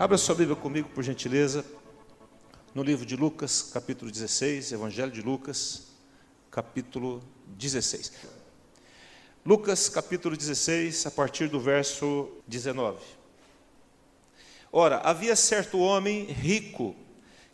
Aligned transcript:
Abra 0.00 0.16
sua 0.16 0.36
Bíblia 0.36 0.54
comigo, 0.54 0.88
por 0.90 1.02
gentileza, 1.02 1.64
no 2.72 2.84
livro 2.84 3.04
de 3.04 3.16
Lucas, 3.16 3.68
capítulo 3.72 4.12
16, 4.12 4.70
Evangelho 4.70 5.10
de 5.10 5.20
Lucas, 5.20 5.88
capítulo 6.52 7.20
16. 7.48 8.12
Lucas, 9.44 9.88
capítulo 9.88 10.36
16, 10.36 11.04
a 11.04 11.10
partir 11.10 11.48
do 11.48 11.58
verso 11.58 12.30
19. 12.46 13.00
Ora, 14.70 14.98
havia 14.98 15.34
certo 15.34 15.80
homem 15.80 16.26
rico 16.26 16.94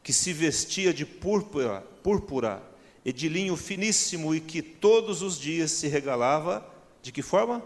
que 0.02 0.12
se 0.12 0.34
vestia 0.34 0.92
de 0.92 1.06
púrpura, 1.06 1.80
púrpura 2.02 2.62
e 3.02 3.10
de 3.10 3.26
linho 3.26 3.56
finíssimo 3.56 4.34
e 4.34 4.40
que 4.42 4.60
todos 4.60 5.22
os 5.22 5.40
dias 5.40 5.70
se 5.70 5.88
regalava 5.88 6.70
de 7.00 7.10
que 7.10 7.22
forma? 7.22 7.64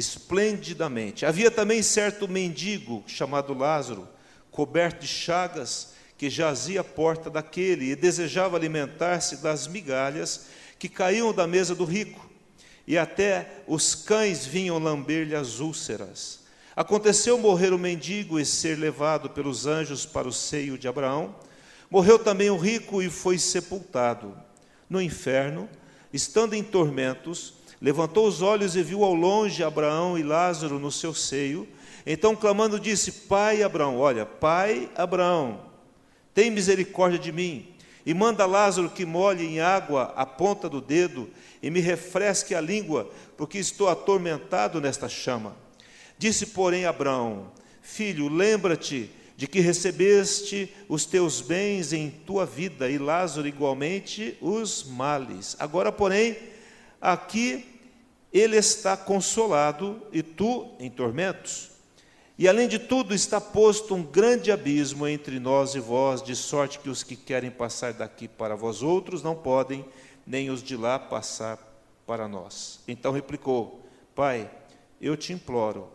Esplendidamente. 0.00 1.24
Havia 1.24 1.50
também 1.50 1.82
certo 1.82 2.26
mendigo 2.26 3.04
chamado 3.06 3.54
Lázaro, 3.54 4.08
coberto 4.50 5.02
de 5.02 5.06
chagas, 5.06 5.92
que 6.18 6.28
jazia 6.28 6.80
à 6.80 6.84
porta 6.84 7.30
daquele 7.30 7.90
e 7.90 7.96
desejava 7.96 8.56
alimentar-se 8.56 9.36
das 9.36 9.66
migalhas 9.66 10.46
que 10.78 10.88
caíam 10.88 11.32
da 11.32 11.46
mesa 11.46 11.74
do 11.74 11.84
rico, 11.84 12.28
e 12.86 12.98
até 12.98 13.62
os 13.66 13.94
cães 13.94 14.44
vinham 14.44 14.78
lamber-lhe 14.78 15.34
as 15.34 15.60
úlceras. 15.60 16.40
Aconteceu 16.74 17.38
morrer 17.38 17.72
o 17.72 17.78
mendigo 17.78 18.40
e 18.40 18.44
ser 18.44 18.78
levado 18.78 19.30
pelos 19.30 19.66
anjos 19.66 20.06
para 20.06 20.26
o 20.26 20.32
seio 20.32 20.78
de 20.78 20.88
Abraão. 20.88 21.34
Morreu 21.90 22.18
também 22.18 22.48
o 22.50 22.56
rico 22.56 23.02
e 23.02 23.10
foi 23.10 23.38
sepultado. 23.38 24.36
No 24.88 25.00
inferno, 25.00 25.68
estando 26.12 26.54
em 26.54 26.62
tormentos, 26.62 27.54
Levantou 27.80 28.26
os 28.26 28.42
olhos 28.42 28.76
e 28.76 28.82
viu 28.82 29.02
ao 29.02 29.14
longe 29.14 29.64
Abraão 29.64 30.18
e 30.18 30.22
Lázaro 30.22 30.78
no 30.78 30.92
seu 30.92 31.14
seio. 31.14 31.66
Então, 32.04 32.36
clamando, 32.36 32.78
disse: 32.78 33.12
Pai 33.12 33.62
Abraão, 33.62 33.98
olha, 33.98 34.26
Pai 34.26 34.90
Abraão, 34.94 35.60
tem 36.34 36.50
misericórdia 36.50 37.18
de 37.18 37.32
mim 37.32 37.68
e 38.04 38.14
manda 38.14 38.46
Lázaro 38.46 38.90
que 38.90 39.04
molhe 39.04 39.44
em 39.44 39.60
água 39.60 40.12
a 40.16 40.24
ponta 40.24 40.68
do 40.68 40.80
dedo 40.80 41.28
e 41.62 41.70
me 41.70 41.80
refresque 41.80 42.54
a 42.54 42.60
língua, 42.60 43.10
porque 43.36 43.58
estou 43.58 43.88
atormentado 43.88 44.80
nesta 44.80 45.08
chama. 45.08 45.54
Disse, 46.18 46.46
porém, 46.46 46.84
Abraão: 46.84 47.50
Filho, 47.80 48.28
lembra-te 48.28 49.10
de 49.36 49.46
que 49.46 49.60
recebeste 49.60 50.70
os 50.86 51.06
teus 51.06 51.40
bens 51.40 51.94
em 51.94 52.10
tua 52.10 52.44
vida 52.44 52.90
e 52.90 52.98
Lázaro 52.98 53.48
igualmente 53.48 54.36
os 54.38 54.84
males. 54.84 55.56
Agora, 55.58 55.90
porém, 55.90 56.36
aqui 57.00 57.66
ele 58.32 58.56
está 58.56 58.96
consolado 58.96 60.00
e 60.12 60.22
tu 60.22 60.68
em 60.78 60.90
tormentos. 60.90 61.70
E 62.38 62.48
além 62.48 62.68
de 62.68 62.78
tudo, 62.78 63.14
está 63.14 63.40
posto 63.40 63.94
um 63.94 64.02
grande 64.02 64.50
abismo 64.50 65.06
entre 65.06 65.38
nós 65.38 65.74
e 65.74 65.80
vós, 65.80 66.22
de 66.22 66.34
sorte 66.34 66.78
que 66.78 66.88
os 66.88 67.02
que 67.02 67.14
querem 67.14 67.50
passar 67.50 67.92
daqui 67.92 68.26
para 68.26 68.56
vós 68.56 68.82
outros 68.82 69.22
não 69.22 69.34
podem, 69.34 69.84
nem 70.26 70.48
os 70.48 70.62
de 70.62 70.76
lá 70.76 70.98
passar 70.98 71.58
para 72.06 72.26
nós. 72.26 72.80
Então 72.88 73.12
replicou: 73.12 73.84
Pai, 74.14 74.50
eu 75.00 75.16
te 75.16 75.32
imploro 75.32 75.88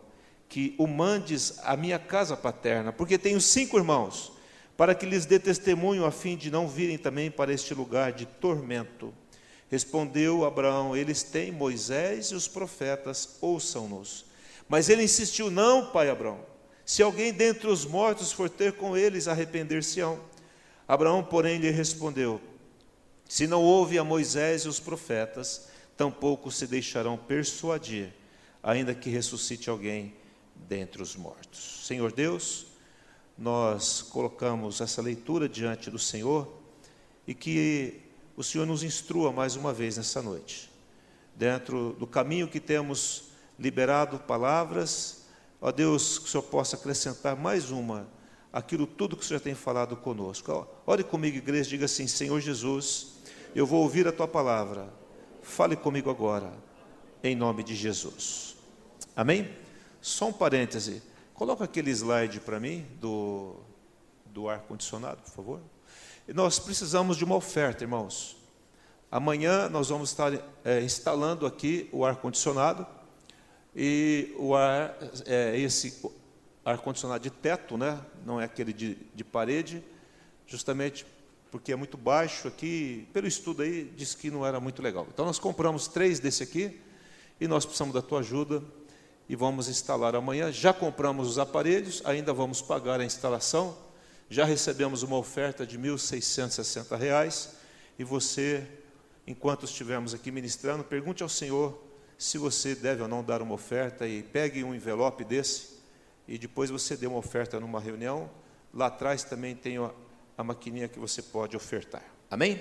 que 0.48 0.74
o 0.78 0.86
mandes 0.86 1.58
à 1.64 1.76
minha 1.76 1.98
casa 1.98 2.36
paterna, 2.36 2.92
porque 2.92 3.18
tenho 3.18 3.40
cinco 3.40 3.76
irmãos, 3.76 4.32
para 4.76 4.94
que 4.94 5.06
lhes 5.06 5.26
dê 5.26 5.40
testemunho 5.40 6.04
a 6.04 6.12
fim 6.12 6.36
de 6.36 6.50
não 6.50 6.68
virem 6.68 6.96
também 6.96 7.30
para 7.30 7.52
este 7.52 7.74
lugar 7.74 8.12
de 8.12 8.24
tormento. 8.24 9.12
Respondeu 9.70 10.44
Abraão: 10.44 10.96
Eles 10.96 11.22
têm 11.22 11.50
Moisés 11.50 12.26
e 12.26 12.34
os 12.34 12.46
profetas, 12.46 13.36
ouçam-nos. 13.40 14.24
Mas 14.68 14.88
ele 14.88 15.02
insistiu: 15.02 15.50
Não, 15.50 15.90
pai 15.90 16.08
Abraão. 16.08 16.40
Se 16.84 17.02
alguém 17.02 17.32
dentre 17.32 17.68
os 17.68 17.84
mortos 17.84 18.30
for 18.30 18.48
ter 18.48 18.74
com 18.74 18.96
eles, 18.96 19.26
arrepender-se-ão. 19.26 20.20
Abraão, 20.86 21.22
porém, 21.22 21.58
lhe 21.58 21.70
respondeu: 21.70 22.40
Se 23.28 23.46
não 23.46 23.62
ouve 23.62 23.98
a 23.98 24.04
Moisés 24.04 24.62
e 24.62 24.68
os 24.68 24.78
profetas, 24.78 25.68
tampouco 25.96 26.50
se 26.50 26.66
deixarão 26.66 27.16
persuadir, 27.16 28.12
ainda 28.62 28.94
que 28.94 29.10
ressuscite 29.10 29.68
alguém 29.68 30.14
dentre 30.54 31.02
os 31.02 31.16
mortos. 31.16 31.84
Senhor 31.84 32.12
Deus, 32.12 32.66
nós 33.36 34.00
colocamos 34.00 34.80
essa 34.80 35.02
leitura 35.02 35.48
diante 35.48 35.90
do 35.90 35.98
Senhor 35.98 36.48
e 37.26 37.34
que 37.34 38.00
o 38.36 38.44
Senhor 38.44 38.66
nos 38.66 38.82
instrua 38.82 39.32
mais 39.32 39.56
uma 39.56 39.72
vez 39.72 39.96
nessa 39.96 40.20
noite. 40.20 40.70
Dentro 41.34 41.94
do 41.98 42.06
caminho 42.06 42.46
que 42.46 42.60
temos 42.60 43.30
liberado 43.58 44.18
palavras, 44.18 45.26
ó 45.60 45.72
Deus, 45.72 46.18
que 46.18 46.26
o 46.26 46.28
Senhor 46.28 46.42
possa 46.42 46.76
acrescentar 46.76 47.34
mais 47.34 47.70
uma, 47.70 48.06
aquilo 48.52 48.86
tudo 48.86 49.16
que 49.16 49.22
o 49.22 49.26
Senhor 49.26 49.40
tem 49.40 49.54
falado 49.54 49.96
conosco. 49.96 50.66
Ore 50.86 51.02
comigo, 51.02 51.38
igreja, 51.38 51.70
diga 51.70 51.86
assim: 51.86 52.06
Senhor 52.06 52.38
Jesus, 52.40 53.14
eu 53.54 53.66
vou 53.66 53.82
ouvir 53.82 54.06
a 54.06 54.12
tua 54.12 54.28
palavra, 54.28 54.92
fale 55.42 55.74
comigo 55.74 56.10
agora, 56.10 56.52
em 57.22 57.34
nome 57.34 57.62
de 57.62 57.74
Jesus. 57.74 58.56
Amém? 59.14 59.50
Só 60.00 60.28
um 60.28 60.32
parêntese, 60.32 61.02
coloca 61.32 61.64
aquele 61.64 61.90
slide 61.90 62.40
para 62.40 62.60
mim 62.60 62.86
do, 63.00 63.56
do 64.26 64.48
ar-condicionado, 64.48 65.22
por 65.22 65.30
favor. 65.30 65.75
Nós 66.34 66.58
precisamos 66.58 67.16
de 67.16 67.24
uma 67.24 67.36
oferta, 67.36 67.84
irmãos. 67.84 68.36
Amanhã 69.12 69.68
nós 69.68 69.90
vamos 69.90 70.10
estar 70.10 70.32
é, 70.64 70.80
instalando 70.80 71.46
aqui 71.46 71.88
o 71.92 72.04
ar-condicionado 72.04 72.84
e 73.76 74.34
o 74.36 74.52
ar, 74.52 74.96
é, 75.24 75.56
esse 75.56 76.02
ar-condicionado 76.64 77.22
de 77.22 77.30
teto, 77.30 77.78
né? 77.78 78.00
não 78.24 78.40
é 78.40 78.44
aquele 78.44 78.72
de, 78.72 78.96
de 79.14 79.22
parede, 79.22 79.84
justamente 80.48 81.06
porque 81.48 81.70
é 81.70 81.76
muito 81.76 81.96
baixo 81.96 82.48
aqui, 82.48 83.06
pelo 83.12 83.28
estudo 83.28 83.62
aí, 83.62 83.84
disse 83.96 84.16
que 84.16 84.28
não 84.28 84.44
era 84.44 84.58
muito 84.58 84.82
legal. 84.82 85.06
Então 85.08 85.24
nós 85.24 85.38
compramos 85.38 85.86
três 85.86 86.18
desse 86.18 86.42
aqui 86.42 86.80
e 87.40 87.46
nós 87.46 87.64
precisamos 87.64 87.94
da 87.94 88.02
tua 88.02 88.18
ajuda 88.18 88.64
e 89.28 89.36
vamos 89.36 89.68
instalar 89.68 90.16
amanhã. 90.16 90.50
Já 90.50 90.72
compramos 90.72 91.28
os 91.28 91.38
aparelhos, 91.38 92.02
ainda 92.04 92.32
vamos 92.32 92.60
pagar 92.60 92.98
a 92.98 93.04
instalação 93.04 93.85
já 94.28 94.44
recebemos 94.44 95.02
uma 95.02 95.16
oferta 95.16 95.66
de 95.66 95.76
R$ 95.76 95.88
1.660 95.88 97.50
e 97.98 98.04
você, 98.04 98.66
enquanto 99.26 99.64
estivermos 99.64 100.12
aqui 100.14 100.30
ministrando, 100.30 100.82
pergunte 100.82 101.22
ao 101.22 101.28
Senhor 101.28 101.80
se 102.18 102.38
você 102.38 102.74
deve 102.74 103.02
ou 103.02 103.08
não 103.08 103.22
dar 103.22 103.40
uma 103.40 103.54
oferta 103.54 104.06
e 104.06 104.22
pegue 104.22 104.64
um 104.64 104.74
envelope 104.74 105.24
desse 105.24 105.76
e 106.26 106.38
depois 106.38 106.70
você 106.70 106.96
dê 106.96 107.06
uma 107.06 107.18
oferta 107.18 107.60
numa 107.60 107.80
reunião. 107.80 108.28
Lá 108.74 108.86
atrás 108.86 109.22
também 109.22 109.54
tem 109.54 109.76
a, 110.36 110.44
maquininha 110.44 110.88
que 110.88 110.98
você 110.98 111.22
pode 111.22 111.56
ofertar. 111.56 112.04
Amém? 112.30 112.60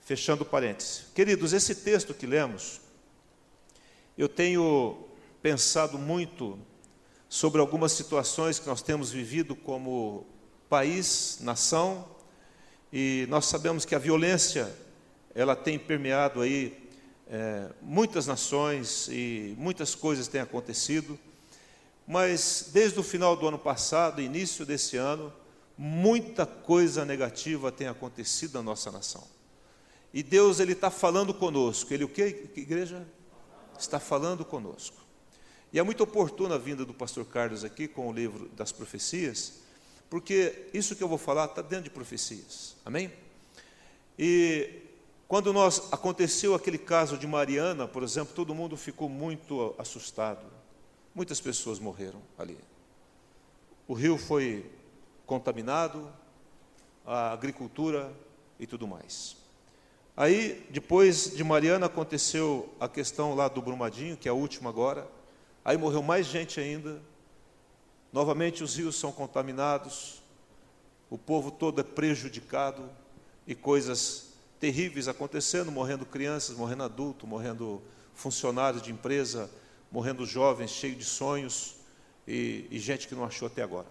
Fechando 0.00 0.44
parênteses. 0.44 1.04
Queridos, 1.14 1.52
esse 1.52 1.74
texto 1.74 2.12
que 2.12 2.26
lemos, 2.26 2.80
eu 4.16 4.28
tenho 4.28 5.06
pensado 5.40 5.98
muito 5.98 6.58
sobre 7.28 7.60
algumas 7.60 7.92
situações 7.92 8.58
que 8.58 8.66
nós 8.66 8.82
temos 8.82 9.12
vivido 9.12 9.54
como 9.54 10.26
país, 10.68 11.38
nação, 11.40 12.06
e 12.92 13.26
nós 13.28 13.46
sabemos 13.46 13.84
que 13.84 13.94
a 13.94 13.98
violência 13.98 14.72
ela 15.34 15.54
tem 15.54 15.78
permeado 15.78 16.40
aí 16.40 16.88
é, 17.28 17.68
muitas 17.82 18.26
nações 18.26 19.08
e 19.08 19.54
muitas 19.58 19.94
coisas 19.94 20.28
têm 20.28 20.40
acontecido, 20.40 21.18
mas 22.06 22.70
desde 22.72 22.98
o 22.98 23.02
final 23.02 23.36
do 23.36 23.46
ano 23.46 23.58
passado, 23.58 24.22
início 24.22 24.64
desse 24.64 24.96
ano, 24.96 25.32
muita 25.76 26.46
coisa 26.46 27.04
negativa 27.04 27.70
tem 27.70 27.86
acontecido 27.86 28.54
na 28.54 28.62
nossa 28.62 28.90
nação. 28.90 29.24
E 30.12 30.22
Deus 30.22 30.58
ele 30.58 30.72
está 30.72 30.90
falando 30.90 31.34
conosco. 31.34 31.92
Ele 31.92 32.04
o 32.04 32.08
que, 32.08 32.50
igreja? 32.56 33.06
Está 33.78 34.00
falando 34.00 34.44
conosco. 34.44 34.96
E 35.72 35.78
é 35.78 35.82
muito 35.82 36.02
oportuna 36.02 36.54
a 36.54 36.58
vinda 36.58 36.84
do 36.84 36.94
pastor 36.94 37.26
Carlos 37.26 37.62
aqui 37.62 37.86
com 37.86 38.08
o 38.08 38.12
livro 38.12 38.48
das 38.56 38.72
profecias, 38.72 39.60
porque 40.10 40.68
isso 40.72 40.96
que 40.96 41.02
eu 41.02 41.08
vou 41.08 41.18
falar 41.18 41.46
está 41.46 41.62
dentro 41.62 41.84
de 41.84 41.90
profecias. 41.90 42.76
Amém? 42.84 43.12
E 44.18 44.70
quando 45.28 45.52
nós 45.52 45.92
aconteceu 45.92 46.54
aquele 46.54 46.78
caso 46.78 47.18
de 47.18 47.26
Mariana, 47.26 47.86
por 47.86 48.02
exemplo, 48.02 48.34
todo 48.34 48.54
mundo 48.54 48.76
ficou 48.76 49.08
muito 49.08 49.74
assustado. 49.78 50.46
Muitas 51.14 51.40
pessoas 51.40 51.78
morreram 51.78 52.22
ali. 52.38 52.56
O 53.86 53.92
rio 53.92 54.16
foi 54.16 54.70
contaminado, 55.26 56.10
a 57.04 57.32
agricultura 57.32 58.12
e 58.58 58.66
tudo 58.66 58.86
mais. 58.86 59.36
Aí, 60.16 60.66
depois 60.70 61.36
de 61.36 61.44
Mariana, 61.44 61.86
aconteceu 61.86 62.74
a 62.80 62.88
questão 62.88 63.34
lá 63.34 63.46
do 63.46 63.62
Brumadinho, 63.62 64.16
que 64.16 64.28
é 64.28 64.30
a 64.30 64.34
última 64.34 64.68
agora. 64.70 65.06
Aí 65.64 65.76
morreu 65.76 66.02
mais 66.02 66.26
gente 66.26 66.58
ainda. 66.58 67.00
Novamente 68.12 68.64
os 68.64 68.76
rios 68.76 68.96
são 68.96 69.12
contaminados, 69.12 70.22
o 71.10 71.18
povo 71.18 71.50
todo 71.50 71.80
é 71.80 71.84
prejudicado 71.84 72.88
e 73.46 73.54
coisas 73.54 74.28
terríveis 74.58 75.08
acontecendo, 75.08 75.70
morrendo 75.70 76.04
crianças, 76.04 76.56
morrendo 76.56 76.82
adultos, 76.82 77.28
morrendo 77.28 77.82
funcionários 78.14 78.82
de 78.82 78.90
empresa, 78.90 79.50
morrendo 79.90 80.26
jovens 80.26 80.70
cheios 80.70 80.98
de 80.98 81.04
sonhos 81.04 81.76
e, 82.26 82.66
e 82.70 82.78
gente 82.78 83.06
que 83.06 83.14
não 83.14 83.24
achou 83.24 83.46
até 83.46 83.62
agora. 83.62 83.86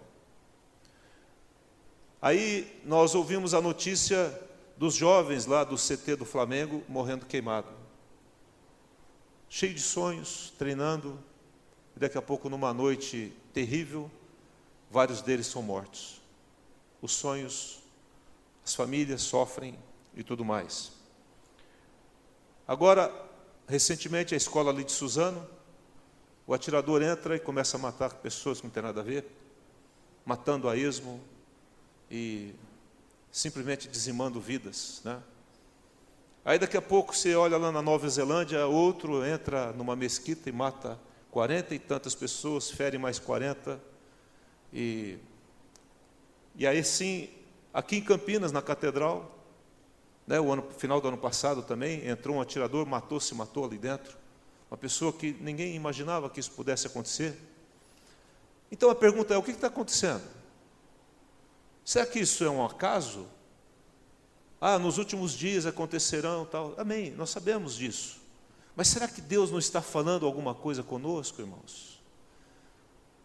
Aí 2.22 2.81
nós 2.84 3.16
ouvimos 3.16 3.54
a 3.54 3.62
notícia 3.62 4.38
dos 4.75 4.94
jovens 4.94 5.46
lá 5.46 5.63
do 5.63 5.75
CT 5.75 6.16
do 6.18 6.25
Flamengo 6.25 6.84
morrendo 6.88 7.25
queimado. 7.25 7.70
Cheio 9.50 9.74
de 9.74 9.81
sonhos, 9.81 10.54
treinando, 10.58 11.18
e 11.98 12.00
daqui 12.00 12.16
a 12.16 12.22
pouco, 12.22 12.48
numa 12.48 12.72
noite 12.72 13.34
terrível, 13.52 14.12
vários 14.92 15.20
deles 15.24 15.48
são 15.48 15.64
mortos. 15.64 16.22
Os 17.02 17.12
sonhos, 17.12 17.80
as 18.64 18.76
famílias 18.76 19.24
sofrem 19.24 19.76
e 20.16 20.22
tudo 20.22 20.46
mais. 20.46 20.92
Agora, 22.68 23.12
recentemente, 23.68 24.36
a 24.36 24.38
escola 24.38 24.70
ali 24.70 24.84
de 24.84 24.92
Suzano, 24.92 25.44
o 26.46 26.54
atirador 26.54 27.02
entra 27.02 27.36
e 27.36 27.40
começa 27.40 27.78
a 27.78 27.80
matar 27.80 28.14
pessoas 28.14 28.60
que 28.60 28.68
não 28.68 28.72
tem 28.72 28.84
nada 28.84 29.02
a 29.02 29.04
ver, 29.04 29.26
matando 30.24 30.70
a 30.70 30.78
esmo 30.78 31.20
e 32.12 32.54
simplesmente 33.32 33.88
dizimando 33.88 34.40
vidas. 34.40 35.02
Né? 35.04 35.20
Aí 36.46 36.60
daqui 36.60 36.78
a 36.78 36.82
pouco 36.82 37.16
você 37.16 37.34
olha 37.34 37.58
lá 37.58 37.72
na 37.72 37.82
Nova 37.82 38.08
Zelândia, 38.08 38.68
outro 38.68 39.26
entra 39.26 39.74
numa 39.74 39.96
mesquita 39.96 40.48
e 40.48 40.52
mata 40.52 41.06
quarenta 41.38 41.75
e 41.75 41.78
tantas 41.78 42.16
pessoas, 42.16 42.72
fere 42.72 42.98
mais 42.98 43.19
quarenta. 43.19 43.80
E, 44.74 45.19
e 46.56 46.66
aí 46.66 46.84
sim, 46.84 47.30
aqui 47.72 47.98
em 47.98 48.01
Campinas, 48.04 48.51
na 48.51 48.60
catedral, 48.60 49.38
né, 50.25 50.39
o 50.39 50.51
ano, 50.51 50.68
final 50.80 51.00
do 51.00 51.10
ano 51.10 51.18
passado 51.19 51.62
também, 51.62 52.07
entrou 52.07 52.38
um 52.38 52.42
atirador, 52.42 52.88
matou, 52.88 53.19
se 53.19 53.36
matou 53.36 53.66
ali 53.66 53.78
dentro. 53.78 54.18
Uma 54.72 54.78
pessoa 54.78 55.13
que 55.13 55.31
ninguém 55.39 55.75
imaginava 55.75 56.28
que 56.28 56.39
isso 56.39 56.50
pudesse 56.54 56.88
acontecer. 56.88 57.38
Então 58.72 58.89
a 58.89 58.95
pergunta 58.95 59.36
é: 59.36 59.38
o 59.38 59.44
que 59.44 59.51
está 59.51 59.68
acontecendo? 59.68 60.24
Será 61.86 62.07
que 62.07 62.18
isso 62.18 62.44
é 62.44 62.50
um 62.50 62.66
acaso? 62.66 63.28
Ah, 64.60 64.80
nos 64.80 64.98
últimos 64.98 65.34
dias 65.34 65.68
acontecerão 65.68 66.48
tal. 66.48 66.74
Amém, 66.80 67.12
nós 67.12 67.30
sabemos 67.30 67.75
disso. 67.75 68.25
Mas 68.77 68.89
será 68.89 69.07
que 69.07 69.21
Deus 69.21 69.50
não 69.50 69.57
está 69.57 69.81
falando 69.81 70.24
alguma 70.24 70.53
coisa 70.53 70.83
conosco, 70.83 71.41
irmãos? 71.41 72.00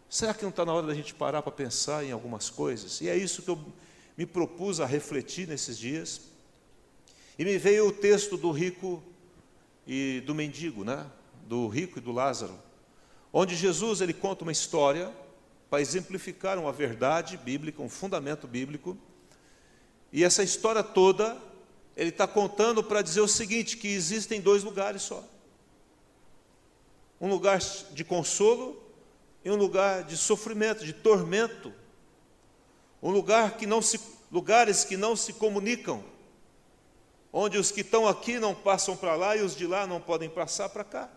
Será 0.09 0.33
que 0.33 0.41
não 0.41 0.49
está 0.49 0.65
na 0.65 0.73
hora 0.73 0.87
da 0.87 0.95
gente 0.95 1.13
parar 1.13 1.43
para 1.43 1.51
pensar 1.51 2.03
em 2.03 2.11
algumas 2.11 2.49
coisas? 2.49 2.99
E 3.01 3.07
é 3.07 3.15
isso 3.15 3.43
que 3.43 3.49
eu 3.49 3.63
me 4.17 4.25
propus 4.25 4.79
a 4.79 4.87
refletir 4.87 5.47
nesses 5.47 5.77
dias. 5.77 6.21
E 7.37 7.45
me 7.45 7.55
veio 7.59 7.87
o 7.87 7.91
texto 7.91 8.35
do 8.35 8.49
rico 8.49 9.03
e 9.85 10.23
do 10.25 10.33
mendigo, 10.33 10.83
né? 10.83 11.05
Do 11.47 11.67
rico 11.67 11.99
e 11.99 12.01
do 12.01 12.11
Lázaro, 12.11 12.59
onde 13.31 13.55
Jesus 13.55 14.01
ele 14.01 14.13
conta 14.13 14.41
uma 14.41 14.51
história 14.51 15.13
para 15.69 15.81
exemplificar 15.81 16.57
uma 16.57 16.71
verdade 16.71 17.37
bíblica, 17.37 17.79
um 17.79 17.89
fundamento 17.89 18.47
bíblico. 18.47 18.97
E 20.11 20.23
essa 20.23 20.41
história 20.41 20.81
toda, 20.81 21.37
ele 21.95 22.09
está 22.09 22.25
contando 22.25 22.83
para 22.83 23.03
dizer 23.03 23.21
o 23.21 23.27
seguinte: 23.27 23.77
que 23.77 23.89
existem 23.89 24.41
dois 24.41 24.63
lugares 24.63 25.03
só. 25.03 25.23
Um 27.23 27.29
lugar 27.29 27.57
de 27.93 28.03
consolo 28.03 28.83
e 29.45 29.49
um 29.49 29.55
lugar 29.55 30.03
de 30.03 30.17
sofrimento, 30.17 30.83
de 30.83 30.91
tormento. 30.91 31.73
Um 33.01 33.11
lugar 33.11 33.55
que 33.55 33.65
não 33.65 33.81
se, 33.81 33.97
lugares 34.29 34.83
que 34.83 34.97
não 34.97 35.15
se 35.15 35.31
comunicam, 35.31 36.03
onde 37.31 37.57
os 37.57 37.71
que 37.71 37.79
estão 37.79 38.09
aqui 38.09 38.39
não 38.39 38.53
passam 38.53 38.97
para 38.97 39.15
lá 39.15 39.37
e 39.37 39.41
os 39.41 39.55
de 39.55 39.65
lá 39.65 39.87
não 39.87 40.01
podem 40.01 40.29
passar 40.29 40.67
para 40.67 40.83
cá. 40.83 41.09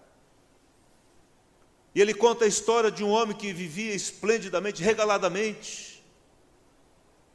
E 1.92 2.00
ele 2.00 2.14
conta 2.14 2.44
a 2.44 2.48
história 2.48 2.88
de 2.88 3.02
um 3.02 3.10
homem 3.10 3.36
que 3.36 3.52
vivia 3.52 3.92
esplendidamente, 3.92 4.84
regaladamente, 4.84 6.04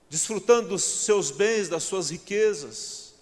desfrutando 0.10 0.70
dos 0.70 0.82
seus 0.82 1.30
bens, 1.30 1.68
das 1.68 1.84
suas 1.84 2.10
riquezas. 2.10 3.16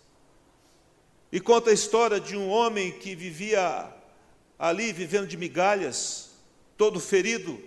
E 1.32 1.40
conta 1.40 1.72
a 1.72 1.74
história 1.74 2.20
de 2.20 2.38
um 2.38 2.50
homem 2.50 2.92
que 2.92 3.16
vivia 3.16 3.96
ali, 4.60 4.92
vivendo 4.92 5.26
de 5.26 5.38
migalhas, 5.38 6.32
todo 6.78 7.00
ferido 7.00 7.60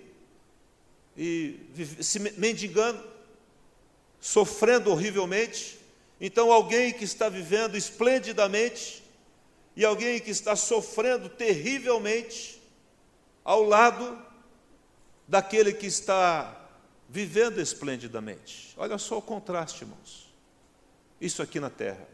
e 1.16 1.58
se 2.00 2.18
mendigando, 2.18 3.02
sofrendo 4.20 4.90
horrivelmente. 4.90 5.78
Então, 6.20 6.52
alguém 6.52 6.92
que 6.92 7.04
está 7.04 7.28
vivendo 7.28 7.76
esplendidamente 7.76 9.02
e 9.74 9.84
alguém 9.84 10.20
que 10.20 10.30
está 10.30 10.54
sofrendo 10.54 11.28
terrivelmente 11.30 12.62
ao 13.42 13.62
lado 13.62 14.22
daquele 15.26 15.72
que 15.72 15.86
está 15.86 16.68
vivendo 17.08 17.60
esplendidamente. 17.60 18.74
Olha 18.76 18.98
só 18.98 19.18
o 19.18 19.22
contraste, 19.22 19.82
irmãos. 19.82 20.32
Isso 21.20 21.42
aqui 21.42 21.58
na 21.58 21.70
terra. 21.70 22.06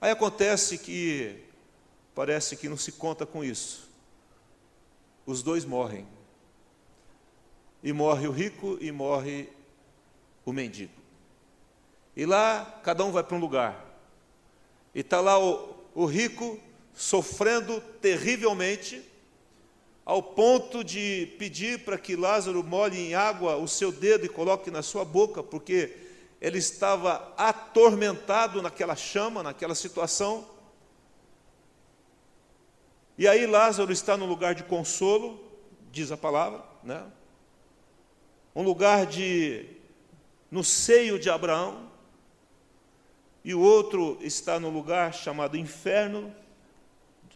Aí 0.00 0.10
acontece 0.10 0.78
que 0.78 1.44
parece 2.14 2.56
que 2.56 2.68
não 2.68 2.76
se 2.76 2.92
conta 2.92 3.26
com 3.26 3.44
isso. 3.44 3.88
Os 5.26 5.42
dois 5.42 5.64
morrem. 5.64 6.06
E 7.82 7.92
morre 7.92 8.26
o 8.26 8.32
rico 8.32 8.78
e 8.80 8.90
morre 8.92 9.48
o 10.44 10.52
mendigo. 10.52 10.92
E 12.16 12.24
lá 12.24 12.80
cada 12.82 13.04
um 13.04 13.10
vai 13.10 13.22
para 13.22 13.36
um 13.36 13.40
lugar. 13.40 13.84
E 14.94 15.00
está 15.00 15.20
lá 15.20 15.38
o, 15.38 15.74
o 15.94 16.06
rico 16.06 16.58
sofrendo 16.94 17.80
terrivelmente 18.00 19.02
ao 20.04 20.22
ponto 20.22 20.84
de 20.84 21.34
pedir 21.38 21.80
para 21.80 21.96
que 21.96 22.14
Lázaro 22.14 22.62
molhe 22.62 22.98
em 22.98 23.14
água 23.14 23.56
o 23.56 23.66
seu 23.66 23.90
dedo 23.90 24.26
e 24.26 24.28
coloque 24.28 24.70
na 24.70 24.82
sua 24.82 25.04
boca, 25.04 25.42
porque 25.42 25.96
ele 26.40 26.58
estava 26.58 27.32
atormentado 27.38 28.60
naquela 28.60 28.94
chama, 28.94 29.42
naquela 29.42 29.74
situação. 29.74 30.46
E 33.16 33.28
aí 33.28 33.46
Lázaro 33.46 33.92
está 33.92 34.16
no 34.16 34.26
lugar 34.26 34.54
de 34.54 34.64
consolo, 34.64 35.40
diz 35.92 36.10
a 36.10 36.16
palavra, 36.16 36.62
né? 36.82 37.04
Um 38.54 38.62
lugar 38.62 39.06
de 39.06 39.66
no 40.50 40.62
seio 40.62 41.18
de 41.18 41.28
Abraão, 41.30 41.90
e 43.44 43.54
o 43.54 43.60
outro 43.60 44.16
está 44.20 44.58
no 44.58 44.70
lugar 44.70 45.12
chamado 45.12 45.56
inferno, 45.56 46.34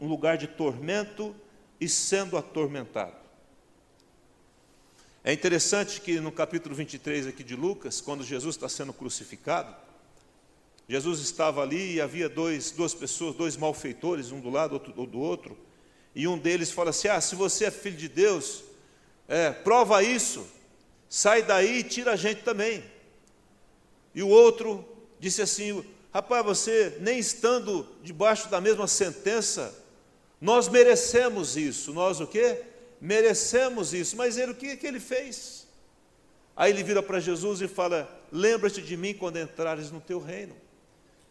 um 0.01 0.09
lugar 0.09 0.39
de 0.39 0.47
tormento 0.47 1.35
e 1.81 1.89
sendo 1.89 2.37
atormentado. 2.37 3.17
É 5.23 5.33
interessante 5.33 6.01
que 6.01 6.19
no 6.21 6.33
capítulo 6.33 6.75
23 6.75 7.27
aqui 7.27 7.45
de 7.45 7.55
Lucas, 7.55 8.01
quando 8.01 8.25
Jesus 8.25 8.55
está 8.57 8.69
sendo 8.69 8.93
crucificado, 8.93 9.77
Jesus 10.89 11.21
estava 11.21 11.61
ali 11.61 11.97
e 11.97 12.01
havia 12.01 12.29
dois, 12.29 12.71
duas 12.71 12.95
pessoas, 12.95 13.35
dois 13.35 13.57
malfeitores, 13.57 14.33
um 14.33 14.41
do 14.41 14.49
lado, 14.49 14.73
outro 14.73 14.93
do 14.93 15.21
outro, 15.21 15.59
e 16.15 16.27
um 16.27 16.39
deles 16.39 16.71
fala 16.71 16.91
assim: 16.91 17.09
Ah, 17.09 17.21
se 17.21 17.35
você 17.35 17.67
é 17.67 17.71
filho 17.71 17.97
de 17.97 18.09
Deus, 18.09 18.65
é, 19.27 19.51
prova 19.51 20.03
isso, 20.03 20.47
sai 21.09 21.43
daí 21.43 21.79
e 21.79 21.85
tira 21.85 22.13
a 22.13 22.17
gente 22.17 22.43
também. 22.43 22.85
E 24.15 24.23
o 24.23 24.29
outro 24.29 24.87
disse 25.21 25.43
assim: 25.43 25.85
Rapaz, 26.13 26.45
você 26.45 26.97
nem 27.01 27.19
estando 27.19 27.87
debaixo 28.03 28.49
da 28.49 28.61
mesma 28.61 28.87
sentença, 28.87 29.75
nós 30.41 30.69
merecemos 30.69 31.57
isso. 31.57 31.93
Nós 31.93 32.21
o 32.21 32.27
quê? 32.27 32.63
Merecemos 33.01 33.93
isso. 33.93 34.17
Mas 34.17 34.37
ele 34.37 34.53
o 34.53 34.55
que, 34.55 34.77
que 34.77 34.87
ele 34.87 35.01
fez? 35.01 35.67
Aí 36.57 36.73
ele 36.73 36.83
vira 36.83 37.03
para 37.03 37.21
Jesus 37.21 37.61
e 37.61 37.69
fala: 37.69 38.09
Lembra-te 38.33 38.83
de 38.83 38.97
mim 38.97 39.15
quando 39.15 39.39
entrares 39.39 39.91
no 39.91 40.01
teu 40.01 40.19
reino. 40.19 40.57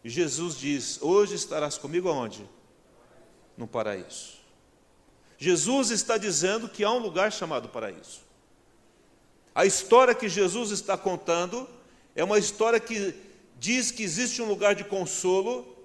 E 0.04 0.10
Jesus 0.10 0.56
diz: 0.56 1.02
Hoje 1.02 1.36
estarás 1.36 1.78
comigo 1.78 2.08
aonde? 2.08 2.48
No 3.58 3.68
paraíso. 3.68 4.37
Jesus 5.38 5.92
está 5.92 6.18
dizendo 6.18 6.68
que 6.68 6.84
há 6.84 6.92
um 6.92 7.00
lugar 7.00 7.32
chamado 7.32 7.70
paraíso. 7.70 8.22
A 9.54 9.66
história 9.66 10.16
que 10.16 10.28
Jesus 10.28 10.72
está 10.72 10.98
contando 10.98 11.68
é 12.16 12.24
uma 12.24 12.40
história 12.40 12.80
que 12.80 13.14
diz 13.60 13.92
que 13.92 14.04
existe 14.04 14.42
um 14.42 14.48
lugar 14.48 14.76
de 14.76 14.84
consolo, 14.84 15.76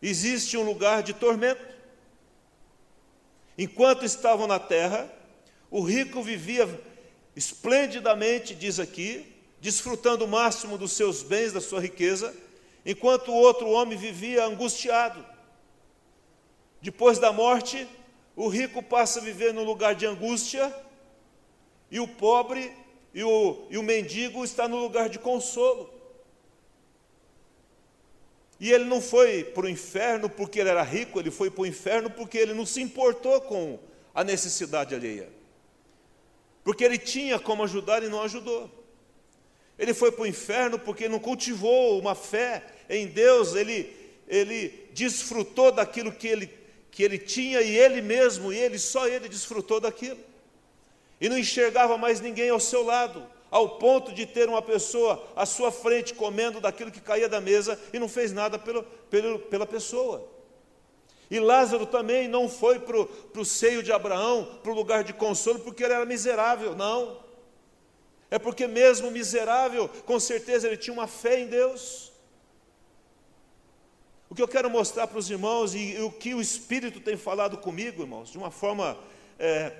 existe 0.00 0.56
um 0.56 0.62
lugar 0.62 1.02
de 1.02 1.14
tormento. 1.14 1.62
Enquanto 3.56 4.04
estavam 4.04 4.46
na 4.46 4.58
terra, 4.58 5.10
o 5.70 5.82
rico 5.82 6.22
vivia 6.22 6.68
esplendidamente, 7.34 8.54
diz 8.54 8.78
aqui, 8.78 9.34
desfrutando 9.60 10.24
o 10.24 10.28
máximo 10.28 10.76
dos 10.76 10.92
seus 10.92 11.22
bens, 11.22 11.52
da 11.52 11.60
sua 11.60 11.80
riqueza, 11.80 12.34
enquanto 12.84 13.30
o 13.30 13.34
outro 13.34 13.68
homem 13.68 13.96
vivia 13.96 14.44
angustiado. 14.44 15.24
Depois 16.80 17.18
da 17.18 17.32
morte, 17.32 17.88
o 18.34 18.48
rico 18.48 18.82
passa 18.82 19.20
a 19.20 19.22
viver 19.22 19.52
num 19.52 19.64
lugar 19.64 19.94
de 19.94 20.06
angústia, 20.06 20.74
e 21.90 22.00
o 22.00 22.08
pobre 22.08 22.72
e 23.14 23.22
o, 23.22 23.66
e 23.68 23.76
o 23.76 23.82
mendigo 23.82 24.44
está 24.44 24.66
no 24.66 24.78
lugar 24.78 25.08
de 25.08 25.18
consolo. 25.18 25.92
E 28.58 28.72
ele 28.72 28.84
não 28.84 29.00
foi 29.00 29.44
para 29.44 29.66
o 29.66 29.68
inferno 29.68 30.30
porque 30.30 30.60
ele 30.60 30.70
era 30.70 30.82
rico, 30.82 31.18
ele 31.18 31.30
foi 31.30 31.50
para 31.50 31.62
o 31.62 31.66
inferno 31.66 32.08
porque 32.08 32.38
ele 32.38 32.54
não 32.54 32.64
se 32.64 32.80
importou 32.80 33.40
com 33.40 33.78
a 34.14 34.22
necessidade 34.22 34.94
alheia. 34.94 35.28
porque 36.64 36.84
ele 36.84 36.96
tinha 36.96 37.38
como 37.38 37.64
ajudar 37.64 38.02
e 38.02 38.08
não 38.08 38.22
ajudou. 38.22 38.70
Ele 39.78 39.92
foi 39.92 40.12
para 40.12 40.22
o 40.22 40.26
inferno 40.26 40.78
porque 40.78 41.08
não 41.08 41.18
cultivou 41.18 41.98
uma 41.98 42.14
fé 42.14 42.62
em 42.88 43.06
Deus, 43.06 43.54
ele, 43.54 43.94
ele 44.28 44.88
desfrutou 44.92 45.72
daquilo 45.72 46.12
que 46.12 46.28
ele, 46.28 46.46
que 46.92 47.02
ele 47.02 47.18
tinha 47.18 47.62
e 47.62 47.76
ele 47.76 48.02
mesmo, 48.02 48.52
e 48.52 48.58
ele, 48.58 48.78
só 48.78 49.08
ele 49.08 49.26
desfrutou 49.26 49.80
daquilo. 49.80 50.20
E 51.18 51.28
não 51.28 51.38
enxergava 51.38 51.96
mais 51.96 52.20
ninguém 52.20 52.50
ao 52.50 52.60
seu 52.60 52.84
lado, 52.84 53.26
ao 53.50 53.78
ponto 53.78 54.12
de 54.12 54.26
ter 54.26 54.48
uma 54.48 54.60
pessoa 54.60 55.26
à 55.34 55.46
sua 55.46 55.72
frente 55.72 56.12
comendo 56.12 56.60
daquilo 56.60 56.90
que 56.90 57.00
caía 57.00 57.28
da 57.28 57.40
mesa 57.40 57.80
e 57.94 57.98
não 57.98 58.08
fez 58.08 58.30
nada 58.30 58.58
pelo, 58.58 58.82
pelo, 59.10 59.38
pela 59.38 59.66
pessoa. 59.66 60.28
E 61.30 61.40
Lázaro 61.40 61.86
também 61.86 62.28
não 62.28 62.46
foi 62.46 62.78
para 62.78 63.40
o 63.40 63.44
seio 63.44 63.82
de 63.82 63.90
Abraão, 63.90 64.58
para 64.62 64.70
o 64.70 64.74
lugar 64.74 65.02
de 65.02 65.14
consolo, 65.14 65.60
porque 65.60 65.82
ele 65.82 65.94
era 65.94 66.04
miserável, 66.04 66.76
não. 66.76 67.22
É 68.30 68.38
porque, 68.38 68.66
mesmo 68.66 69.10
miserável, 69.10 69.88
com 70.04 70.20
certeza 70.20 70.66
ele 70.66 70.76
tinha 70.76 70.92
uma 70.92 71.06
fé 71.06 71.40
em 71.40 71.46
Deus. 71.46 72.11
O 74.32 74.34
que 74.34 74.40
eu 74.40 74.48
quero 74.48 74.70
mostrar 74.70 75.06
para 75.06 75.18
os 75.18 75.28
irmãos 75.28 75.74
e, 75.74 75.92
e 75.92 76.00
o 76.00 76.10
que 76.10 76.34
o 76.34 76.40
Espírito 76.40 77.00
tem 77.00 77.18
falado 77.18 77.58
comigo, 77.58 78.00
irmãos, 78.00 78.30
de 78.30 78.38
uma 78.38 78.50
forma 78.50 78.98
é, 79.38 79.70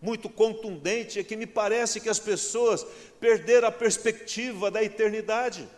muito 0.00 0.28
contundente, 0.28 1.18
é 1.18 1.24
que 1.24 1.34
me 1.34 1.44
parece 1.44 2.00
que 2.00 2.08
as 2.08 2.20
pessoas 2.20 2.86
perderam 3.18 3.66
a 3.66 3.72
perspectiva 3.72 4.70
da 4.70 4.80
eternidade. 4.80 5.68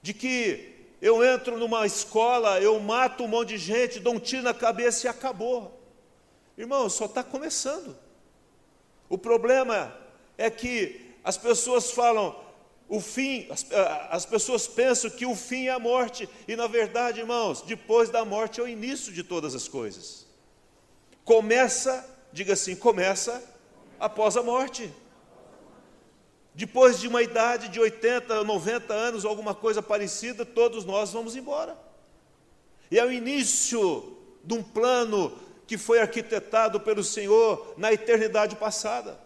De 0.00 0.14
que 0.14 0.88
eu 0.98 1.22
entro 1.22 1.58
numa 1.58 1.84
escola, 1.84 2.58
eu 2.58 2.80
mato 2.80 3.24
um 3.24 3.28
monte 3.28 3.50
de 3.50 3.58
gente, 3.58 4.00
dou 4.00 4.14
um 4.14 4.18
tiro 4.18 4.42
na 4.42 4.54
cabeça 4.54 5.08
e 5.08 5.10
acabou. 5.10 5.78
Irmão, 6.56 6.88
só 6.88 7.04
está 7.04 7.22
começando. 7.22 7.94
O 9.10 9.18
problema 9.18 9.94
é 10.38 10.48
que 10.48 11.12
as 11.22 11.36
pessoas 11.36 11.90
falam, 11.90 12.34
o 12.90 13.00
fim, 13.00 13.46
as, 13.48 13.64
eh, 13.70 14.08
as, 14.10 14.26
pessoas 14.26 14.66
pensam 14.66 15.08
que 15.08 15.24
o 15.24 15.36
fim 15.36 15.68
é 15.68 15.70
a 15.70 15.78
morte, 15.78 16.28
e 16.48 16.56
na 16.56 16.66
verdade, 16.66 17.20
irmãos, 17.20 17.62
depois 17.62 18.10
da 18.10 18.24
morte 18.24 18.60
é 18.60 18.64
o 18.64 18.68
início 18.68 19.12
de 19.12 19.22
todas 19.22 19.54
as 19.54 19.68
coisas. 19.68 20.26
Começa, 21.24 22.04
diga 22.32 22.54
assim, 22.54 22.74
começa 22.74 23.40
após 24.00 24.36
a 24.36 24.42
morte. 24.42 24.92
Depois 26.52 26.98
de 26.98 27.06
uma 27.06 27.22
idade 27.22 27.68
de 27.68 27.78
80, 27.78 28.42
90 28.42 28.92
anos, 28.92 29.24
alguma 29.24 29.54
coisa 29.54 29.80
parecida, 29.80 30.44
todos 30.44 30.84
nós 30.84 31.12
vamos 31.12 31.36
embora. 31.36 31.78
E 32.90 32.98
é 32.98 33.06
o 33.06 33.12
início 33.12 34.16
de 34.42 34.52
um 34.52 34.64
plano 34.64 35.38
que 35.64 35.78
foi 35.78 36.00
arquitetado 36.00 36.80
pelo 36.80 37.04
Senhor 37.04 37.72
na 37.76 37.92
eternidade 37.92 38.56
passada. 38.56 39.16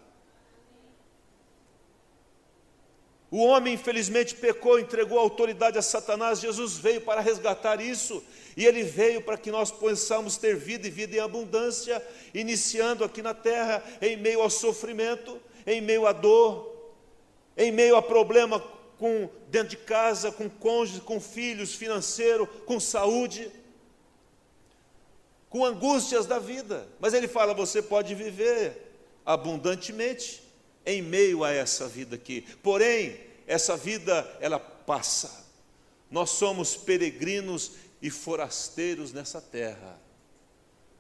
O 3.35 3.39
homem, 3.39 3.75
infelizmente, 3.75 4.33
pecou, 4.33 4.79
entregou 4.79 5.19
a 5.19 5.23
autoridade 5.23 5.77
a 5.77 5.83
Satanás. 5.83 6.39
Jesus 6.39 6.77
veio 6.77 7.01
para 7.01 7.21
resgatar 7.21 7.81
isso, 7.81 8.23
e 8.57 8.65
ele 8.65 8.85
veio 8.85 9.21
para 9.21 9.37
que 9.37 9.51
nós 9.51 9.73
possamos 9.73 10.37
ter 10.37 10.55
vida 10.55 10.87
e 10.87 10.91
vida 10.91 11.17
em 11.17 11.19
abundância, 11.19 12.01
iniciando 12.33 13.03
aqui 13.03 13.23
na 13.23 13.35
terra, 13.35 13.83
em 14.01 14.17
meio 14.17 14.41
ao 14.41 14.49
sofrimento, 14.49 15.41
em 15.67 15.81
meio 15.81 16.07
à 16.07 16.13
dor, 16.13 16.93
em 17.57 17.73
meio 17.73 17.97
a 17.97 18.03
problema 18.03 18.61
com 19.01 19.29
dentro 19.49 19.71
de 19.71 19.79
casa, 19.79 20.31
com 20.31 20.49
cônjuge, 20.49 21.01
com 21.01 21.21
filhos, 21.21 21.75
financeiro, 21.75 22.47
com 22.47 22.79
saúde, 22.79 23.51
com 25.51 25.65
angústias 25.65 26.25
da 26.25 26.39
vida. 26.39 26.87
Mas 27.01 27.13
ele 27.13 27.27
fala: 27.27 27.53
você 27.53 27.83
pode 27.83 28.15
viver 28.15 28.95
abundantemente 29.27 30.44
em 30.87 31.03
meio 31.03 31.45
a 31.45 31.53
essa 31.53 31.89
vida 31.89 32.17
aqui. 32.17 32.43
Porém, 32.63 33.21
essa 33.47 33.77
vida 33.77 34.37
ela 34.41 34.59
passa. 34.59 35.45
Nós 36.11 36.31
somos 36.31 36.77
peregrinos 36.77 37.73
e 38.01 38.11
forasteiros 38.11 39.13
nessa 39.13 39.41
terra. 39.41 39.99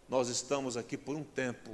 Nós 0.08 0.28
estamos 0.28 0.76
aqui 0.76 0.96
por 0.96 1.16
um 1.16 1.22
tempo. 1.22 1.70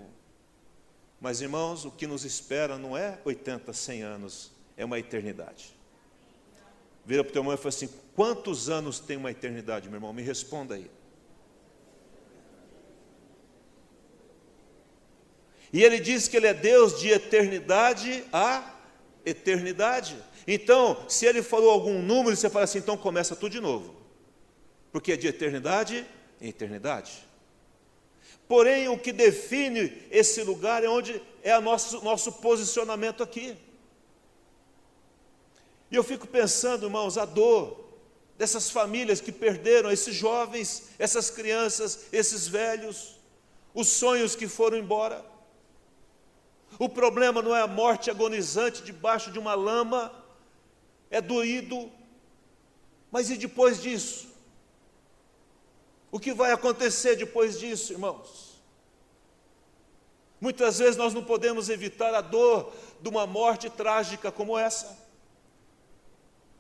Mas, 1.21 1.41
irmãos, 1.41 1.85
o 1.85 1.91
que 1.91 2.07
nos 2.07 2.25
espera 2.25 2.79
não 2.79 2.97
é 2.97 3.19
80, 3.25 3.73
100 3.73 4.03
anos, 4.03 4.51
é 4.77 4.85
uma 4.85 4.99
eternidade. 4.99 5.75
Vira 7.05 7.23
para 7.23 7.31
o 7.31 7.33
teu 7.33 7.41
irmão 7.41 7.55
e 7.55 7.57
fala 7.57 7.69
assim: 7.69 7.89
quantos 8.15 8.69
anos 8.69 8.99
tem 8.99 9.17
uma 9.17 9.31
eternidade, 9.31 9.89
meu 9.89 9.97
irmão? 9.97 10.13
Me 10.13 10.23
responda 10.23 10.75
aí. 10.75 10.91
E 15.73 15.85
ele 15.85 16.01
diz 16.01 16.27
que 16.27 16.37
ele 16.37 16.47
é 16.47 16.55
Deus 16.55 16.99
de 17.01 17.09
eternidade 17.09 18.25
a 18.33 18.75
eternidade. 19.25 20.17
Então, 20.47 21.05
se 21.09 21.27
ele 21.27 21.43
falou 21.43 21.71
algum 21.71 22.03
número, 22.03 22.35
você 22.35 22.51
fala 22.51 22.65
assim, 22.65 22.79
então 22.79 22.97
começa 22.97 23.37
tudo 23.37 23.53
de 23.53 23.61
novo. 23.61 23.95
Porque 24.91 25.13
é 25.13 25.17
de 25.17 25.29
eternidade 25.29 26.05
em 26.41 26.49
eternidade. 26.49 27.25
Porém, 28.49 28.89
o 28.89 28.99
que 28.99 29.13
define 29.13 29.93
esse 30.11 30.43
lugar 30.43 30.83
é 30.83 30.89
onde 30.89 31.23
é 31.43 31.57
o 31.57 31.61
nosso, 31.61 32.03
nosso 32.03 32.33
posicionamento 32.33 33.23
aqui. 33.23 33.57
E 35.89 35.95
eu 35.95 36.03
fico 36.03 36.27
pensando, 36.27 36.87
irmãos, 36.87 37.17
a 37.17 37.25
dor 37.25 37.89
dessas 38.37 38.71
famílias 38.71 39.21
que 39.21 39.31
perderam 39.31 39.91
esses 39.91 40.15
jovens, 40.15 40.89
essas 40.99 41.31
crianças, 41.31 42.07
esses 42.11 42.49
velhos, 42.49 43.21
os 43.75 43.87
sonhos 43.89 44.35
que 44.35 44.49
foram 44.49 44.79
embora. 44.79 45.25
O 46.79 46.89
problema 46.89 47.43
não 47.43 47.55
é 47.55 47.63
a 47.63 47.67
morte 47.67 48.11
agonizante 48.11 48.83
debaixo 48.83 49.31
de 49.31 49.39
uma 49.39 49.55
lama, 49.55 50.13
é 51.11 51.21
doído, 51.21 51.91
mas 53.11 53.31
e 53.31 53.37
depois 53.37 53.83
disso? 53.83 54.29
O 56.11 56.19
que 56.19 56.33
vai 56.33 56.53
acontecer 56.53 57.17
depois 57.17 57.59
disso, 57.59 57.93
irmãos? 57.93 58.51
Muitas 60.41 60.79
vezes 60.79 60.97
nós 60.97 61.13
não 61.13 61.23
podemos 61.23 61.69
evitar 61.69 62.15
a 62.15 62.21
dor 62.21 62.73
de 63.01 63.09
uma 63.09 63.27
morte 63.27 63.69
trágica 63.69 64.33
como 64.33 64.59
essa. 64.59 64.99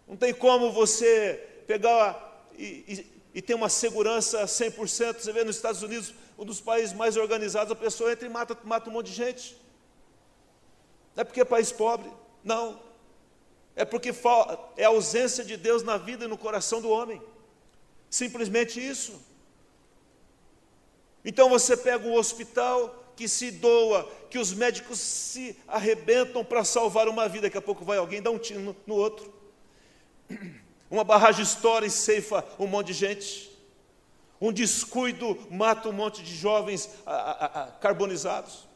Não 0.06 0.16
tem 0.16 0.34
como 0.34 0.70
você 0.70 1.62
pegar 1.66 2.44
e, 2.58 2.64
e, 2.64 3.22
e 3.36 3.42
ter 3.42 3.54
uma 3.54 3.68
segurança 3.68 4.44
100%. 4.44 5.20
Você 5.20 5.32
vê 5.32 5.44
nos 5.44 5.56
Estados 5.56 5.82
Unidos, 5.82 6.12
um 6.38 6.44
dos 6.44 6.60
países 6.60 6.94
mais 6.94 7.16
organizados, 7.16 7.72
a 7.72 7.76
pessoa 7.76 8.12
entra 8.12 8.26
e 8.26 8.30
mata, 8.30 8.58
mata 8.64 8.90
um 8.90 8.92
monte 8.92 9.06
de 9.06 9.14
gente. 9.14 9.56
Não 11.14 11.22
é 11.22 11.24
porque 11.24 11.40
é 11.40 11.44
país 11.44 11.72
pobre, 11.72 12.10
não. 12.42 12.80
É 13.76 13.84
porque 13.84 14.12
é 14.76 14.84
a 14.84 14.88
ausência 14.88 15.44
de 15.44 15.56
Deus 15.56 15.82
na 15.82 15.96
vida 15.96 16.24
e 16.24 16.28
no 16.28 16.36
coração 16.36 16.80
do 16.80 16.90
homem. 16.90 17.20
Simplesmente 18.08 18.84
isso. 18.84 19.20
Então 21.24 21.48
você 21.48 21.76
pega 21.76 22.06
um 22.06 22.14
hospital 22.14 23.00
que 23.14 23.28
se 23.28 23.50
doa, 23.50 24.10
que 24.30 24.38
os 24.38 24.52
médicos 24.52 24.98
se 24.98 25.56
arrebentam 25.68 26.44
para 26.44 26.64
salvar 26.64 27.06
uma 27.06 27.28
vida, 27.28 27.42
daqui 27.42 27.58
a 27.58 27.62
pouco 27.62 27.84
vai 27.84 27.98
alguém 27.98 28.22
dar 28.22 28.30
um 28.30 28.38
tiro 28.38 28.60
no, 28.60 28.76
no 28.86 28.94
outro. 28.94 29.32
Uma 30.90 31.04
barragem 31.04 31.44
estoura 31.44 31.86
e 31.86 31.90
ceifa 31.90 32.44
um 32.58 32.66
monte 32.66 32.88
de 32.88 32.94
gente. 32.94 33.56
Um 34.40 34.52
descuido 34.52 35.38
mata 35.48 35.88
um 35.88 35.92
monte 35.92 36.20
de 36.20 36.34
jovens 36.34 36.90
a, 37.06 37.14
a, 37.14 37.46
a, 37.46 37.66
carbonizados. 37.72 38.66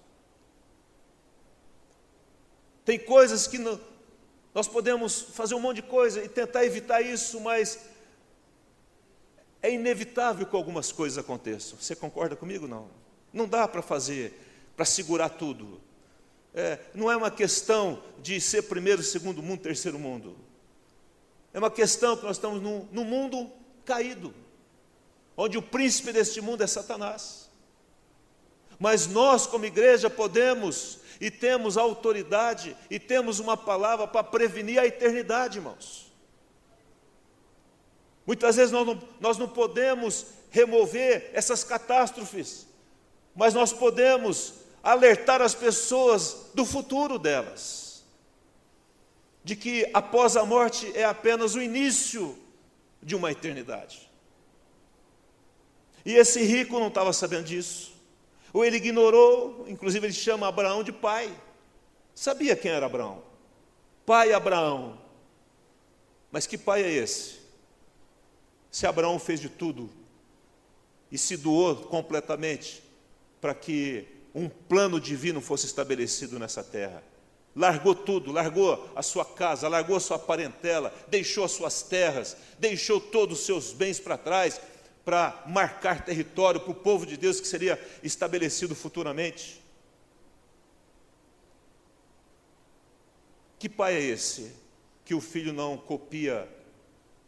Tem 2.84 2.98
coisas 2.98 3.46
que 3.46 3.58
não, 3.58 3.80
nós 4.54 4.68
podemos 4.68 5.20
fazer 5.20 5.54
um 5.54 5.60
monte 5.60 5.76
de 5.76 5.82
coisa 5.82 6.22
e 6.22 6.28
tentar 6.28 6.64
evitar 6.64 7.00
isso, 7.00 7.40
mas 7.40 7.78
é 9.62 9.72
inevitável 9.72 10.46
que 10.46 10.54
algumas 10.54 10.92
coisas 10.92 11.18
aconteçam. 11.18 11.78
Você 11.80 11.96
concorda 11.96 12.36
comigo? 12.36 12.68
Não. 12.68 12.88
Não 13.32 13.48
dá 13.48 13.66
para 13.66 13.82
fazer, 13.82 14.38
para 14.76 14.84
segurar 14.84 15.30
tudo. 15.30 15.80
É, 16.54 16.78
não 16.94 17.10
é 17.10 17.16
uma 17.16 17.30
questão 17.30 18.00
de 18.22 18.40
ser 18.40 18.62
primeiro, 18.62 19.02
segundo 19.02 19.42
mundo, 19.42 19.62
terceiro 19.62 19.98
mundo. 19.98 20.36
É 21.52 21.58
uma 21.58 21.70
questão 21.70 22.16
que 22.16 22.24
nós 22.24 22.36
estamos 22.36 22.62
num, 22.62 22.86
num 22.92 23.04
mundo 23.04 23.50
caído, 23.84 24.32
onde 25.36 25.58
o 25.58 25.62
príncipe 25.62 26.12
deste 26.12 26.40
mundo 26.40 26.62
é 26.62 26.66
Satanás. 26.66 27.50
Mas 28.78 29.06
nós, 29.06 29.46
como 29.46 29.64
igreja, 29.64 30.10
podemos 30.10 30.98
e 31.24 31.30
temos 31.30 31.78
autoridade 31.78 32.76
e 32.90 32.98
temos 32.98 33.38
uma 33.38 33.56
palavra 33.56 34.06
para 34.06 34.22
prevenir 34.22 34.78
a 34.78 34.84
eternidade, 34.84 35.56
irmãos. 35.56 36.12
Muitas 38.26 38.56
vezes 38.56 38.70
nós 38.70 38.86
não, 38.86 39.02
nós 39.18 39.38
não 39.38 39.48
podemos 39.48 40.26
remover 40.50 41.30
essas 41.32 41.64
catástrofes, 41.64 42.66
mas 43.34 43.54
nós 43.54 43.72
podemos 43.72 44.52
alertar 44.82 45.40
as 45.40 45.54
pessoas 45.54 46.50
do 46.52 46.66
futuro 46.66 47.18
delas 47.18 48.04
de 49.42 49.56
que 49.56 49.88
após 49.94 50.36
a 50.36 50.44
morte 50.44 50.92
é 50.94 51.06
apenas 51.06 51.54
o 51.54 51.62
início 51.62 52.38
de 53.02 53.16
uma 53.16 53.32
eternidade. 53.32 54.10
E 56.04 56.12
esse 56.12 56.42
rico 56.44 56.78
não 56.78 56.88
estava 56.88 57.14
sabendo 57.14 57.44
disso. 57.44 57.93
Ou 58.54 58.64
ele 58.64 58.76
ignorou, 58.76 59.66
inclusive 59.68 60.06
ele 60.06 60.14
chama 60.14 60.46
Abraão 60.46 60.84
de 60.84 60.92
pai. 60.92 61.28
Sabia 62.14 62.54
quem 62.54 62.70
era 62.70 62.86
Abraão? 62.86 63.20
Pai 64.06 64.32
Abraão. 64.32 64.96
Mas 66.30 66.46
que 66.46 66.56
pai 66.56 66.84
é 66.84 66.90
esse? 66.90 67.40
Se 68.70 68.86
Abraão 68.86 69.18
fez 69.18 69.40
de 69.40 69.48
tudo 69.48 69.90
e 71.10 71.18
se 71.18 71.36
doou 71.36 71.74
completamente 71.74 72.80
para 73.40 73.54
que 73.54 74.06
um 74.32 74.48
plano 74.48 75.00
divino 75.00 75.40
fosse 75.40 75.66
estabelecido 75.66 76.38
nessa 76.38 76.62
terra. 76.62 77.02
Largou 77.56 77.94
tudo, 77.94 78.30
largou 78.30 78.88
a 78.94 79.02
sua 79.02 79.24
casa, 79.24 79.68
largou 79.68 79.96
a 79.96 80.00
sua 80.00 80.18
parentela, 80.18 80.94
deixou 81.08 81.44
as 81.44 81.52
suas 81.52 81.82
terras, 81.82 82.36
deixou 82.58 83.00
todos 83.00 83.40
os 83.40 83.46
seus 83.46 83.72
bens 83.72 83.98
para 83.98 84.16
trás, 84.16 84.60
para 85.04 85.42
marcar 85.46 86.04
território 86.04 86.60
para 86.60 86.70
o 86.70 86.74
povo 86.74 87.04
de 87.04 87.16
Deus 87.16 87.40
que 87.40 87.46
seria 87.46 87.78
estabelecido 88.02 88.74
futuramente. 88.74 89.62
Que 93.58 93.68
pai 93.68 93.94
é 93.94 94.00
esse 94.00 94.52
que 95.04 95.14
o 95.14 95.20
filho 95.20 95.52
não 95.52 95.76
copia 95.76 96.48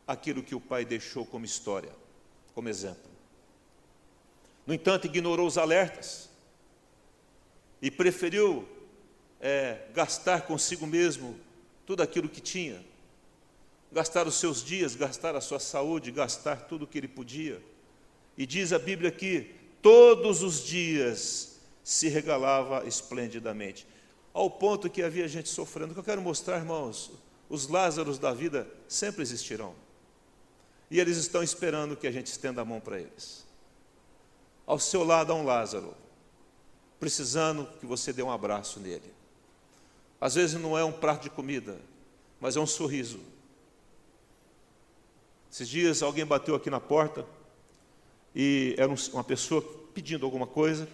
aquilo 0.07 0.43
que 0.43 0.55
o 0.55 0.61
pai 0.61 0.85
deixou 0.85 1.27
como 1.27 1.45
história, 1.45 1.93
como 2.55 2.69
exemplo? 2.69 3.11
No 4.67 4.75
entanto, 4.75 5.07
ignorou 5.07 5.47
os 5.47 5.59
alertas 5.59 6.29
e 7.81 7.91
preferiu 7.91 8.67
é, 9.41 9.87
gastar 9.95 10.43
consigo 10.43 10.87
mesmo 10.87 11.39
tudo 11.85 12.03
aquilo 12.03 12.29
que 12.29 12.41
tinha, 12.41 12.85
gastar 13.97 14.27
os 14.29 14.35
seus 14.35 14.63
dias, 14.63 14.95
gastar 14.95 15.35
a 15.35 15.41
sua 15.41 15.59
saúde, 15.59 16.11
gastar 16.11 16.67
tudo 16.67 16.83
o 16.83 16.87
que 16.87 16.99
ele 16.99 17.09
podia. 17.09 17.63
E 18.37 18.45
diz 18.45 18.71
a 18.75 18.79
Bíblia 18.79 19.11
que 19.11 19.55
todos 19.81 20.43
os 20.43 20.63
dias 20.63 21.59
se 21.83 22.07
regalava 22.07 22.87
esplendidamente, 22.87 23.87
ao 24.35 24.51
ponto 24.51 24.91
que 24.91 25.03
havia 25.03 25.27
gente 25.27 25.49
sofrendo. 25.49 25.93
O 25.93 25.95
que 25.95 26.01
eu 26.01 26.05
quero 26.05 26.21
mostrar, 26.21 26.59
irmãos, 26.59 27.11
os 27.49 27.69
Lázaros 27.69 28.19
da 28.19 28.35
vida 28.35 28.69
sempre 28.87 29.23
existirão. 29.23 29.75
E 30.91 31.01
eles 31.01 31.17
estão 31.17 31.43
esperando 31.43 31.97
que 31.97 32.07
a 32.07 32.13
gente 32.13 32.27
estenda 32.27 32.61
a 32.61 32.67
mão 32.67 32.81
para 32.81 33.01
eles. 33.01 33.47
Ao 34.67 34.79
seu 34.79 35.05
lado 35.05 35.33
há 35.33 35.35
um 35.35 35.43
Lázaro, 35.43 35.95
precisando 37.01 37.67
que 37.81 37.87
você 37.87 38.13
dê 38.13 38.23
um 38.23 38.31
abraço 38.31 38.79
nele. 38.79 39.11
Às 40.21 40.35
vezes 40.35 40.61
não 40.61 40.77
é 40.77 40.85
um 40.85 40.93
prato 40.93 41.23
de 41.23 41.31
comida, 41.31 41.81
mas 42.39 42.57
é 42.57 42.61
um 42.61 42.67
sorriso. 42.67 43.35
Esses 45.57 45.71
dias 45.71 46.03
alguém 46.03 46.27
bateu 46.27 46.55
aqui 46.55 46.69
na 46.69 46.79
porta 46.79 47.25
e 48.35 48.75
era 48.77 48.93
uma 49.15 49.25
pessoa 49.25 49.63
pedindo 49.95 50.27
alguma 50.27 50.47
coisa. 50.47 50.87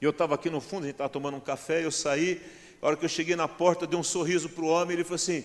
E 0.00 0.04
eu 0.04 0.10
estava 0.10 0.34
aqui 0.34 0.50
no 0.50 0.60
fundo, 0.60 0.82
a 0.82 0.86
gente 0.86 0.94
estava 0.94 1.08
tomando 1.08 1.36
um 1.36 1.40
café, 1.40 1.84
eu 1.84 1.92
saí, 1.92 2.42
a 2.82 2.88
hora 2.88 2.96
que 2.96 3.04
eu 3.04 3.08
cheguei 3.08 3.36
na 3.36 3.46
porta, 3.46 3.86
dei 3.86 3.96
um 3.96 4.02
sorriso 4.02 4.48
para 4.48 4.64
o 4.64 4.66
homem, 4.66 4.94
ele 4.96 5.04
falou 5.04 5.14
assim, 5.14 5.44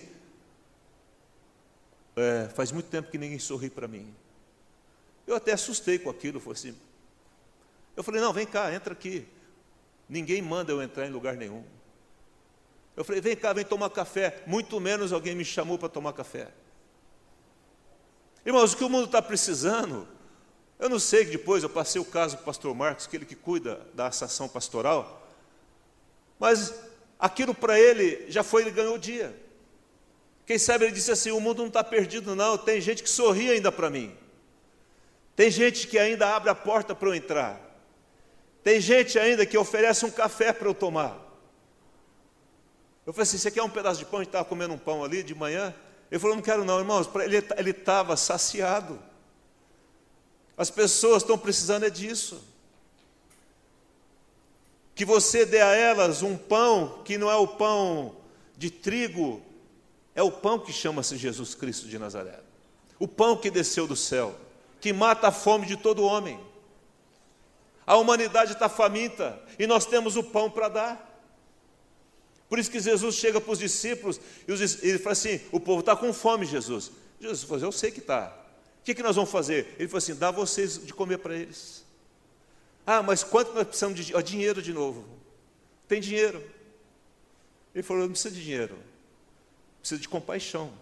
é, 2.16 2.48
faz 2.48 2.72
muito 2.72 2.86
tempo 2.86 3.08
que 3.08 3.16
ninguém 3.16 3.38
sorri 3.38 3.70
para 3.70 3.86
mim. 3.86 4.12
Eu 5.24 5.36
até 5.36 5.52
assustei 5.52 5.96
com 5.96 6.10
aquilo, 6.10 6.40
falei 6.40 6.58
assim, 6.58 6.76
eu 7.96 8.02
falei, 8.02 8.20
não, 8.20 8.32
vem 8.32 8.46
cá, 8.48 8.74
entra 8.74 8.94
aqui. 8.94 9.28
Ninguém 10.08 10.42
manda 10.42 10.72
eu 10.72 10.82
entrar 10.82 11.06
em 11.06 11.10
lugar 11.10 11.36
nenhum. 11.36 11.62
Eu 12.96 13.04
falei, 13.04 13.20
vem 13.20 13.36
cá, 13.36 13.52
vem 13.52 13.64
tomar 13.64 13.90
café. 13.90 14.42
Muito 14.44 14.80
menos 14.80 15.12
alguém 15.12 15.36
me 15.36 15.44
chamou 15.44 15.78
para 15.78 15.88
tomar 15.88 16.12
café. 16.14 16.50
Irmãos, 18.44 18.72
o 18.72 18.76
que 18.76 18.84
o 18.84 18.88
mundo 18.88 19.06
está 19.06 19.22
precisando, 19.22 20.06
eu 20.78 20.88
não 20.88 20.98
sei 20.98 21.24
que 21.24 21.30
depois 21.30 21.62
eu 21.62 21.70
passei 21.70 22.00
o 22.00 22.04
caso 22.04 22.36
para 22.36 22.42
o 22.42 22.46
pastor 22.46 22.74
Marcos, 22.74 23.06
aquele 23.06 23.24
que 23.24 23.36
cuida 23.36 23.80
da 23.94 24.08
ação 24.08 24.48
pastoral, 24.48 25.28
mas 26.40 26.74
aquilo 27.18 27.54
para 27.54 27.78
ele 27.78 28.26
já 28.28 28.42
foi, 28.42 28.62
ele 28.62 28.72
ganhou 28.72 28.96
o 28.96 28.98
dia. 28.98 29.40
Quem 30.44 30.58
sabe 30.58 30.84
ele 30.84 30.92
disse 30.92 31.12
assim: 31.12 31.30
o 31.30 31.40
mundo 31.40 31.58
não 31.58 31.68
está 31.68 31.84
perdido, 31.84 32.34
não, 32.34 32.58
tem 32.58 32.80
gente 32.80 33.02
que 33.02 33.08
sorri 33.08 33.48
ainda 33.48 33.70
para 33.70 33.88
mim, 33.88 34.12
tem 35.36 35.48
gente 35.50 35.86
que 35.86 35.98
ainda 35.98 36.34
abre 36.34 36.50
a 36.50 36.54
porta 36.54 36.94
para 36.94 37.08
eu 37.08 37.14
entrar. 37.14 37.60
Tem 38.62 38.80
gente 38.80 39.18
ainda 39.18 39.44
que 39.44 39.58
oferece 39.58 40.04
um 40.04 40.10
café 40.10 40.52
para 40.52 40.68
eu 40.68 40.74
tomar. 40.74 41.16
Eu 43.06 43.12
falei 43.12 43.22
assim: 43.22 43.38
você 43.38 43.50
quer 43.50 43.62
um 43.62 43.70
pedaço 43.70 43.98
de 43.98 44.04
pão? 44.04 44.20
A 44.20 44.22
gente 44.22 44.28
estava 44.28 44.44
comendo 44.44 44.74
um 44.74 44.78
pão 44.78 45.02
ali 45.02 45.22
de 45.22 45.34
manhã. 45.34 45.74
Ele 46.12 46.18
falou: 46.18 46.36
não 46.36 46.42
quero, 46.42 46.62
não, 46.62 46.78
irmãos. 46.78 47.08
Ele 47.56 47.70
estava 47.70 48.18
saciado. 48.18 49.00
As 50.58 50.70
pessoas 50.70 51.22
estão 51.22 51.38
precisando 51.38 51.86
é 51.86 51.90
disso. 51.90 52.44
Que 54.94 55.06
você 55.06 55.46
dê 55.46 55.62
a 55.62 55.74
elas 55.74 56.20
um 56.20 56.36
pão 56.36 57.00
que 57.02 57.16
não 57.16 57.30
é 57.30 57.36
o 57.36 57.48
pão 57.48 58.14
de 58.58 58.70
trigo, 58.70 59.40
é 60.14 60.22
o 60.22 60.30
pão 60.30 60.58
que 60.58 60.70
chama-se 60.70 61.16
Jesus 61.16 61.54
Cristo 61.54 61.88
de 61.88 61.98
Nazaré. 61.98 62.38
O 62.98 63.08
pão 63.08 63.34
que 63.34 63.50
desceu 63.50 63.86
do 63.86 63.96
céu, 63.96 64.38
que 64.82 64.92
mata 64.92 65.28
a 65.28 65.32
fome 65.32 65.64
de 65.64 65.78
todo 65.78 66.04
homem. 66.04 66.38
A 67.86 67.96
humanidade 67.96 68.52
está 68.52 68.68
faminta 68.68 69.42
e 69.58 69.66
nós 69.66 69.86
temos 69.86 70.14
o 70.18 70.22
pão 70.22 70.50
para 70.50 70.68
dar. 70.68 71.11
Por 72.52 72.58
isso 72.58 72.70
que 72.70 72.80
Jesus 72.80 73.14
chega 73.14 73.40
para 73.40 73.50
os 73.50 73.58
discípulos 73.58 74.20
e 74.46 74.52
ele 74.86 74.98
fala 74.98 75.14
assim: 75.14 75.40
o 75.50 75.58
povo 75.58 75.80
está 75.80 75.96
com 75.96 76.12
fome, 76.12 76.44
Jesus. 76.44 76.92
Jesus 77.18 77.44
falou: 77.44 77.64
eu 77.64 77.72
sei 77.72 77.90
que 77.90 78.00
está. 78.00 78.28
O 78.78 78.84
que, 78.84 78.94
que 78.94 79.02
nós 79.02 79.16
vamos 79.16 79.30
fazer? 79.30 79.74
Ele 79.78 79.88
falou 79.88 79.96
assim: 79.96 80.14
dá 80.14 80.30
vocês 80.30 80.78
de 80.84 80.92
comer 80.92 81.16
para 81.16 81.34
eles. 81.34 81.82
Ah, 82.86 83.02
mas 83.02 83.24
quanto 83.24 83.54
nós 83.54 83.66
precisamos 83.66 83.98
de 83.98 84.12
dinheiro 84.22 84.60
de 84.60 84.70
novo? 84.70 85.02
Tem 85.88 85.98
dinheiro. 85.98 86.44
Ele 87.74 87.82
falou: 87.82 88.02
não 88.02 88.10
precisa 88.10 88.34
de 88.34 88.44
dinheiro, 88.44 88.76
precisa 89.80 89.98
de 89.98 90.06
compaixão. 90.06 90.74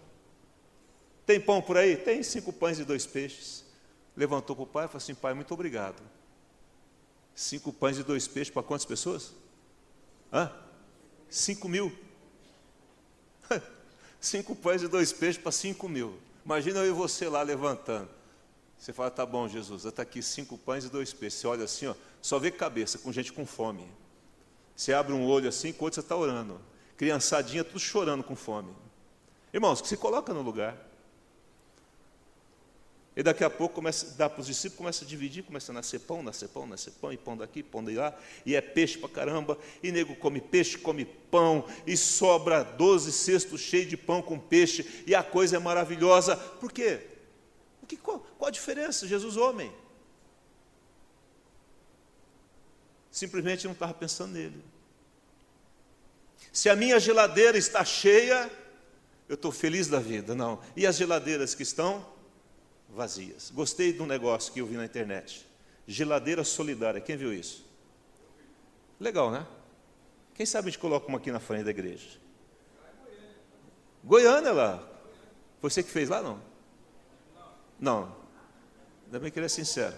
Tem 1.25 1.39
pão 1.39 1.61
por 1.61 1.77
aí? 1.77 1.95
Tem 1.95 2.21
cinco 2.21 2.51
pães 2.51 2.79
e 2.79 2.83
dois 2.83 3.05
peixes. 3.05 3.63
Levantou 4.13 4.57
para 4.57 4.63
o 4.63 4.67
pai 4.67 4.83
e 4.83 4.87
falou 4.89 4.97
assim: 4.97 5.15
pai, 5.15 5.33
muito 5.33 5.53
obrigado. 5.53 6.03
Cinco 7.33 7.71
pães 7.71 7.97
e 7.97 8.03
dois 8.03 8.27
peixes 8.27 8.53
para 8.53 8.61
quantas 8.61 8.83
pessoas? 8.83 9.31
Hã? 10.33 10.51
Cinco 11.31 11.69
mil. 11.69 11.91
cinco 14.19 14.53
pães 14.53 14.83
e 14.83 14.87
dois 14.89 15.13
peixes 15.13 15.41
para 15.41 15.51
cinco 15.51 15.87
mil. 15.87 16.19
Imagina 16.45 16.79
eu 16.79 16.87
e 16.87 16.91
você 16.91 17.29
lá 17.29 17.41
levantando. 17.41 18.09
Você 18.77 18.91
fala, 18.91 19.09
tá 19.09 19.25
bom, 19.25 19.47
Jesus, 19.47 19.85
está 19.85 20.01
aqui 20.01 20.21
cinco 20.21 20.57
pães 20.57 20.83
e 20.83 20.89
dois 20.89 21.13
peixes. 21.13 21.39
Você 21.39 21.47
olha 21.47 21.63
assim, 21.63 21.87
ó, 21.87 21.95
só 22.21 22.37
vê 22.37 22.51
cabeça, 22.51 22.97
com 22.97 23.13
gente 23.13 23.31
com 23.31 23.45
fome. 23.45 23.87
Você 24.75 24.91
abre 24.91 25.13
um 25.13 25.25
olho 25.25 25.47
assim, 25.47 25.73
outro 25.79 25.93
você 25.93 25.99
está 26.01 26.17
orando. 26.17 26.59
Criançadinha, 26.97 27.63
tudo 27.63 27.79
chorando 27.79 28.23
com 28.23 28.35
fome. 28.35 28.75
Irmãos, 29.53 29.81
que 29.81 29.87
se 29.87 29.95
coloca 29.95 30.33
no 30.33 30.41
lugar. 30.41 30.75
E 33.15 33.21
daqui 33.21 33.43
a 33.43 33.49
pouco 33.49 33.75
começa, 33.75 34.15
dá 34.17 34.29
para 34.29 34.39
os 34.39 34.47
discípulos, 34.47 34.77
começa 34.77 35.03
a 35.03 35.07
dividir, 35.07 35.43
começa 35.43 35.71
a 35.71 35.75
nascer 35.75 35.99
pão, 35.99 36.23
nascer 36.23 36.47
pão, 36.47 36.65
nascer 36.65 36.91
pão, 36.91 37.11
e 37.11 37.17
pão 37.17 37.35
daqui, 37.35 37.61
pão 37.61 37.83
de 37.83 37.95
lá, 37.95 38.17
e 38.45 38.55
é 38.55 38.61
peixe 38.61 38.97
para 38.97 39.09
caramba, 39.09 39.57
e 39.83 39.91
nego 39.91 40.15
come 40.15 40.39
peixe, 40.39 40.77
come 40.77 41.03
pão, 41.03 41.65
e 41.85 41.97
sobra 41.97 42.63
doze 42.63 43.11
cestos 43.11 43.59
cheios 43.59 43.89
de 43.89 43.97
pão 43.97 44.21
com 44.21 44.39
peixe, 44.39 45.03
e 45.05 45.13
a 45.13 45.21
coisa 45.21 45.57
é 45.57 45.59
maravilhosa. 45.59 46.37
Por 46.37 46.71
quê? 46.71 47.01
Porque, 47.81 47.97
qual, 47.97 48.19
qual 48.37 48.47
a 48.47 48.51
diferença? 48.51 49.05
Jesus 49.05 49.35
homem. 49.35 49.73
Simplesmente 53.11 53.65
não 53.65 53.73
estava 53.73 53.93
pensando 53.93 54.31
nele. 54.31 54.63
Se 56.53 56.69
a 56.69 56.77
minha 56.77 56.97
geladeira 56.97 57.57
está 57.57 57.83
cheia, 57.83 58.49
eu 59.27 59.35
estou 59.35 59.51
feliz 59.51 59.89
da 59.89 59.99
vida, 59.99 60.33
não. 60.33 60.61
E 60.77 60.87
as 60.87 60.95
geladeiras 60.95 61.53
que 61.53 61.63
estão 61.63 62.05
vazias. 62.93 63.51
Gostei 63.51 63.93
de 63.93 64.01
um 64.01 64.05
negócio 64.05 64.51
que 64.51 64.59
eu 64.59 64.65
vi 64.65 64.75
na 64.75 64.85
internet. 64.85 65.47
Geladeira 65.87 66.43
solidária. 66.43 67.01
Quem 67.01 67.17
viu 67.17 67.33
isso? 67.33 67.65
Legal, 68.99 69.31
né? 69.31 69.45
Quem 70.33 70.45
sabe 70.45 70.67
a 70.67 70.71
gente 70.71 70.79
coloca 70.79 71.07
uma 71.07 71.17
aqui 71.17 71.31
na 71.31 71.39
frente 71.39 71.63
da 71.63 71.71
igreja? 71.71 72.19
Goiânia 74.03 74.51
lá. 74.51 74.87
Você 75.61 75.83
que 75.83 75.91
fez 75.91 76.09
lá, 76.09 76.21
não? 76.21 76.41
Não. 77.79 78.15
Ainda 79.05 79.19
bem 79.19 79.31
que 79.31 79.39
ele 79.39 79.45
é 79.45 79.49
sincero. 79.49 79.95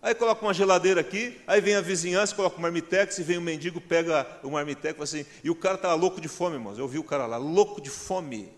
Aí 0.00 0.14
coloca 0.14 0.44
uma 0.44 0.52
geladeira 0.52 1.00
aqui, 1.00 1.40
aí 1.46 1.60
vem 1.60 1.76
a 1.76 1.80
vizinhança, 1.80 2.34
coloca 2.34 2.58
um 2.58 2.60
marmitex, 2.60 3.18
e 3.18 3.22
vem 3.22 3.36
o 3.36 3.40
um 3.40 3.44
mendigo, 3.44 3.80
pega 3.80 4.26
o 4.42 4.50
marmitex, 4.50 5.00
assim, 5.00 5.24
e 5.44 5.50
o 5.50 5.54
cara 5.54 5.76
estava 5.76 5.94
louco 5.94 6.20
de 6.20 6.26
fome, 6.26 6.56
irmãos. 6.56 6.76
Eu 6.76 6.88
vi 6.88 6.98
o 6.98 7.04
cara 7.04 7.24
lá, 7.24 7.36
louco 7.36 7.80
de 7.80 7.88
fome. 7.88 8.52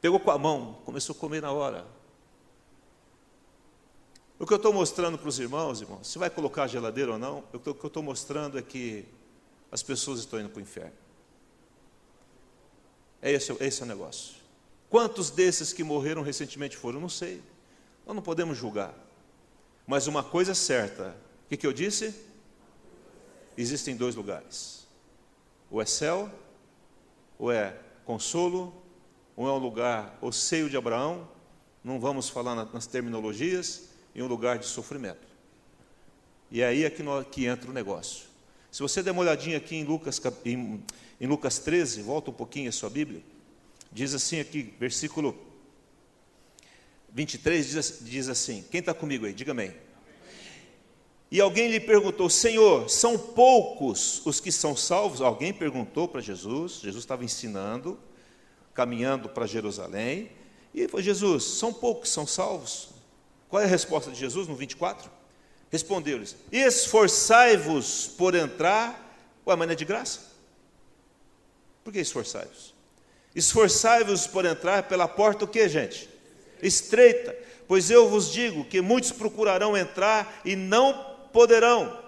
Pegou 0.00 0.20
com 0.20 0.30
a 0.30 0.38
mão, 0.38 0.78
começou 0.84 1.14
a 1.14 1.18
comer 1.18 1.42
na 1.42 1.50
hora. 1.50 1.86
O 4.38 4.46
que 4.46 4.52
eu 4.52 4.56
estou 4.56 4.72
mostrando 4.72 5.18
para 5.18 5.28
os 5.28 5.38
irmãos, 5.38 5.80
irmãos, 5.80 6.06
se 6.06 6.18
vai 6.18 6.30
colocar 6.30 6.64
a 6.64 6.66
geladeira 6.68 7.12
ou 7.12 7.18
não, 7.18 7.42
o 7.52 7.58
que 7.58 7.68
eu 7.68 7.86
estou 7.88 8.02
mostrando 8.02 8.56
é 8.56 8.62
que 8.62 9.04
as 9.72 9.82
pessoas 9.82 10.20
estão 10.20 10.38
indo 10.38 10.48
para 10.48 10.60
o 10.60 10.62
inferno. 10.62 10.92
É 13.20 13.32
esse, 13.32 13.52
esse 13.60 13.82
é 13.82 13.84
o 13.84 13.88
negócio. 13.88 14.36
Quantos 14.88 15.30
desses 15.30 15.72
que 15.72 15.82
morreram 15.82 16.22
recentemente 16.22 16.76
foram? 16.76 17.00
Não 17.00 17.08
sei. 17.08 17.42
Nós 18.06 18.14
não 18.14 18.22
podemos 18.22 18.56
julgar. 18.56 18.94
Mas 19.86 20.06
uma 20.06 20.22
coisa 20.22 20.52
é 20.52 20.54
certa: 20.54 21.16
O 21.44 21.48
que, 21.48 21.56
que 21.56 21.66
eu 21.66 21.72
disse? 21.72 22.14
Existem 23.56 23.96
dois 23.96 24.14
lugares: 24.14 24.86
ou 25.68 25.82
é 25.82 25.84
céu, 25.84 26.30
ou 27.38 27.50
é 27.50 27.76
consolo, 28.04 28.72
ou 29.38 29.46
é 29.46 29.52
um 29.52 29.58
lugar, 29.58 30.18
o 30.20 30.32
seio 30.32 30.68
de 30.68 30.76
Abraão, 30.76 31.28
não 31.84 32.00
vamos 32.00 32.28
falar 32.28 32.56
nas 32.56 32.88
terminologias, 32.88 33.90
em 34.12 34.20
um 34.20 34.26
lugar 34.26 34.58
de 34.58 34.66
sofrimento. 34.66 35.28
E 36.50 36.60
é 36.60 36.66
aí 36.66 36.82
é 36.82 36.90
que, 36.90 37.04
nós, 37.04 37.24
que 37.30 37.46
entra 37.46 37.70
o 37.70 37.72
negócio. 37.72 38.26
Se 38.68 38.82
você 38.82 39.00
der 39.00 39.12
uma 39.12 39.20
olhadinha 39.20 39.56
aqui 39.56 39.76
em 39.76 39.84
Lucas, 39.84 40.20
em, 40.44 40.82
em 41.20 41.26
Lucas 41.28 41.60
13, 41.60 42.02
volta 42.02 42.32
um 42.32 42.34
pouquinho 42.34 42.68
a 42.68 42.72
sua 42.72 42.90
Bíblia, 42.90 43.22
diz 43.92 44.12
assim 44.12 44.40
aqui, 44.40 44.74
versículo 44.76 45.38
23, 47.12 47.68
diz, 47.68 47.98
diz 48.00 48.28
assim: 48.28 48.64
quem 48.72 48.80
está 48.80 48.92
comigo 48.92 49.24
aí? 49.24 49.32
Diga 49.32 49.52
amém. 49.52 49.72
E 51.30 51.40
alguém 51.40 51.70
lhe 51.70 51.78
perguntou: 51.78 52.28
Senhor, 52.28 52.90
são 52.90 53.16
poucos 53.16 54.20
os 54.26 54.40
que 54.40 54.50
são 54.50 54.74
salvos? 54.74 55.20
Alguém 55.20 55.54
perguntou 55.54 56.08
para 56.08 56.20
Jesus, 56.20 56.80
Jesus 56.80 57.04
estava 57.04 57.24
ensinando, 57.24 57.96
caminhando 58.78 59.28
para 59.28 59.44
Jerusalém, 59.44 60.30
e 60.72 60.86
falou: 60.86 61.02
Jesus, 61.02 61.42
são 61.42 61.72
poucos 61.72 62.10
são 62.10 62.24
salvos? 62.24 62.90
Qual 63.48 63.60
é 63.60 63.64
a 63.64 63.68
resposta 63.68 64.08
de 64.12 64.16
Jesus 64.16 64.46
no 64.46 64.54
24? 64.54 65.10
Respondeu-lhes: 65.68 66.36
Esforçai-vos 66.52 68.06
por 68.16 68.36
entrar. 68.36 69.04
Ué, 69.44 69.56
mas 69.56 69.66
não 69.66 69.72
é 69.72 69.76
de 69.76 69.84
graça? 69.84 70.20
Por 71.82 71.92
que 71.92 71.98
esforçai-vos? 71.98 72.72
Esforçai-vos 73.34 74.28
por 74.28 74.44
entrar 74.44 74.84
pela 74.84 75.08
porta 75.08 75.44
o 75.44 75.48
que, 75.48 75.68
gente? 75.68 76.08
Estreita. 76.62 77.36
Pois 77.66 77.90
eu 77.90 78.08
vos 78.08 78.30
digo 78.30 78.64
que 78.64 78.80
muitos 78.80 79.10
procurarão 79.10 79.76
entrar 79.76 80.40
e 80.44 80.54
não 80.54 81.16
poderão. 81.32 81.98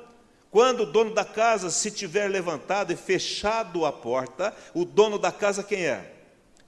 Quando 0.53 0.85
o 0.85 0.87
dono 0.87 1.13
da 1.13 1.25
casa 1.25 1.69
se 1.69 1.91
tiver 1.91 2.29
levantado 2.29 2.93
e 2.93 2.97
fechado 2.97 3.85
a 3.85 3.93
porta, 3.93 4.55
o 4.73 4.85
dono 4.85 5.19
da 5.19 5.33
casa 5.33 5.65
quem 5.65 5.85
é? 5.85 6.20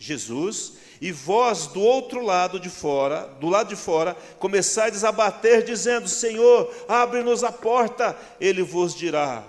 Jesus, 0.02 0.72
e 1.00 1.12
vós 1.12 1.68
do 1.68 1.80
outro 1.80 2.20
lado 2.20 2.58
de 2.58 2.68
fora, 2.68 3.28
do 3.38 3.48
lado 3.48 3.68
de 3.68 3.76
fora, 3.76 4.16
começais 4.40 5.04
a 5.04 5.12
bater, 5.12 5.62
dizendo: 5.62 6.08
Senhor, 6.08 6.74
abre-nos 6.88 7.44
a 7.44 7.52
porta. 7.52 8.18
Ele 8.40 8.64
vos 8.64 8.96
dirá: 8.96 9.46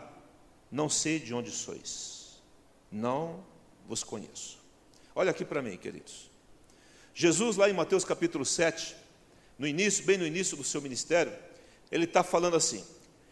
Não 0.71 0.87
sei 0.87 1.17
de 1.17 1.33
onde 1.33 1.49
sois, 1.49 2.39
não 2.91 3.43
vos 3.87 4.03
conheço. 4.03 4.59
Olha 5.15 5.31
aqui 5.31 5.43
para 5.43 5.59
mim, 5.59 5.75
queridos. 5.75 6.29
Jesus, 7.15 7.57
lá 7.57 7.67
em 7.67 7.73
Mateus 7.73 8.05
capítulo 8.05 8.45
7, 8.45 8.95
no 9.57 9.65
início, 9.65 10.05
bem 10.05 10.19
no 10.19 10.27
início 10.27 10.55
do 10.55 10.63
seu 10.63 10.83
ministério, 10.83 11.33
ele 11.91 12.03
está 12.03 12.23
falando 12.23 12.55
assim: 12.55 12.85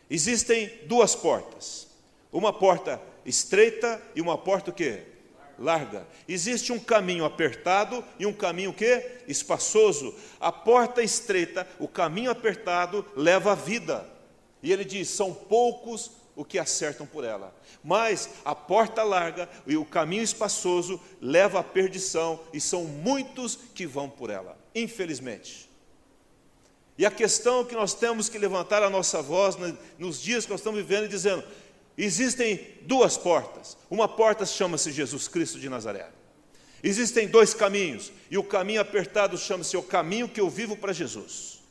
existem 0.09 0.71
duas 0.87 1.15
portas, 1.15 1.87
uma 2.33 2.51
porta 2.51 2.99
estreita 3.23 4.01
e 4.15 4.21
uma 4.21 4.39
porta 4.39 4.71
o 4.71 4.73
quê? 4.73 5.10
Larga. 5.61 6.07
Existe 6.27 6.73
um 6.73 6.79
caminho 6.79 7.23
apertado 7.23 8.03
e 8.17 8.25
um 8.25 8.33
caminho 8.33 8.73
que 8.73 9.21
espaçoso. 9.27 10.13
A 10.39 10.51
porta 10.51 11.01
estreita, 11.03 11.67
o 11.79 11.87
caminho 11.87 12.31
apertado 12.31 13.05
leva 13.15 13.51
à 13.51 13.55
vida. 13.55 14.05
E 14.63 14.71
ele 14.71 14.83
diz: 14.83 15.09
são 15.09 15.33
poucos 15.33 16.11
o 16.35 16.43
que 16.43 16.57
acertam 16.57 17.05
por 17.05 17.23
ela. 17.23 17.53
Mas 17.83 18.29
a 18.43 18.55
porta 18.55 19.03
larga 19.03 19.49
e 19.65 19.77
o 19.77 19.85
caminho 19.85 20.23
espaçoso 20.23 20.99
leva 21.21 21.59
à 21.59 21.63
perdição 21.63 22.39
e 22.53 22.59
são 22.59 22.85
muitos 22.85 23.57
que 23.73 23.85
vão 23.85 24.09
por 24.09 24.29
ela. 24.29 24.57
Infelizmente. 24.73 25.69
E 26.97 27.05
a 27.05 27.11
questão 27.11 27.65
que 27.65 27.73
nós 27.73 27.93
temos 27.93 28.29
que 28.29 28.37
levantar 28.37 28.83
a 28.83 28.89
nossa 28.89 29.21
voz 29.21 29.55
nos 29.97 30.21
dias 30.21 30.45
que 30.45 30.51
nós 30.51 30.59
estamos 30.59 30.79
vivendo, 30.79 31.07
dizendo: 31.07 31.43
Existem 32.03 32.59
duas 32.81 33.15
portas. 33.15 33.77
Uma 33.87 34.07
porta 34.07 34.43
chama-se 34.43 34.91
Jesus 34.91 35.27
Cristo 35.27 35.59
de 35.59 35.69
Nazaré. 35.69 36.09
Existem 36.83 37.27
dois 37.27 37.53
caminhos, 37.53 38.11
e 38.31 38.39
o 38.39 38.43
caminho 38.43 38.81
apertado 38.81 39.37
chama-se 39.37 39.77
o 39.77 39.83
caminho 39.83 40.27
que 40.27 40.41
eu 40.41 40.49
vivo 40.49 40.75
para 40.75 40.91
Jesus. 40.91 41.61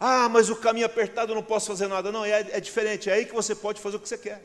Ah, 0.00 0.28
mas 0.28 0.50
o 0.50 0.56
caminho 0.56 0.86
apertado 0.86 1.30
eu 1.30 1.36
não 1.36 1.42
posso 1.42 1.68
fazer 1.68 1.86
nada. 1.86 2.10
Não, 2.10 2.24
é, 2.24 2.40
é 2.50 2.58
diferente, 2.58 3.08
é 3.08 3.12
aí 3.12 3.24
que 3.26 3.32
você 3.32 3.54
pode 3.54 3.80
fazer 3.80 3.96
o 3.96 4.00
que 4.00 4.08
você 4.08 4.18
quer. 4.18 4.42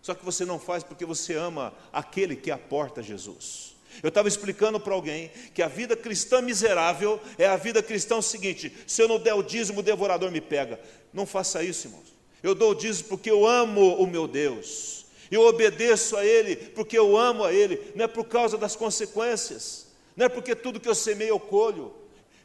Só 0.00 0.14
que 0.14 0.24
você 0.24 0.44
não 0.44 0.60
faz 0.60 0.84
porque 0.84 1.04
você 1.04 1.34
ama 1.34 1.74
aquele 1.92 2.36
que 2.36 2.52
é 2.52 2.54
a 2.54 2.58
porta 2.58 3.02
Jesus. 3.02 3.74
Eu 4.00 4.10
estava 4.10 4.28
explicando 4.28 4.78
para 4.78 4.94
alguém 4.94 5.28
que 5.54 5.60
a 5.60 5.66
vida 5.66 5.96
cristã 5.96 6.40
miserável 6.40 7.20
é 7.36 7.48
a 7.48 7.56
vida 7.56 7.82
cristã 7.82 8.22
seguinte: 8.22 8.72
se 8.86 9.02
eu 9.02 9.08
não 9.08 9.18
der 9.18 9.34
o 9.34 9.42
dízimo, 9.42 9.80
o 9.80 9.82
devorador 9.82 10.30
me 10.30 10.40
pega. 10.40 10.78
Não 11.12 11.26
faça 11.26 11.64
isso, 11.64 11.88
irmãos. 11.88 12.15
Eu 12.46 12.54
dou 12.54 12.70
o 12.70 12.74
dízimo 12.76 13.08
porque 13.08 13.28
eu 13.28 13.44
amo 13.44 13.96
o 13.96 14.06
meu 14.06 14.28
Deus. 14.28 15.04
Eu 15.32 15.42
obedeço 15.42 16.16
a 16.16 16.24
Ele 16.24 16.54
porque 16.54 16.96
eu 16.96 17.16
amo 17.16 17.42
a 17.42 17.52
Ele. 17.52 17.92
Não 17.96 18.04
é 18.04 18.06
por 18.06 18.24
causa 18.26 18.56
das 18.56 18.76
consequências. 18.76 19.88
Não 20.14 20.26
é 20.26 20.28
porque 20.28 20.54
tudo 20.54 20.78
que 20.78 20.88
eu 20.88 20.94
semeio 20.94 21.30
eu 21.30 21.40
colho. 21.40 21.92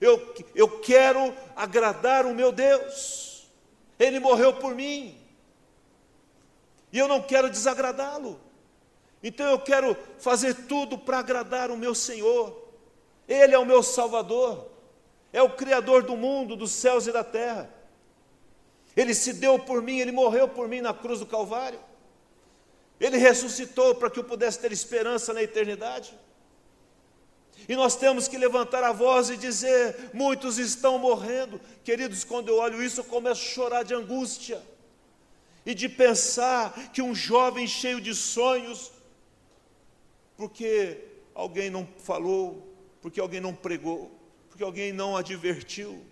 Eu, 0.01 0.33
eu 0.55 0.79
quero 0.79 1.31
agradar 1.55 2.25
o 2.25 2.33
meu 2.33 2.51
Deus. 2.51 3.47
Ele 3.99 4.19
morreu 4.19 4.53
por 4.55 4.73
mim. 4.73 5.15
E 6.91 6.97
eu 6.97 7.07
não 7.07 7.21
quero 7.21 7.47
desagradá-lo. 7.47 8.39
Então 9.21 9.51
eu 9.51 9.59
quero 9.59 9.95
fazer 10.17 10.65
tudo 10.65 10.97
para 10.97 11.19
agradar 11.19 11.69
o 11.69 11.77
meu 11.77 11.93
Senhor. 11.93 12.59
Ele 13.27 13.53
é 13.53 13.59
o 13.59 13.67
meu 13.67 13.83
Salvador. 13.83 14.67
É 15.31 15.43
o 15.43 15.51
Criador 15.51 16.01
do 16.01 16.17
mundo, 16.17 16.55
dos 16.55 16.71
céus 16.71 17.05
e 17.05 17.11
da 17.11 17.23
terra. 17.23 17.80
Ele 19.01 19.15
se 19.15 19.33
deu 19.33 19.57
por 19.57 19.81
mim, 19.81 19.99
ele 19.99 20.11
morreu 20.11 20.47
por 20.47 20.67
mim 20.67 20.79
na 20.79 20.93
cruz 20.93 21.19
do 21.19 21.25
Calvário. 21.25 21.79
Ele 22.99 23.17
ressuscitou 23.17 23.95
para 23.95 24.11
que 24.11 24.19
eu 24.19 24.23
pudesse 24.23 24.59
ter 24.59 24.71
esperança 24.71 25.33
na 25.33 25.41
eternidade. 25.41 26.13
E 27.67 27.75
nós 27.75 27.95
temos 27.95 28.27
que 28.27 28.37
levantar 28.37 28.83
a 28.83 28.91
voz 28.91 29.31
e 29.31 29.37
dizer: 29.37 30.11
muitos 30.13 30.59
estão 30.59 30.99
morrendo. 30.99 31.59
Queridos, 31.83 32.23
quando 32.23 32.49
eu 32.49 32.57
olho 32.57 32.83
isso, 32.83 32.99
eu 32.99 33.05
começo 33.05 33.41
a 33.41 33.53
chorar 33.53 33.83
de 33.83 33.95
angústia 33.95 34.61
e 35.65 35.73
de 35.73 35.89
pensar 35.89 36.91
que 36.91 37.01
um 37.01 37.13
jovem 37.13 37.65
cheio 37.67 37.99
de 37.99 38.13
sonhos, 38.13 38.91
porque 40.37 40.99
alguém 41.33 41.71
não 41.71 41.87
falou, 41.97 42.71
porque 43.01 43.19
alguém 43.19 43.41
não 43.41 43.53
pregou, 43.53 44.11
porque 44.47 44.63
alguém 44.63 44.93
não 44.93 45.17
advertiu, 45.17 46.03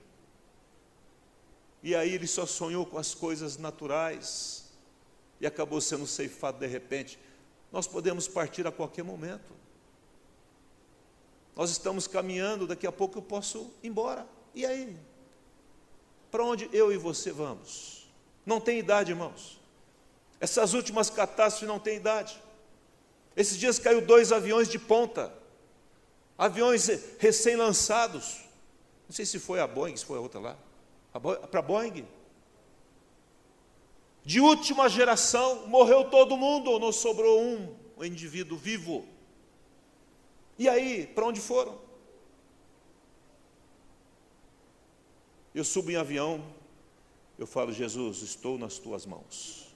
e 1.82 1.96
aí 1.96 2.14
ele 2.14 2.28
só 2.28 2.46
sonhou 2.46 2.86
com 2.86 2.98
as 2.98 3.14
coisas 3.14 3.58
naturais 3.58 4.66
e 5.40 5.48
acabou 5.48 5.80
sendo 5.80 6.06
ceifado 6.06 6.60
de 6.60 6.68
repente. 6.68 7.18
Nós 7.72 7.88
podemos 7.88 8.28
partir 8.28 8.68
a 8.68 8.72
qualquer 8.72 9.04
momento. 9.04 9.54
Nós 11.56 11.70
estamos 11.72 12.08
caminhando, 12.08 12.68
daqui 12.68 12.86
a 12.86 12.92
pouco 12.92 13.18
eu 13.18 13.22
posso 13.22 13.72
ir 13.82 13.88
embora. 13.88 14.28
E 14.54 14.66
aí? 14.66 14.98
Para 16.30 16.44
onde 16.44 16.70
eu 16.74 16.92
e 16.92 16.98
você 16.98 17.32
vamos? 17.32 18.10
Não 18.46 18.60
tem 18.60 18.80
idade, 18.80 19.12
irmãos. 19.12 19.60
Essas 20.40 20.74
últimas 20.74 21.10
catástrofes 21.10 21.68
não 21.68 21.80
têm 21.80 21.98
idade. 21.98 22.42
Esses 23.36 23.58
dias 23.58 23.80
caiu 23.80 24.02
dois 24.02 24.32
aviões 24.32 24.68
de 24.68 24.80
ponta, 24.80 25.34
aviões 26.38 26.90
recém-lançados. 27.20 28.40
Não 29.08 29.16
sei 29.16 29.26
se 29.26 29.40
foi 29.40 29.60
a 29.60 29.68
Boeing, 29.68 29.96
se 29.96 30.06
foi 30.06 30.18
a 30.18 30.22
outra 30.22 30.40
lá 30.40 30.58
para 31.12 31.62
Boeing. 31.62 32.08
De 34.24 34.40
última 34.40 34.88
geração, 34.88 35.68
morreu 35.68 36.10
todo 36.10 36.38
mundo, 36.38 36.80
não 36.80 36.92
sobrou 36.92 37.42
um, 37.42 38.04
indivíduo 38.04 38.58
vivo. 38.58 39.08
E 40.58 40.70
aí, 40.70 41.08
para 41.08 41.26
onde 41.26 41.40
foram? 41.40 41.80
Eu 45.56 45.64
subo 45.64 45.90
em 45.90 45.96
avião, 45.96 46.44
eu 47.38 47.48
falo, 47.48 47.74
Jesus, 47.74 48.22
estou 48.22 48.58
nas 48.58 48.78
tuas 48.78 49.06
mãos. 49.06 49.68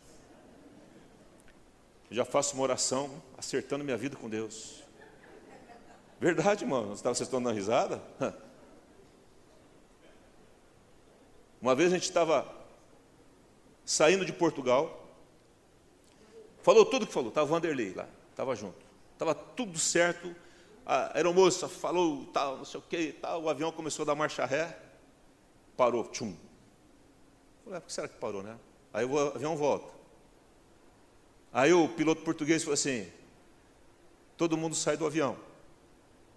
Eu 2.09 2.17
já 2.17 2.25
faço 2.25 2.53
uma 2.53 2.63
oração, 2.63 3.23
acertando 3.37 3.83
minha 3.83 3.97
vida 3.97 4.15
com 4.15 4.29
Deus. 4.29 4.83
Verdade, 6.19 6.63
irmão? 6.63 6.89
Vocês 6.89 7.21
estão 7.21 7.41
dando 7.41 7.55
risada? 7.55 8.01
Uma 11.63 11.73
vez 11.73 11.93
a 11.93 11.95
gente 11.95 12.03
estava 12.03 12.45
saindo 13.85 14.25
de 14.25 14.33
Portugal, 14.33 15.01
falou 16.61 16.85
tudo 16.85 17.07
que 17.07 17.13
falou, 17.13 17.29
estava 17.29 17.47
Vanderlei 17.47 17.93
lá, 17.93 18.05
estava 18.29 18.53
junto, 18.53 18.75
estava 19.13 19.33
tudo 19.33 19.79
certo, 19.79 20.35
a 20.85 21.15
aeromoça 21.15 21.69
falou 21.69 22.25
tal, 22.33 22.57
não 22.57 22.65
sei 22.65 22.81
o 22.81 22.83
que, 22.83 23.13
tal, 23.13 23.43
o 23.43 23.49
avião 23.49 23.71
começou 23.71 24.03
a 24.03 24.07
dar 24.07 24.13
marcha 24.13 24.43
ré, 24.45 24.77
parou, 25.77 26.03
tchum. 26.09 26.35
Falei, 27.63 27.77
ah, 27.77 27.81
por 27.81 27.87
que 27.87 27.93
será 27.93 28.09
que 28.09 28.17
parou, 28.17 28.43
né? 28.43 28.59
Aí 28.91 29.05
o 29.05 29.17
avião 29.17 29.55
volta. 29.55 29.93
Aí 31.53 31.71
o 31.71 31.87
piloto 31.87 32.23
português 32.23 32.61
falou 32.61 32.73
assim: 32.73 33.09
todo 34.35 34.57
mundo 34.57 34.75
sai 34.75 34.97
do 34.97 35.05
avião, 35.05 35.37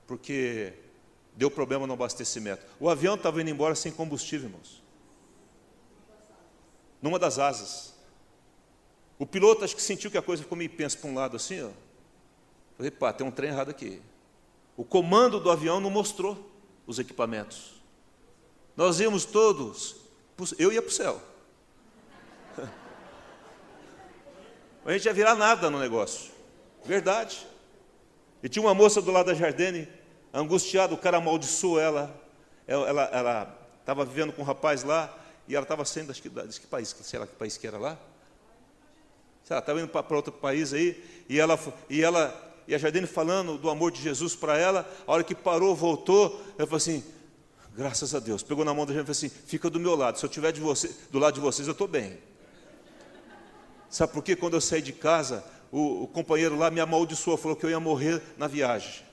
porque 0.07 0.73
deu 1.35 1.51
problema 1.51 1.85
no 1.85 1.95
abastecimento. 1.95 2.65
O 2.79 2.89
avião 2.89 3.17
estava 3.17 3.41
indo 3.43 3.51
embora 3.51 3.75
sem 3.75 3.91
combustível, 3.91 4.49
irmãos. 4.49 4.86
Numa 7.00 7.18
das 7.18 7.38
asas. 7.38 7.94
O 9.18 9.26
piloto 9.26 9.64
acho 9.64 9.74
que 9.74 9.82
sentiu 9.82 10.11
que 10.11 10.18
a 10.18 10.22
coisa 10.22 10.42
ficou 10.42 10.56
meio 10.56 10.70
pensa 10.70 10.96
para 10.98 11.09
um 11.09 11.14
lado 11.14 11.37
assim, 11.37 11.62
ó. 11.62 11.70
Falei, 12.76 12.90
pá, 12.90 13.12
tem 13.12 13.26
um 13.26 13.30
trem 13.30 13.50
errado 13.50 13.70
aqui. 13.70 14.02
O 14.76 14.85
comando 14.85 15.40
do 15.40 15.50
avião 15.50 15.80
não 15.80 15.88
mostrou 15.88 16.50
os 16.87 16.98
equipamentos. 16.98 17.76
Nós 18.76 19.00
íamos 19.00 19.24
todos, 19.24 19.96
eu 20.59 20.70
ia 20.70 20.82
para 20.82 20.90
o 20.90 20.92
céu. 20.92 21.22
A 24.85 24.92
gente 24.92 25.06
ia 25.06 25.14
virar 25.14 25.35
nada 25.35 25.70
no 25.70 25.78
negócio. 25.78 26.30
Verdade. 26.85 27.46
E 28.42 28.48
tinha 28.48 28.62
uma 28.62 28.74
moça 28.74 29.00
do 29.00 29.11
lado 29.11 29.26
da 29.26 29.35
Jardine, 29.35 29.88
angustiada, 30.32 30.92
o 30.94 30.98
cara 30.98 31.16
amaldiçoou 31.16 31.80
ela. 31.80 32.14
Ela 32.66 33.59
estava 33.80 34.04
vivendo 34.04 34.32
com 34.32 34.42
um 34.42 34.44
rapaz 34.44 34.85
lá, 34.85 35.12
e 35.48 35.54
ela 35.54 35.64
estava 35.64 35.85
saindo, 35.85 36.11
acho 36.11 36.22
que, 36.22 36.28
de 36.28 36.61
que 36.61 36.66
país, 36.66 36.94
sei 37.02 37.18
lá 37.18 37.26
que 37.26 37.35
país 37.35 37.56
que 37.56 37.66
era 37.66 37.78
lá. 37.78 37.98
Sei 39.44 39.56
estava 39.56 39.80
indo 39.80 39.88
para 39.88 40.16
outro 40.16 40.32
país 40.32 40.72
aí, 40.72 41.02
e 41.28 41.38
ela, 41.38 41.59
e 41.88 42.02
ela 42.02 42.46
e 42.68 42.74
a 42.74 42.78
Jardine 42.78 43.06
falando 43.06 43.56
do 43.56 43.70
amor 43.70 43.92
de 43.92 44.02
Jesus 44.02 44.35
para 44.35 44.59
ela, 44.59 44.88
a 45.06 45.12
hora 45.12 45.22
que 45.22 45.35
parou, 45.35 45.74
voltou, 45.74 46.42
ela 46.59 46.66
falou 46.66 46.78
assim, 46.78 47.04
graças 47.72 48.14
a 48.14 48.18
Deus, 48.18 48.42
pegou 48.42 48.64
na 48.64 48.74
mão 48.74 48.85
da 48.85 48.92
gente 48.92 49.02
e 49.02 49.06
falou 49.06 49.12
assim, 49.12 49.28
fica 49.28 49.70
do 49.70 49.78
meu 49.78 49.94
lado, 49.94 50.18
se 50.18 50.24
eu 50.24 50.28
estiver 50.28 50.52
do 50.52 51.18
lado 51.18 51.35
de 51.35 51.40
vocês, 51.40 51.68
eu 51.68 51.72
estou 51.72 51.87
bem. 51.87 52.18
Sabe 53.88 54.12
por 54.12 54.22
quê? 54.22 54.35
Quando 54.35 54.54
eu 54.54 54.61
saí 54.61 54.82
de 54.82 54.92
casa, 54.92 55.44
o, 55.70 56.02
o, 56.02 56.09
companheiro 56.09 56.56
lá 56.56 56.70
me 56.70 56.80
amaldiçoou, 56.80 57.37
falou 57.37 57.56
que 57.56 57.64
eu 57.64 57.70
ia 57.70 57.78
morrer 57.78 58.20
na 58.37 58.48
viagem. 58.48 59.04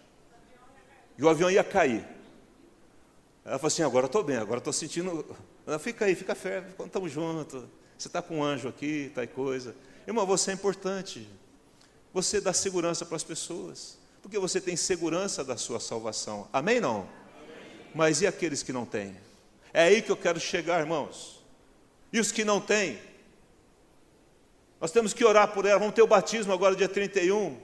E 1.16 1.24
o 1.24 1.30
avião 1.30 1.52
ia 1.52 1.64
cair. 1.64 2.04
Ela 3.46 3.60
falou 3.60 3.68
assim, 3.68 3.84
agora 3.84 4.08
estou 4.08 4.24
bem, 4.24 4.38
agora 4.38 4.58
estou 4.58 4.74
sentindo. 4.74 5.24
Ela, 5.66 5.80
fica 5.80 6.06
aí, 6.06 6.16
fica 6.16 6.36
fé, 6.36 6.64
quando 6.76 6.88
estamos 6.88 7.12
juntos. 7.12 7.64
Você 7.98 8.08
está 8.08 8.22
com 8.22 8.40
um 8.40 8.44
anjo 8.44 8.68
aqui, 8.68 9.12
tal 9.16 9.28
coisa. 9.28 9.76
Irmão, 10.06 10.26
você 10.26 10.52
é 10.52 10.54
importante. 10.54 11.28
Você 12.14 12.42
dá 12.42 12.54
segurança 12.54 13.06
para 13.06 13.16
as 13.16 13.24
pessoas, 13.24 13.98
porque 14.22 14.38
você 14.38 14.62
tem 14.62 14.76
segurança 14.76 15.44
da 15.44 15.58
sua 15.58 15.80
salvação. 15.80 16.48
Amém? 16.54 16.80
Não? 16.80 17.02
Amém. 17.02 17.10
Mas 17.96 18.22
e 18.22 18.28
aqueles 18.28 18.62
que 18.62 18.74
não 18.74 18.86
têm? 18.86 19.16
É 19.74 19.84
aí 19.84 20.02
que 20.02 20.12
eu 20.12 20.18
quero 20.18 20.40
chegar, 20.40 20.80
irmãos. 20.80 21.44
E 22.12 22.20
os 22.20 22.32
que 22.32 22.46
não 22.46 22.62
têm? 22.62 23.00
Nós 24.80 24.92
temos 24.92 25.14
que 25.14 25.26
orar 25.26 25.48
por 25.54 25.66
ela. 25.66 25.80
Vamos 25.80 25.96
ter 25.96 26.02
o 26.02 26.08
batismo 26.08 26.54
agora, 26.54 26.76
dia 26.76 26.90
31. 26.90 27.58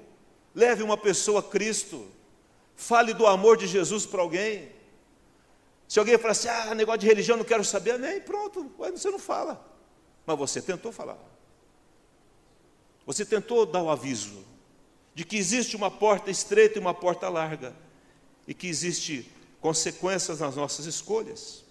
Leve 0.55 0.81
uma 0.81 0.97
pessoa 0.97 1.41
a 1.41 1.43
Cristo. 1.43 2.07
Fale 2.75 3.13
do 3.13 3.27
amor 3.27 3.57
de 3.57 3.67
Jesus 3.67 4.05
para 4.05 4.21
alguém. 4.21 4.71
Se 5.89 5.97
alguém 5.97 6.19
falar 6.19 6.33
assim, 6.33 6.47
ah, 6.47 6.75
negócio 6.75 6.99
de 6.99 7.07
religião, 7.07 7.35
não 7.35 7.43
quero 7.43 7.65
saber, 7.65 7.93
amém, 7.95 8.21
pronto, 8.21 8.71
você 8.77 9.09
não 9.09 9.17
fala. 9.17 9.59
Mas 10.23 10.37
você 10.37 10.61
tentou 10.61 10.91
falar. 10.91 11.17
Você 13.07 13.25
tentou 13.25 13.65
dar 13.65 13.81
o 13.81 13.89
aviso 13.89 14.45
de 15.15 15.25
que 15.25 15.35
existe 15.35 15.75
uma 15.75 15.89
porta 15.89 16.29
estreita 16.29 16.77
e 16.77 16.79
uma 16.79 16.93
porta 16.93 17.27
larga, 17.27 17.75
e 18.47 18.53
que 18.53 18.67
existe 18.67 19.31
consequências 19.59 20.41
nas 20.41 20.55
nossas 20.55 20.85
escolhas. 20.85 21.65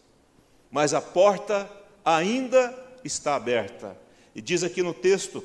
Mas 0.68 0.92
a 0.92 1.00
porta 1.00 1.70
ainda 2.04 2.76
está 3.04 3.36
aberta. 3.36 3.96
E 4.34 4.42
diz 4.42 4.64
aqui 4.64 4.82
no 4.82 4.92
texto: 4.92 5.44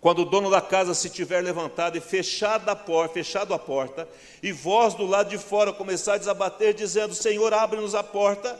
quando 0.00 0.20
o 0.20 0.24
dono 0.24 0.50
da 0.50 0.62
casa 0.62 0.94
se 0.94 1.10
tiver 1.10 1.42
levantado 1.42 1.98
e 1.98 2.00
fechado 2.00 2.68
a 2.70 2.76
porta, 2.76 3.14
fechado 3.14 3.52
a 3.52 3.58
porta, 3.58 4.08
e 4.42 4.50
vós 4.50 4.94
do 4.94 5.04
lado 5.04 5.28
de 5.28 5.36
fora 5.36 5.72
começardes 5.72 6.26
a 6.26 6.32
bater, 6.32 6.72
dizendo: 6.72 7.14
Senhor, 7.14 7.52
abre-nos 7.52 7.94
a 7.94 8.02
porta, 8.02 8.58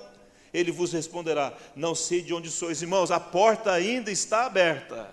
ele 0.53 0.71
vos 0.71 0.93
responderá: 0.93 1.55
Não 1.75 1.95
sei 1.95 2.21
de 2.21 2.35
onde 2.35 2.51
sois, 2.51 2.83
irmãos, 2.83 3.11
a 3.11 3.19
porta 3.19 3.73
ainda 3.73 4.11
está 4.11 4.45
aberta. 4.45 5.11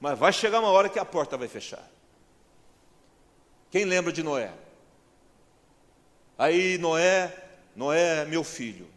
Mas 0.00 0.18
vai 0.18 0.32
chegar 0.32 0.60
uma 0.60 0.70
hora 0.70 0.88
que 0.88 0.98
a 0.98 1.04
porta 1.04 1.36
vai 1.36 1.48
fechar. 1.48 1.90
Quem 3.70 3.84
lembra 3.84 4.12
de 4.12 4.22
Noé? 4.22 4.50
Aí 6.38 6.78
Noé, 6.78 7.32
Noé 7.76 8.24
meu 8.24 8.42
filho. 8.42 8.88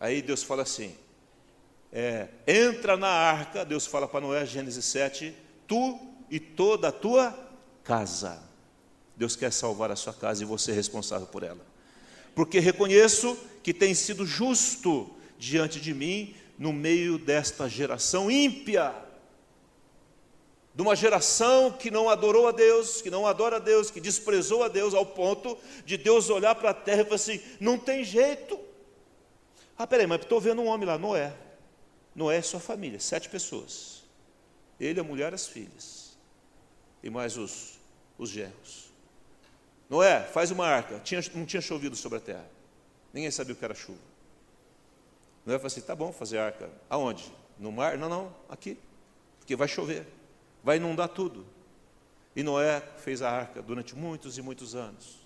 Aí 0.00 0.22
Deus 0.22 0.42
fala 0.42 0.62
assim: 0.62 0.96
é, 1.92 2.28
entra 2.46 2.96
na 2.96 3.08
arca, 3.08 3.62
Deus 3.62 3.86
fala 3.86 4.08
para 4.08 4.20
Noé, 4.20 4.46
Gênesis 4.46 4.84
7, 4.86 5.34
tu 5.66 5.98
e 6.30 6.38
toda 6.38 6.88
a 6.88 6.92
tua 6.92 7.36
casa. 7.84 8.42
Deus 9.16 9.34
quer 9.34 9.52
salvar 9.52 9.90
a 9.90 9.96
sua 9.96 10.12
casa 10.12 10.42
e 10.42 10.46
você 10.46 10.72
é 10.72 10.74
responsável 10.74 11.26
por 11.26 11.42
ela. 11.42 11.64
Porque 12.34 12.58
reconheço 12.58 13.36
que 13.62 13.72
tem 13.72 13.94
sido 13.94 14.26
justo 14.26 15.10
diante 15.38 15.80
de 15.80 15.94
mim 15.94 16.34
no 16.58 16.72
meio 16.72 17.18
desta 17.18 17.68
geração 17.68 18.30
ímpia 18.30 18.94
de 20.76 20.82
uma 20.82 20.94
geração 20.94 21.72
que 21.72 21.90
não 21.90 22.10
adorou 22.10 22.46
a 22.46 22.52
Deus, 22.52 23.00
que 23.00 23.08
não 23.10 23.26
adora 23.26 23.56
a 23.56 23.58
Deus, 23.58 23.90
que 23.90 23.98
desprezou 23.98 24.62
a 24.62 24.68
Deus 24.68 24.92
ao 24.92 25.06
ponto 25.06 25.56
de 25.86 25.96
Deus 25.96 26.28
olhar 26.28 26.54
para 26.54 26.68
a 26.68 26.74
terra 26.74 27.00
e 27.00 27.04
falar 27.04 27.16
assim: 27.16 27.40
não 27.58 27.78
tem 27.78 28.04
jeito. 28.04 28.60
Ah, 29.78 29.86
peraí, 29.86 30.06
mas 30.06 30.20
estou 30.20 30.38
vendo 30.38 30.60
um 30.60 30.66
homem 30.66 30.86
lá, 30.86 30.98
Noé. 30.98 31.32
Noé 32.14 32.36
é 32.36 32.42
sua 32.42 32.60
família, 32.60 33.00
sete 33.00 33.26
pessoas. 33.26 33.95
Ele, 34.78 35.00
a 35.00 35.04
mulher, 35.04 35.32
as 35.32 35.46
filhas. 35.46 36.16
E 37.02 37.10
mais 37.10 37.36
os, 37.36 37.78
os 38.18 38.30
genros. 38.30 38.90
Noé, 39.88 40.22
faz 40.22 40.50
uma 40.50 40.66
arca. 40.66 40.98
Tinha, 41.00 41.20
não 41.34 41.46
tinha 41.46 41.62
chovido 41.62 41.96
sobre 41.96 42.18
a 42.18 42.20
terra. 42.20 42.50
Ninguém 43.12 43.30
sabia 43.30 43.54
o 43.54 43.56
que 43.56 43.64
era 43.64 43.74
chuva. 43.74 43.98
Noé 45.44 45.56
falou 45.56 45.68
assim: 45.68 45.80
tá 45.80 45.94
bom 45.94 46.12
fazer 46.12 46.38
arca. 46.38 46.70
Aonde? 46.90 47.32
No 47.58 47.70
mar? 47.70 47.96
Não, 47.96 48.08
não, 48.08 48.34
aqui. 48.48 48.78
Porque 49.38 49.54
vai 49.54 49.68
chover 49.68 50.06
vai 50.66 50.78
inundar 50.78 51.08
tudo. 51.08 51.46
E 52.34 52.42
Noé 52.42 52.82
fez 52.98 53.22
a 53.22 53.30
arca 53.30 53.62
durante 53.62 53.94
muitos 53.94 54.36
e 54.36 54.42
muitos 54.42 54.74
anos. 54.74 55.16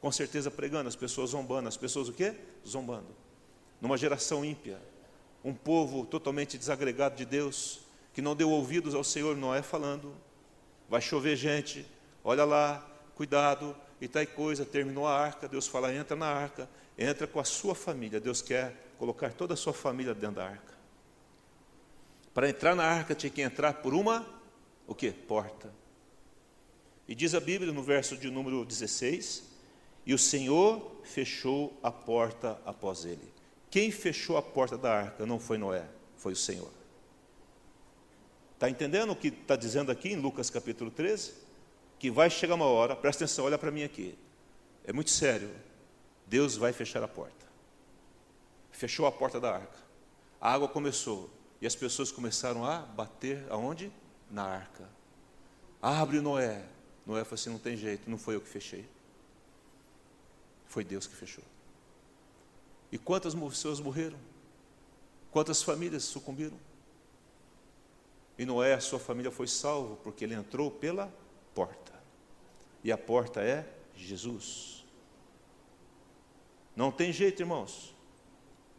Com 0.00 0.12
certeza 0.12 0.52
pregando, 0.52 0.88
as 0.88 0.94
pessoas 0.94 1.30
zombando, 1.30 1.68
as 1.68 1.76
pessoas 1.76 2.08
o 2.08 2.12
quê? 2.12 2.32
Zombando. 2.64 3.08
Numa 3.80 3.98
geração 3.98 4.44
ímpia, 4.44 4.80
um 5.44 5.52
povo 5.52 6.06
totalmente 6.06 6.56
desagregado 6.56 7.16
de 7.16 7.24
Deus, 7.24 7.80
que 8.14 8.22
não 8.22 8.36
deu 8.36 8.48
ouvidos 8.48 8.94
ao 8.94 9.02
Senhor, 9.04 9.36
Noé 9.36 9.60
falando, 9.60 10.14
vai 10.88 11.00
chover 11.00 11.36
gente, 11.36 11.84
olha 12.22 12.44
lá, 12.44 12.86
cuidado, 13.16 13.76
e 14.00 14.06
tal 14.06 14.26
coisa, 14.28 14.64
terminou 14.64 15.06
a 15.06 15.18
arca, 15.18 15.48
Deus 15.48 15.66
fala, 15.66 15.92
entra 15.92 16.16
na 16.16 16.26
arca, 16.26 16.68
entra 16.96 17.26
com 17.26 17.40
a 17.40 17.44
sua 17.44 17.74
família, 17.74 18.20
Deus 18.20 18.40
quer 18.40 18.92
colocar 18.98 19.32
toda 19.32 19.54
a 19.54 19.56
sua 19.56 19.72
família 19.72 20.14
dentro 20.14 20.36
da 20.36 20.46
arca. 20.46 20.74
Para 22.32 22.48
entrar 22.48 22.74
na 22.74 22.84
arca 22.84 23.14
tinha 23.14 23.30
que 23.30 23.42
entrar 23.42 23.74
por 23.74 23.92
uma 23.94 24.26
o 24.86 24.94
que? 24.94 25.10
Porta. 25.10 25.72
E 27.08 27.14
diz 27.14 27.34
a 27.34 27.40
Bíblia 27.40 27.72
no 27.72 27.82
verso 27.82 28.16
de 28.16 28.30
número 28.30 28.64
16: 28.64 29.44
E 30.06 30.14
o 30.14 30.18
Senhor 30.18 31.00
fechou 31.02 31.78
a 31.82 31.90
porta 31.90 32.60
após 32.64 33.04
ele. 33.04 33.32
Quem 33.70 33.90
fechou 33.90 34.36
a 34.36 34.42
porta 34.42 34.76
da 34.78 34.92
arca 34.92 35.26
não 35.26 35.38
foi 35.40 35.58
Noé, 35.58 35.86
foi 36.16 36.32
o 36.32 36.36
Senhor. 36.36 36.70
Está 38.64 38.70
entendendo 38.70 39.10
o 39.10 39.16
que 39.16 39.28
está 39.28 39.56
dizendo 39.56 39.92
aqui 39.92 40.08
em 40.08 40.16
Lucas 40.16 40.48
capítulo 40.48 40.90
13? 40.90 41.34
Que 41.98 42.10
vai 42.10 42.30
chegar 42.30 42.54
uma 42.54 42.64
hora, 42.64 42.96
presta 42.96 43.24
atenção, 43.24 43.44
olha 43.44 43.58
para 43.58 43.70
mim 43.70 43.82
aqui. 43.82 44.18
É 44.86 44.92
muito 44.92 45.10
sério. 45.10 45.50
Deus 46.26 46.56
vai 46.56 46.72
fechar 46.72 47.02
a 47.02 47.08
porta. 47.08 47.44
Fechou 48.72 49.04
a 49.04 49.12
porta 49.12 49.38
da 49.38 49.52
arca. 49.52 49.78
A 50.40 50.50
água 50.50 50.66
começou. 50.66 51.28
E 51.60 51.66
as 51.66 51.76
pessoas 51.76 52.10
começaram 52.10 52.64
a 52.64 52.78
bater 52.78 53.44
aonde? 53.50 53.92
na 54.30 54.44
arca. 54.44 54.88
Abre 55.82 56.22
Noé. 56.22 56.64
Noé 57.04 57.22
falou 57.22 57.34
assim: 57.34 57.50
não 57.50 57.58
tem 57.58 57.76
jeito, 57.76 58.08
não 58.08 58.16
foi 58.16 58.34
eu 58.34 58.40
que 58.40 58.48
fechei. 58.48 58.88
Foi 60.66 60.82
Deus 60.82 61.06
que 61.06 61.14
fechou. 61.14 61.44
E 62.90 62.96
quantas 62.96 63.34
pessoas 63.34 63.78
morreram? 63.78 64.18
Quantas 65.30 65.62
famílias 65.62 66.04
sucumbiram? 66.04 66.58
E 68.38 68.44
Noé, 68.44 68.74
a 68.74 68.80
sua 68.80 68.98
família 68.98 69.30
foi 69.30 69.46
salvo 69.46 69.96
porque 69.96 70.24
ele 70.24 70.34
entrou 70.34 70.70
pela 70.70 71.12
porta. 71.54 71.92
E 72.82 72.90
a 72.90 72.98
porta 72.98 73.40
é 73.40 73.66
Jesus. 73.96 74.84
Não 76.74 76.90
tem 76.90 77.12
jeito, 77.12 77.40
irmãos. 77.40 77.94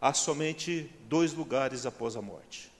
Há 0.01 0.13
somente 0.13 0.91
dois 1.07 1.33
lugares 1.33 1.85
após 1.85 2.15
a 2.15 2.21
morte. 2.21 2.71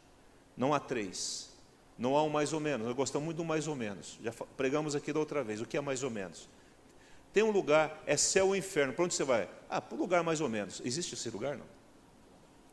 Não 0.55 0.73
há 0.73 0.79
três. 0.79 1.49
Não 1.97 2.15
há 2.17 2.23
um 2.23 2.29
mais 2.29 2.51
ou 2.51 2.59
menos. 2.59 2.85
Nós 2.85 2.95
gostamos 2.95 3.25
muito 3.25 3.38
do 3.38 3.45
mais 3.45 3.67
ou 3.67 3.75
menos. 3.75 4.19
Já 4.21 4.33
pregamos 4.57 4.95
aqui 4.95 5.13
da 5.13 5.19
outra 5.19 5.43
vez. 5.43 5.61
O 5.61 5.65
que 5.65 5.77
é 5.77 5.81
mais 5.81 6.03
ou 6.03 6.09
menos? 6.09 6.49
Tem 7.31 7.41
um 7.43 7.51
lugar, 7.51 8.03
é 8.05 8.17
céu 8.17 8.47
ou 8.47 8.55
inferno. 8.55 8.93
Para 8.93 9.05
onde 9.05 9.13
você 9.13 9.23
vai? 9.23 9.49
Ah, 9.69 9.81
para 9.81 9.95
o 9.95 9.99
lugar 9.99 10.23
mais 10.23 10.41
ou 10.41 10.49
menos. 10.49 10.81
Existe 10.83 11.15
esse 11.15 11.29
lugar? 11.29 11.57
Não. 11.57 11.65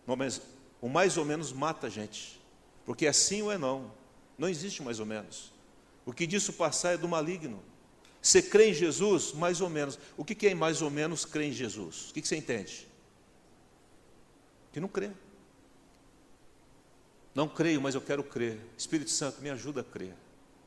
não 0.07 0.17
mas 0.17 0.43
o 0.81 0.89
mais 0.89 1.17
ou 1.17 1.25
menos 1.25 1.53
mata 1.53 1.87
a 1.87 1.91
gente. 1.91 2.42
Porque 2.85 3.07
é 3.07 3.13
sim 3.13 3.43
ou 3.43 3.53
é 3.53 3.59
não. 3.59 3.93
Não 4.37 4.49
existe 4.49 4.83
mais 4.83 4.99
ou 4.99 5.07
menos. 5.07 5.53
O 6.05 6.13
que 6.13 6.27
disso 6.27 6.53
passar 6.53 6.93
é 6.93 6.97
do 6.97 7.09
maligno. 7.09 7.63
Você 8.21 8.43
crê 8.43 8.71
em 8.71 8.75
Jesus? 8.75 9.33
Mais 9.33 9.61
ou 9.61 9.69
menos. 9.69 9.99
O 10.17 10.25
que 10.25 10.47
é 10.47 10.55
mais 10.55 10.83
ou 10.83 10.91
menos 10.91 11.25
crer 11.25 11.49
em 11.49 11.53
Jesus? 11.53 12.11
O 12.11 12.15
que 12.15 12.27
você 12.27 12.37
entende? 12.37 12.89
Que 14.73 14.81
não 14.81 14.89
crê. 14.89 15.11
Não 17.35 17.49
creio, 17.49 17.81
mas 17.81 17.95
eu 17.95 18.01
quero 18.01 18.23
crer. 18.23 18.61
Espírito 18.77 19.11
Santo, 19.11 19.41
me 19.41 19.51
ajuda 19.51 19.81
a 19.81 19.85
crer. 19.85 20.15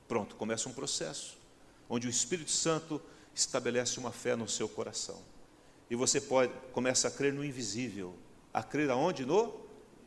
Pronto, 0.08 0.36
começa 0.36 0.68
um 0.68 0.74
processo 0.74 1.38
onde 1.90 2.08
o 2.08 2.10
Espírito 2.10 2.52
Santo 2.52 3.02
estabelece 3.34 4.00
uma 4.00 4.12
fé 4.12 4.36
no 4.36 4.48
seu 4.48 4.68
coração. 4.68 5.22
E 5.90 5.96
você 5.96 6.20
pode 6.20 6.52
começa 6.72 7.08
a 7.08 7.12
crer 7.12 7.34
no 7.34 7.44
invisível. 7.44 8.16
A 8.54 8.64
crer 8.64 8.90
aonde? 8.90 9.26
No 9.26 9.62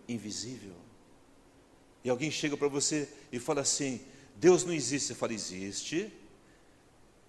invisível. 0.08 0.74
E 2.04 2.10
alguém 2.10 2.30
chega 2.30 2.56
para 2.56 2.68
você 2.68 3.08
e 3.32 3.38
fala 3.38 3.60
assim: 3.60 4.00
Deus 4.36 4.64
não 4.64 4.72
existe. 4.72 5.08
Você 5.08 5.14
fala: 5.14 5.32
existe. 5.32 6.12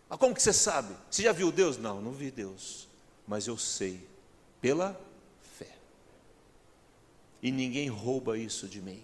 Mas 0.08 0.20
como 0.20 0.34
que 0.34 0.42
você 0.42 0.54
sabe? 0.54 0.96
Você 1.10 1.24
já 1.24 1.32
viu 1.32 1.52
Deus? 1.52 1.78
Não, 1.78 2.02
não 2.02 2.12
vi 2.12 2.32
Deus. 2.32 2.88
Mas 3.28 3.46
eu 3.46 3.58
sei, 3.58 4.08
pela 4.60 5.00
fé. 5.58 5.78
E 7.44 7.52
ninguém 7.52 7.88
rouba 7.90 8.38
isso 8.38 8.68
de 8.68 8.82
mim. 8.82 9.04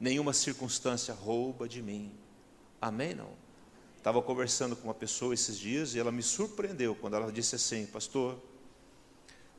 Nenhuma 0.00 0.32
circunstância 0.32 1.12
rouba 1.12 1.68
de 1.68 1.82
mim. 1.82 2.12
Amém? 2.80 3.14
Não. 3.14 3.30
Estava 3.96 4.20
conversando 4.20 4.76
com 4.76 4.84
uma 4.84 4.94
pessoa 4.94 5.32
esses 5.32 5.58
dias 5.58 5.94
e 5.94 5.98
ela 5.98 6.12
me 6.12 6.22
surpreendeu 6.22 6.94
quando 6.94 7.16
ela 7.16 7.32
disse 7.32 7.56
assim: 7.56 7.86
Pastor, 7.86 8.38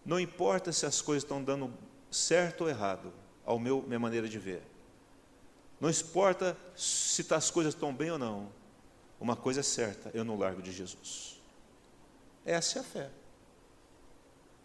não 0.06 0.20
importa 0.20 0.72
se 0.72 0.86
as 0.86 1.02
coisas 1.02 1.24
estão 1.24 1.44
dando 1.44 1.74
certo 2.12 2.62
ou 2.62 2.70
errado, 2.70 3.12
ao 3.44 3.58
meu 3.58 3.82
minha 3.82 4.00
maneira 4.00 4.30
de 4.30 4.38
ver. 4.38 4.62
Não 5.86 5.92
importa 5.92 6.58
se 6.76 7.24
tá, 7.24 7.36
as 7.36 7.52
coisas 7.52 7.76
estão 7.76 7.94
bem 7.94 8.10
ou 8.10 8.18
não. 8.18 8.52
Uma 9.20 9.36
coisa 9.36 9.60
é 9.60 9.64
certa, 9.64 10.10
eu 10.16 10.26
não 10.26 10.36
largo 10.36 10.60
de 10.60 10.72
Jesus. 10.72 11.40
Essa 12.44 12.80
é 12.80 12.82
a 12.82 12.84
fé. 12.84 13.12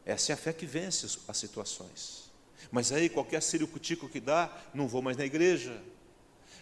Essa 0.06 0.32
é 0.32 0.34
a 0.34 0.36
fé 0.38 0.50
que 0.54 0.64
vence 0.64 1.18
as 1.28 1.36
situações. 1.36 2.30
Mas 2.72 2.90
aí, 2.90 3.10
qualquer 3.10 3.42
ciricutico 3.42 4.08
que 4.08 4.18
dá, 4.18 4.50
não 4.72 4.88
vou 4.88 5.02
mais 5.02 5.18
na 5.18 5.26
igreja. 5.26 5.78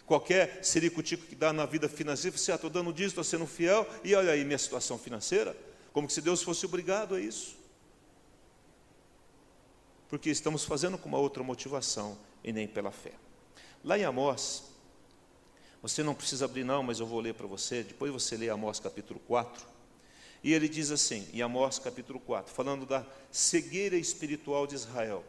Qualquer 0.05 0.65
ciricutico 0.65 1.25
que 1.25 1.37
dá 1.37 1.53
na 1.53 1.65
vida 1.65 1.89
financeira, 1.89 2.37
você, 2.37 2.51
ah, 2.51 2.57
estou 2.57 2.69
dando 2.69 2.93
disso, 2.93 3.11
estou 3.11 3.23
sendo 3.23 3.47
fiel, 3.47 3.89
e 4.03 4.13
olha 4.17 4.33
aí 4.33 4.45
minha 4.45 4.59
situação 4.59 4.99
financeira. 4.99 5.57
Como 5.93 6.11
se 6.11 6.21
Deus 6.21 6.43
fosse 6.43 6.67
obrigado 6.67 7.15
a 7.15 7.21
isso. 7.21 7.57
Porque 10.09 10.31
estamos 10.31 10.65
fazendo 10.65 10.99
com 10.99 11.09
uma 11.09 11.19
outra 11.19 11.45
motivação 11.45 12.19
e 12.43 12.53
nem 12.53 12.67
pela 12.67 12.91
fé. 12.91 13.13
Lá 13.85 13.99
em 13.99 14.05
Amós, 14.05 14.65
você 15.81 16.03
não 16.03 16.15
precisa 16.15 16.45
abrir 16.45 16.65
não, 16.65 16.83
mas 16.83 17.01
eu 17.01 17.07
vou 17.07 17.21
ler 17.21 17.35
para 17.35 17.47
você, 17.47 17.83
depois 17.83 18.13
você 18.13 18.37
lê 18.37 18.49
Amós 18.49 18.81
capítulo 18.81 19.21
4, 19.21 19.65
e 20.43 20.53
ele 20.53 20.69
diz 20.69 20.91
assim, 20.91 21.27
em 21.33 21.43
Amós 21.43 21.79
capítulo 21.79 22.19
4, 22.21 22.53
falando 22.53 22.85
da 22.85 23.07
cegueira 23.31 23.97
espiritual 23.97 24.67
de 24.67 24.75
Israel, 24.75 25.25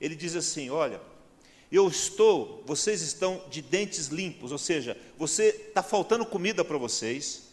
ele 0.00 0.14
diz 0.14 0.34
assim: 0.34 0.70
Olha, 0.70 1.00
eu 1.70 1.86
estou, 1.86 2.62
vocês 2.66 3.02
estão 3.02 3.44
de 3.50 3.60
dentes 3.60 4.06
limpos, 4.06 4.50
ou 4.50 4.58
seja, 4.58 4.96
você 5.16 5.48
está 5.48 5.82
faltando 5.82 6.24
comida 6.24 6.64
para 6.64 6.78
vocês, 6.78 7.50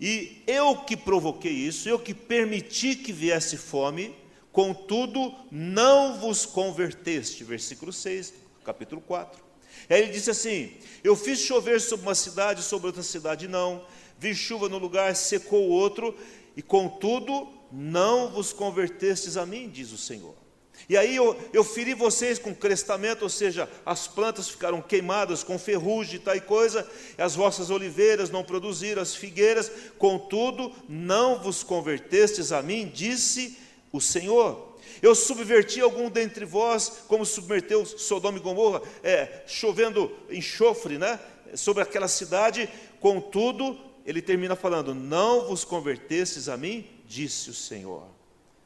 e 0.00 0.42
eu 0.46 0.76
que 0.78 0.96
provoquei 0.96 1.52
isso, 1.52 1.88
eu 1.88 1.98
que 1.98 2.14
permiti 2.14 2.96
que 2.96 3.12
viesse 3.12 3.56
fome, 3.56 4.14
contudo 4.50 5.34
não 5.50 6.18
vos 6.18 6.46
converteste. 6.46 7.44
Versículo 7.44 7.92
6, 7.92 8.34
capítulo 8.64 9.00
4. 9.00 9.51
Aí 9.88 10.02
ele 10.02 10.12
disse 10.12 10.30
assim: 10.30 10.72
Eu 11.02 11.16
fiz 11.16 11.40
chover 11.40 11.80
sobre 11.80 12.06
uma 12.06 12.14
cidade, 12.14 12.62
sobre 12.62 12.86
outra 12.86 13.02
cidade 13.02 13.48
não, 13.48 13.84
vi 14.18 14.34
chuva 14.34 14.68
no 14.68 14.78
lugar, 14.78 15.14
secou 15.16 15.68
o 15.68 15.72
outro, 15.72 16.16
e 16.56 16.62
contudo 16.62 17.48
não 17.70 18.30
vos 18.30 18.52
convertestes 18.52 19.36
a 19.36 19.46
mim, 19.46 19.68
diz 19.68 19.92
o 19.92 19.98
Senhor. 19.98 20.42
E 20.88 20.96
aí 20.96 21.14
eu, 21.14 21.38
eu 21.52 21.62
feri 21.62 21.94
vocês 21.94 22.38
com 22.38 22.54
crestamento, 22.54 23.22
ou 23.22 23.28
seja, 23.28 23.68
as 23.86 24.08
plantas 24.08 24.48
ficaram 24.48 24.82
queimadas 24.82 25.42
com 25.42 25.58
ferrugem 25.58 26.16
e 26.16 26.18
tal 26.18 26.40
coisa, 26.42 26.88
e 27.16 27.22
as 27.22 27.34
vossas 27.34 27.70
oliveiras 27.70 28.30
não 28.30 28.42
produziram, 28.42 29.00
as 29.00 29.14
figueiras, 29.14 29.70
contudo 29.98 30.72
não 30.88 31.40
vos 31.40 31.62
convertestes 31.62 32.52
a 32.52 32.62
mim, 32.62 32.90
disse 32.92 33.58
o 33.92 34.00
Senhor. 34.00 34.71
Eu 35.00 35.14
subverti 35.14 35.80
algum 35.80 36.10
dentre 36.10 36.44
vós, 36.44 37.04
como 37.08 37.24
submeteu 37.24 37.84
Sodoma 37.84 38.38
e 38.38 38.40
Gomorra, 38.40 38.82
é, 39.02 39.42
chovendo 39.46 40.10
enxofre 40.30 40.98
né, 40.98 41.18
sobre 41.54 41.82
aquela 41.82 42.08
cidade, 42.08 42.68
contudo, 43.00 43.78
ele 44.04 44.22
termina 44.22 44.56
falando: 44.56 44.94
Não 44.94 45.48
vos 45.48 45.64
convertestes 45.64 46.48
a 46.48 46.56
mim, 46.56 46.86
disse 47.06 47.50
o 47.50 47.54
Senhor. 47.54 48.06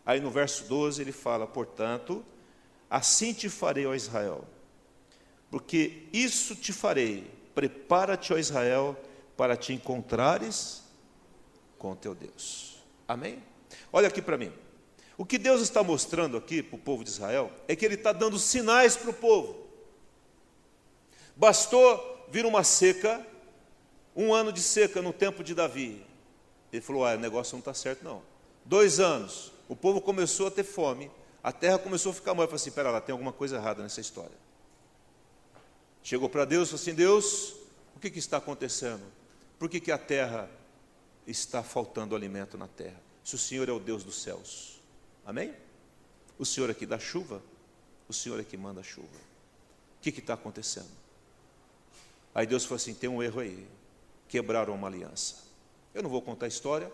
Aí 0.04 0.20
no 0.20 0.30
verso 0.30 0.64
12 0.64 1.02
ele 1.02 1.12
fala: 1.12 1.46
Portanto, 1.46 2.24
assim 2.88 3.32
te 3.32 3.48
farei, 3.48 3.86
ó 3.86 3.94
Israel, 3.94 4.44
porque 5.50 6.04
isso 6.12 6.54
te 6.54 6.72
farei, 6.72 7.30
prepara-te, 7.54 8.32
ó 8.32 8.38
Israel, 8.38 8.96
para 9.36 9.56
te 9.56 9.72
encontrares 9.72 10.82
com 11.78 11.94
teu 11.94 12.14
Deus. 12.14 12.76
Amém? 13.06 13.42
Olha 13.92 14.08
aqui 14.08 14.22
para 14.22 14.38
mim. 14.38 14.52
O 15.18 15.24
que 15.24 15.38
Deus 15.38 15.62
está 15.62 15.82
mostrando 15.82 16.36
aqui 16.36 16.62
para 16.62 16.76
o 16.76 16.78
povo 16.78 17.02
de 17.02 17.10
Israel 17.10 17.50
é 17.66 17.74
que 17.74 17.84
Ele 17.84 17.94
está 17.94 18.12
dando 18.12 18.38
sinais 18.38 18.96
para 18.96 19.10
o 19.10 19.14
povo. 19.14 19.66
Bastou 21.34 22.26
vir 22.30 22.44
uma 22.44 22.62
seca, 22.62 23.26
um 24.14 24.34
ano 24.34 24.52
de 24.52 24.60
seca 24.60 25.00
no 25.00 25.12
tempo 25.12 25.42
de 25.42 25.54
Davi. 25.54 26.04
Ele 26.72 26.82
falou: 26.82 27.06
ah, 27.06 27.14
o 27.14 27.18
negócio 27.18 27.54
não 27.54 27.60
está 27.60 27.72
certo, 27.72 28.04
não. 28.04 28.22
Dois 28.64 29.00
anos, 29.00 29.52
o 29.68 29.76
povo 29.76 30.00
começou 30.00 30.48
a 30.48 30.50
ter 30.50 30.64
fome, 30.64 31.10
a 31.42 31.52
terra 31.52 31.78
começou 31.78 32.10
a 32.10 32.14
ficar 32.14 32.34
mal. 32.34 32.44
Eu 32.44 32.48
falei 32.48 32.60
assim: 32.60 32.70
pera 32.70 32.90
lá, 32.90 33.00
tem 33.00 33.12
alguma 33.12 33.32
coisa 33.32 33.56
errada 33.56 33.82
nessa 33.82 34.00
história. 34.00 34.36
Chegou 36.02 36.28
para 36.28 36.44
Deus 36.44 36.68
e 36.68 36.70
falou 36.72 36.82
assim: 36.82 36.94
Deus, 36.94 37.54
o 37.94 38.00
que, 38.00 38.10
que 38.10 38.18
está 38.18 38.36
acontecendo? 38.36 39.02
Por 39.58 39.70
que, 39.70 39.80
que 39.80 39.90
a 39.90 39.98
terra 39.98 40.50
está 41.26 41.62
faltando 41.62 42.14
alimento 42.14 42.58
na 42.58 42.68
terra? 42.68 43.00
Se 43.24 43.34
o 43.34 43.38
Senhor 43.38 43.68
é 43.68 43.72
o 43.72 43.80
Deus 43.80 44.04
dos 44.04 44.20
céus. 44.22 44.75
Amém? 45.26 45.52
O 46.38 46.46
Senhor 46.46 46.70
é 46.70 46.74
que 46.74 46.86
dá 46.86 46.98
chuva, 46.98 47.42
o 48.08 48.12
Senhor 48.12 48.38
é 48.38 48.44
que 48.44 48.56
manda 48.56 48.82
chuva. 48.82 49.08
O 49.98 50.00
que 50.00 50.10
está 50.10 50.34
acontecendo? 50.34 50.90
Aí 52.32 52.46
Deus 52.46 52.64
falou 52.64 52.76
assim: 52.76 52.94
tem 52.94 53.10
um 53.10 53.22
erro 53.22 53.40
aí. 53.40 53.66
Quebraram 54.28 54.74
uma 54.74 54.86
aliança. 54.86 55.44
Eu 55.92 56.02
não 56.02 56.10
vou 56.10 56.22
contar 56.22 56.46
a 56.46 56.48
história, 56.48 56.92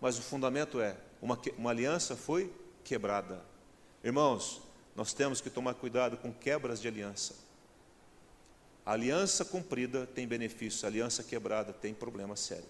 mas 0.00 0.18
o 0.18 0.22
fundamento 0.22 0.80
é: 0.80 0.96
uma, 1.20 1.38
uma 1.58 1.70
aliança 1.70 2.16
foi 2.16 2.52
quebrada. 2.84 3.42
Irmãos, 4.04 4.62
nós 4.94 5.12
temos 5.12 5.40
que 5.40 5.50
tomar 5.50 5.74
cuidado 5.74 6.16
com 6.16 6.32
quebras 6.32 6.80
de 6.80 6.86
aliança. 6.86 7.34
A 8.86 8.92
aliança 8.92 9.44
cumprida 9.44 10.06
tem 10.06 10.28
benefício, 10.28 10.84
a 10.84 10.88
aliança 10.88 11.24
quebrada 11.24 11.72
tem 11.72 11.94
problema 11.94 12.36
sério. 12.36 12.68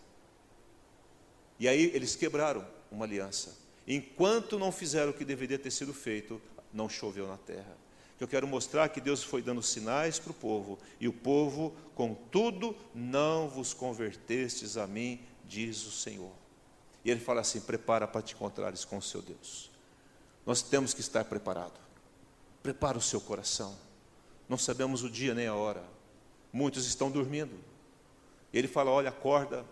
E 1.58 1.68
aí 1.68 1.90
eles 1.92 2.14
quebraram 2.14 2.64
uma 2.90 3.04
aliança. 3.04 3.63
Enquanto 3.86 4.58
não 4.58 4.72
fizeram 4.72 5.10
o 5.10 5.14
que 5.14 5.24
deveria 5.24 5.58
ter 5.58 5.70
sido 5.70 5.92
feito, 5.92 6.40
não 6.72 6.88
choveu 6.88 7.26
na 7.26 7.36
terra. 7.36 7.76
Eu 8.18 8.28
quero 8.28 8.46
mostrar 8.46 8.88
que 8.88 9.00
Deus 9.00 9.22
foi 9.22 9.42
dando 9.42 9.62
sinais 9.62 10.18
para 10.18 10.30
o 10.30 10.34
povo, 10.34 10.78
e 11.00 11.08
o 11.08 11.12
povo, 11.12 11.74
contudo, 11.94 12.76
não 12.94 13.48
vos 13.48 13.74
convertestes 13.74 14.76
a 14.76 14.86
mim, 14.86 15.20
diz 15.44 15.84
o 15.84 15.90
Senhor. 15.90 16.32
E 17.04 17.10
ele 17.10 17.20
fala 17.20 17.42
assim: 17.42 17.60
prepara 17.60 18.06
para 18.06 18.22
te 18.22 18.34
encontrares 18.34 18.84
com 18.84 18.96
o 18.96 19.02
seu 19.02 19.20
Deus. 19.20 19.70
Nós 20.46 20.62
temos 20.62 20.94
que 20.94 21.00
estar 21.00 21.24
preparados. 21.24 21.78
Prepara 22.62 22.96
o 22.96 23.02
seu 23.02 23.20
coração. 23.20 23.76
Não 24.48 24.56
sabemos 24.56 25.02
o 25.02 25.10
dia 25.10 25.34
nem 25.34 25.46
a 25.46 25.54
hora. 25.54 25.84
Muitos 26.52 26.86
estão 26.86 27.10
dormindo. 27.10 27.58
Ele 28.52 28.68
fala: 28.68 28.90
olha, 28.90 29.10
acorda, 29.10 29.64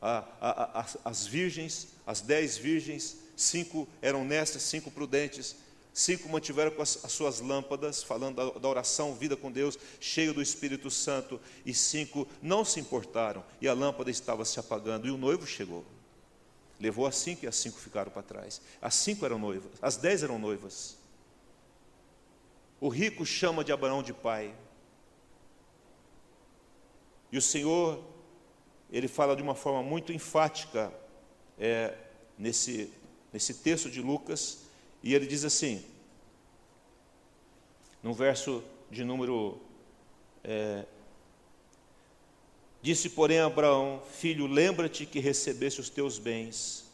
a, 0.00 0.24
a, 0.40 0.80
a, 0.80 0.86
as 1.04 1.26
virgens, 1.26 1.88
as 2.06 2.20
dez 2.20 2.56
virgens, 2.56 3.18
cinco 3.36 3.88
eram 4.00 4.24
nestas, 4.24 4.62
cinco 4.62 4.90
prudentes, 4.90 5.56
cinco 5.92 6.28
mantiveram 6.28 6.70
com 6.70 6.82
as, 6.82 7.04
as 7.04 7.12
suas 7.12 7.40
lâmpadas, 7.40 8.02
falando 8.02 8.36
da, 8.36 8.58
da, 8.58 8.68
oração, 8.68 9.14
vida 9.14 9.36
com 9.36 9.50
Deus, 9.50 9.78
cheio 10.00 10.32
do 10.32 10.42
Espírito 10.42 10.90
Santo, 10.90 11.40
e 11.66 11.74
cinco 11.74 12.26
não 12.40 12.64
se 12.64 12.80
importaram, 12.80 13.44
e 13.60 13.68
a 13.68 13.74
lâmpada 13.74 14.10
estava 14.10 14.44
se 14.44 14.60
apagando, 14.60 15.06
e 15.06 15.10
o 15.10 15.18
noivo 15.18 15.46
chegou. 15.46 15.84
Levou 16.80 17.06
as 17.06 17.16
cinco 17.16 17.44
e 17.44 17.48
as 17.48 17.56
cinco 17.56 17.78
ficaram 17.78 18.10
para 18.10 18.22
trás. 18.22 18.60
As 18.80 18.94
cinco 18.94 19.24
eram 19.24 19.38
noivas, 19.38 19.72
as 19.82 19.96
dez 19.96 20.22
eram 20.22 20.38
noivas. 20.38 20.96
O 22.80 22.88
rico 22.88 23.26
chama 23.26 23.64
de 23.64 23.72
Abraão 23.72 24.02
de 24.02 24.12
pai. 24.12 24.54
E 27.32 27.36
o 27.36 27.42
Senhor 27.42 28.02
ele 28.90 29.08
fala 29.08 29.36
de 29.36 29.42
uma 29.42 29.54
forma 29.54 29.82
muito 29.82 30.12
enfática 30.12 30.92
é, 31.58 31.94
nesse, 32.38 32.92
nesse 33.32 33.54
texto 33.54 33.90
de 33.90 34.00
Lucas, 34.00 34.64
e 35.02 35.14
ele 35.14 35.26
diz 35.26 35.44
assim, 35.44 35.84
no 38.02 38.14
verso 38.14 38.62
de 38.90 39.04
número. 39.04 39.60
É, 40.44 40.84
Disse, 42.80 43.10
porém, 43.10 43.40
Abraão: 43.40 44.00
Filho, 44.12 44.46
lembra-te 44.46 45.04
que 45.04 45.18
recebeste 45.18 45.80
os 45.80 45.90
teus 45.90 46.16
bens 46.16 46.84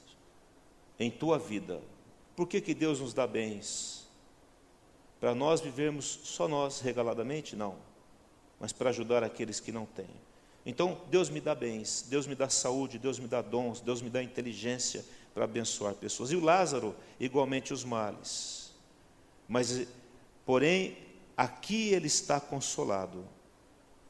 em 0.98 1.10
tua 1.10 1.38
vida. 1.38 1.80
Por 2.34 2.48
que, 2.48 2.60
que 2.60 2.74
Deus 2.74 3.00
nos 3.00 3.12
dá 3.12 3.26
bens? 3.26 4.04
para 5.24 5.34
nós 5.34 5.62
vivermos 5.62 6.20
só 6.22 6.46
nós 6.46 6.80
regaladamente? 6.80 7.56
Não, 7.56 7.76
mas 8.60 8.74
para 8.74 8.90
ajudar 8.90 9.24
aqueles 9.24 9.58
que 9.58 9.72
não 9.72 9.86
têm. 9.86 10.04
Então, 10.66 10.98
Deus 11.10 11.28
me 11.28 11.40
dá 11.40 11.54
bens, 11.54 12.06
Deus 12.08 12.26
me 12.26 12.34
dá 12.34 12.48
saúde, 12.48 12.98
Deus 12.98 13.18
me 13.18 13.28
dá 13.28 13.42
dons, 13.42 13.80
Deus 13.80 14.00
me 14.00 14.08
dá 14.08 14.22
inteligência 14.22 15.04
para 15.34 15.44
abençoar 15.44 15.94
pessoas. 15.94 16.30
E 16.30 16.36
o 16.36 16.40
Lázaro, 16.40 16.94
igualmente 17.20 17.74
os 17.74 17.84
males. 17.84 18.72
Mas, 19.46 19.86
porém, 20.46 20.96
aqui 21.36 21.92
ele 21.92 22.06
está 22.06 22.40
consolado, 22.40 23.26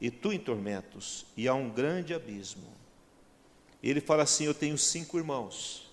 e 0.01 0.11
tu 0.11 0.33
em 0.33 0.39
tormentos, 0.39 1.27
e 1.37 1.49
há 1.49 1.55
um 1.55 1.71
grande 1.71 2.15
abismo. 2.15 2.73
Ele 3.83 4.01
fala 4.01 4.23
assim: 4.23 4.45
Eu 4.45 4.55
tenho 4.55 4.79
cinco 4.79 5.19
irmãos, 5.19 5.91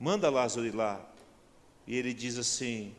manda 0.00 0.30
Lázaro 0.30 0.66
ir 0.66 0.74
lá. 0.74 1.04
E 1.86 1.94
ele 1.94 2.14
diz 2.14 2.38
assim: 2.38 2.94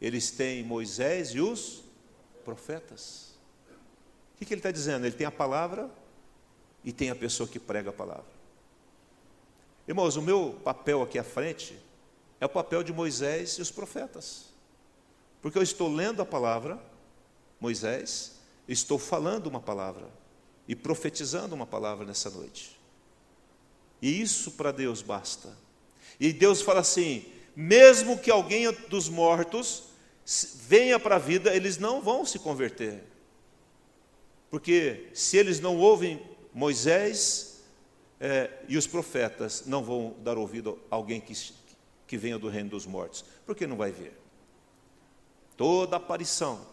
Eles 0.00 0.30
têm 0.30 0.62
Moisés 0.62 1.30
e 1.30 1.40
os 1.40 1.82
profetas. 2.44 3.36
O 4.34 4.38
que, 4.38 4.46
que 4.46 4.54
ele 4.54 4.60
está 4.60 4.70
dizendo? 4.70 5.04
Ele 5.04 5.14
tem 5.14 5.26
a 5.26 5.30
palavra 5.30 5.90
e 6.84 6.92
tem 6.92 7.10
a 7.10 7.14
pessoa 7.14 7.48
que 7.48 7.58
prega 7.58 7.90
a 7.90 7.92
palavra. 7.92 8.38
Irmãos, 9.86 10.16
o 10.16 10.22
meu 10.22 10.60
papel 10.62 11.02
aqui 11.02 11.18
à 11.18 11.24
frente 11.24 11.78
é 12.40 12.46
o 12.46 12.48
papel 12.48 12.82
de 12.82 12.92
Moisés 12.92 13.52
e 13.52 13.62
os 13.62 13.70
profetas. 13.70 14.46
Porque 15.40 15.58
eu 15.58 15.62
estou 15.62 15.92
lendo 15.92 16.20
a 16.20 16.26
palavra, 16.26 16.78
Moisés, 17.60 18.38
estou 18.68 18.98
falando 18.98 19.46
uma 19.46 19.60
palavra 19.60 20.08
e 20.66 20.76
profetizando 20.76 21.54
uma 21.54 21.66
palavra 21.66 22.04
nessa 22.04 22.28
noite. 22.28 22.78
E 24.00 24.20
isso 24.20 24.52
para 24.52 24.70
Deus 24.70 25.02
basta. 25.02 25.56
E 26.20 26.32
Deus 26.32 26.60
fala 26.60 26.80
assim: 26.80 27.24
mesmo 27.56 28.18
que 28.18 28.30
alguém 28.30 28.70
dos 28.88 29.08
mortos 29.08 29.84
venha 30.66 30.98
para 30.98 31.16
a 31.16 31.18
vida, 31.18 31.54
eles 31.54 31.78
não 31.78 32.02
vão 32.02 32.24
se 32.24 32.38
converter. 32.38 33.02
Porque 34.50 35.08
se 35.14 35.36
eles 35.36 35.60
não 35.60 35.76
ouvem 35.76 36.22
Moisés 36.58 37.60
é, 38.18 38.50
e 38.66 38.76
os 38.76 38.84
profetas, 38.84 39.62
não 39.64 39.80
vão 39.80 40.16
dar 40.24 40.36
ouvido 40.36 40.76
a 40.90 40.96
alguém 40.96 41.20
que, 41.20 41.32
que 42.04 42.16
venha 42.16 42.36
do 42.36 42.48
reino 42.48 42.70
dos 42.70 42.84
mortos, 42.84 43.24
porque 43.46 43.64
não 43.64 43.76
vai 43.76 43.92
ver. 43.92 44.12
Toda 45.56 45.94
aparição 45.94 46.66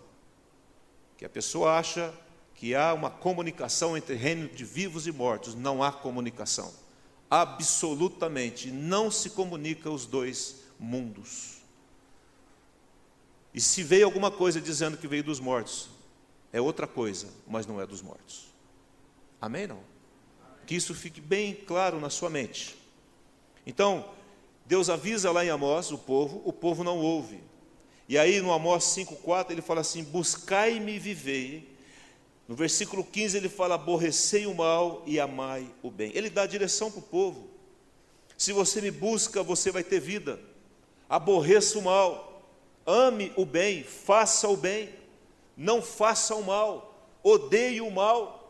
que 1.15 1.23
a 1.23 1.29
pessoa 1.29 1.77
acha 1.77 2.11
que 2.55 2.73
há 2.73 2.95
uma 2.95 3.11
comunicação 3.11 3.95
entre 3.95 4.15
reino 4.15 4.47
de 4.47 4.65
vivos 4.65 5.05
e 5.05 5.11
mortos, 5.11 5.53
não 5.53 5.83
há 5.83 5.91
comunicação. 5.91 6.73
Absolutamente 7.29 8.71
não 8.71 9.11
se 9.11 9.29
comunica 9.29 9.87
os 9.91 10.07
dois 10.07 10.63
mundos. 10.79 11.59
E 13.53 13.61
se 13.61 13.83
veio 13.83 14.05
alguma 14.05 14.31
coisa 14.31 14.59
dizendo 14.59 14.97
que 14.97 15.07
veio 15.07 15.23
dos 15.23 15.39
mortos, 15.39 15.89
é 16.51 16.59
outra 16.59 16.87
coisa, 16.87 17.27
mas 17.47 17.67
não 17.67 17.79
é 17.79 17.85
dos 17.85 18.01
mortos. 18.01 18.54
Amém? 19.41 19.67
Não? 19.67 19.79
Que 20.65 20.75
isso 20.75 20.93
fique 20.93 21.21
bem 21.21 21.53
claro 21.53 21.99
na 21.99 22.09
sua 22.09 22.29
mente. 22.29 22.75
Então, 23.65 24.09
Deus 24.65 24.89
avisa 24.89 25.31
lá 25.31 25.45
em 25.45 25.49
Amós 25.49 25.91
o 25.91 25.97
povo, 25.97 26.41
o 26.45 26.51
povo 26.51 26.83
não 26.83 26.99
ouve. 26.99 27.39
E 28.07 28.17
aí 28.17 28.41
no 28.41 28.51
Amós 28.51 28.83
5,4 28.85 29.51
ele 29.51 29.61
fala 29.61 29.81
assim: 29.81 30.03
Buscai-me 30.03 30.95
e 30.95 30.99
vivei. 30.99 31.75
No 32.47 32.55
versículo 32.55 33.03
15 33.03 33.37
ele 33.37 33.49
fala: 33.49 33.75
Aborrecei 33.75 34.45
o 34.45 34.53
mal 34.55 35.03
e 35.05 35.19
amai 35.19 35.69
o 35.81 35.89
bem. 35.89 36.11
Ele 36.15 36.29
dá 36.29 36.43
a 36.43 36.47
direção 36.47 36.91
para 36.91 36.99
o 36.99 37.03
povo. 37.03 37.49
Se 38.37 38.51
você 38.51 38.81
me 38.81 38.91
busca, 38.91 39.41
você 39.41 39.71
vai 39.71 39.83
ter 39.83 39.99
vida. 39.99 40.39
Aborreça 41.07 41.77
o 41.77 41.81
mal, 41.81 42.43
ame 42.85 43.31
o 43.35 43.45
bem, 43.45 43.83
faça 43.83 44.47
o 44.47 44.57
bem 44.57 44.89
não 45.55 45.81
faça 45.81 46.35
o 46.35 46.43
mal, 46.43 47.13
odeie 47.23 47.81
o 47.81 47.89
mal 47.89 48.44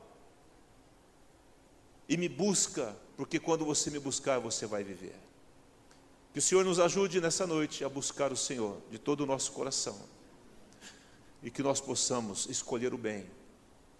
e 2.07 2.17
me 2.17 2.29
busca, 2.29 2.95
porque 3.17 3.39
quando 3.39 3.65
você 3.65 3.89
me 3.89 3.99
buscar, 3.99 4.39
você 4.39 4.65
vai 4.65 4.83
viver. 4.83 5.15
Que 6.33 6.39
o 6.39 6.41
Senhor 6.41 6.65
nos 6.65 6.79
ajude 6.79 7.21
nessa 7.21 7.47
noite 7.47 7.83
a 7.83 7.89
buscar 7.89 8.31
o 8.31 8.37
Senhor 8.37 8.81
de 8.91 8.99
todo 8.99 9.21
o 9.21 9.25
nosso 9.25 9.51
coração 9.53 9.97
e 11.41 11.49
que 11.49 11.63
nós 11.63 11.79
possamos 11.79 12.45
escolher 12.47 12.93
o 12.93 12.97
bem 12.97 13.25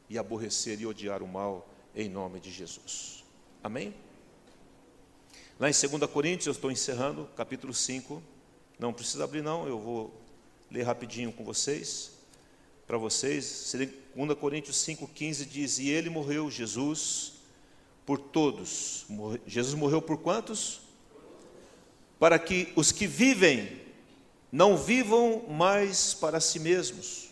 e 0.10 0.18
aborrecer 0.18 0.80
e 0.82 0.86
odiar 0.86 1.24
o 1.24 1.28
mal 1.28 1.68
em 1.96 2.10
nome 2.10 2.40
de 2.40 2.52
Jesus. 2.52 3.24
Amém? 3.64 3.96
Lá 5.58 5.70
em 5.70 5.72
2 5.72 6.12
Coríntios, 6.12 6.48
eu 6.48 6.52
estou 6.52 6.70
encerrando, 6.70 7.30
capítulo 7.38 7.74
5. 7.74 8.22
Não 8.78 8.92
precisa 8.92 9.24
abrir, 9.24 9.42
não, 9.42 9.66
eu 9.66 9.80
vou 9.80 10.14
ler 10.70 10.84
rapidinho 10.84 11.32
com 11.32 11.46
vocês 11.46 12.12
para 12.86 12.98
vocês. 12.98 13.74
2 14.14 14.38
Coríntios 14.38 14.78
5,15 14.78 15.46
diz: 15.48 15.80
E 15.80 15.90
ele 15.90 16.10
morreu, 16.10 16.52
Jesus, 16.52 17.35
por 18.06 18.20
todos. 18.20 19.06
Jesus 19.46 19.74
morreu 19.74 20.02
por 20.02 20.18
quantos? 20.18 20.82
Para 22.20 22.40
que 22.40 22.72
os 22.76 22.92
que 22.92 23.08
vivem 23.08 23.82
não 24.52 24.78
vivam 24.78 25.46
mais 25.50 26.14
para 26.14 26.40
si 26.40 26.60
mesmos, 26.60 27.30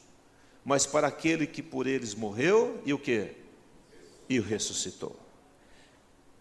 mas 0.66 0.86
para 0.86 1.08
aquele 1.08 1.48
que 1.48 1.64
por 1.64 1.88
eles 1.88 2.14
morreu 2.14 2.82
e 2.86 2.94
o 2.94 3.00
que? 3.00 3.32
E 4.28 4.40
o 4.40 4.44
ressuscitou. 4.44 5.18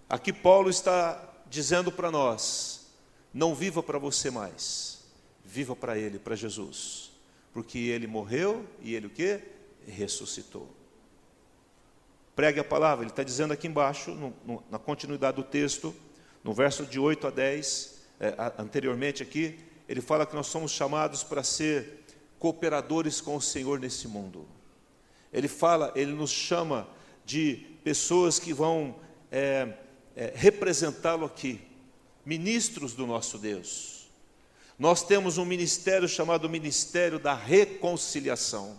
Aqui 0.09 0.33
Paulo 0.33 0.71
está 0.71 1.33
dizendo 1.49 1.93
para 1.93 2.11
nós: 2.11 2.89
não 3.33 3.55
viva 3.55 3.83
para 3.83 3.99
você 3.99 4.31
mais, 4.31 5.05
viva 5.45 5.77
para 5.77 5.97
Ele, 5.99 6.19
para 6.19 6.35
Jesus 6.35 7.13
porque 7.53 7.79
ele 7.79 8.07
morreu 8.07 8.67
e 8.81 8.95
ele 8.95 9.07
o 9.07 9.11
que? 9.11 9.41
Ressuscitou. 9.87 10.69
Pregue 12.35 12.61
a 12.61 12.65
palavra, 12.65 13.05
ele 13.05 13.11
está 13.11 13.23
dizendo 13.23 13.53
aqui 13.53 13.67
embaixo, 13.67 14.11
no, 14.13 14.35
no, 14.45 14.65
na 14.71 14.79
continuidade 14.79 15.37
do 15.37 15.43
texto, 15.43 15.95
no 16.43 16.53
verso 16.53 16.85
de 16.87 16.99
8 16.99 17.27
a 17.27 17.31
10, 17.31 18.01
é, 18.21 18.35
anteriormente 18.59 19.23
aqui, 19.23 19.59
ele 19.89 20.01
fala 20.01 20.25
que 20.25 20.35
nós 20.35 20.47
somos 20.47 20.73
chamados 20.73 21.23
para 21.23 21.43
ser 21.43 22.05
cooperadores 22.39 23.21
com 23.21 23.37
o 23.37 23.43
Senhor 23.43 23.79
nesse 23.79 24.09
mundo. 24.09 24.49
Ele 25.33 25.49
fala, 25.49 25.93
ele 25.95 26.13
nos 26.13 26.31
chama 26.31 26.89
de 27.25 27.67
pessoas 27.85 28.39
que 28.39 28.53
vão 28.53 28.97
é, 29.31 29.69
é, 30.17 30.33
representá-lo 30.35 31.27
aqui, 31.27 31.61
ministros 32.25 32.95
do 32.95 33.07
nosso 33.07 33.39
Deus. 33.39 34.11
Nós 34.79 35.03
temos 35.05 35.39
um 35.39 35.45
ministério 35.45 36.09
chamado 36.09 36.49
Ministério 36.49 37.19
da 37.19 37.35
Reconciliação. 37.35 38.77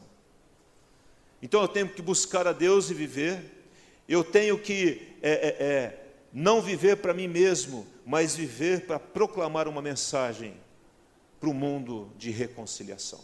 Então 1.44 1.62
eu 1.62 1.68
tenho 1.68 1.90
que 1.90 2.02
buscar 2.02 2.48
a 2.48 2.54
Deus 2.54 2.90
e 2.90 2.94
viver, 2.94 3.68
eu 4.08 4.24
tenho 4.24 4.58
que 4.58 5.14
é, 5.22 5.32
é, 5.32 5.48
é, 5.60 6.06
não 6.32 6.62
viver 6.62 6.96
para 6.96 7.14
mim 7.14 7.28
mesmo, 7.28 7.86
mas 8.06 8.34
viver 8.34 8.88
para 8.88 8.98
proclamar 8.98 9.68
uma 9.68 9.82
mensagem 9.82 10.56
para 11.42 11.50
o 11.50 11.54
mundo 11.54 12.10
de 12.18 12.32
reconciliação. 12.32 13.22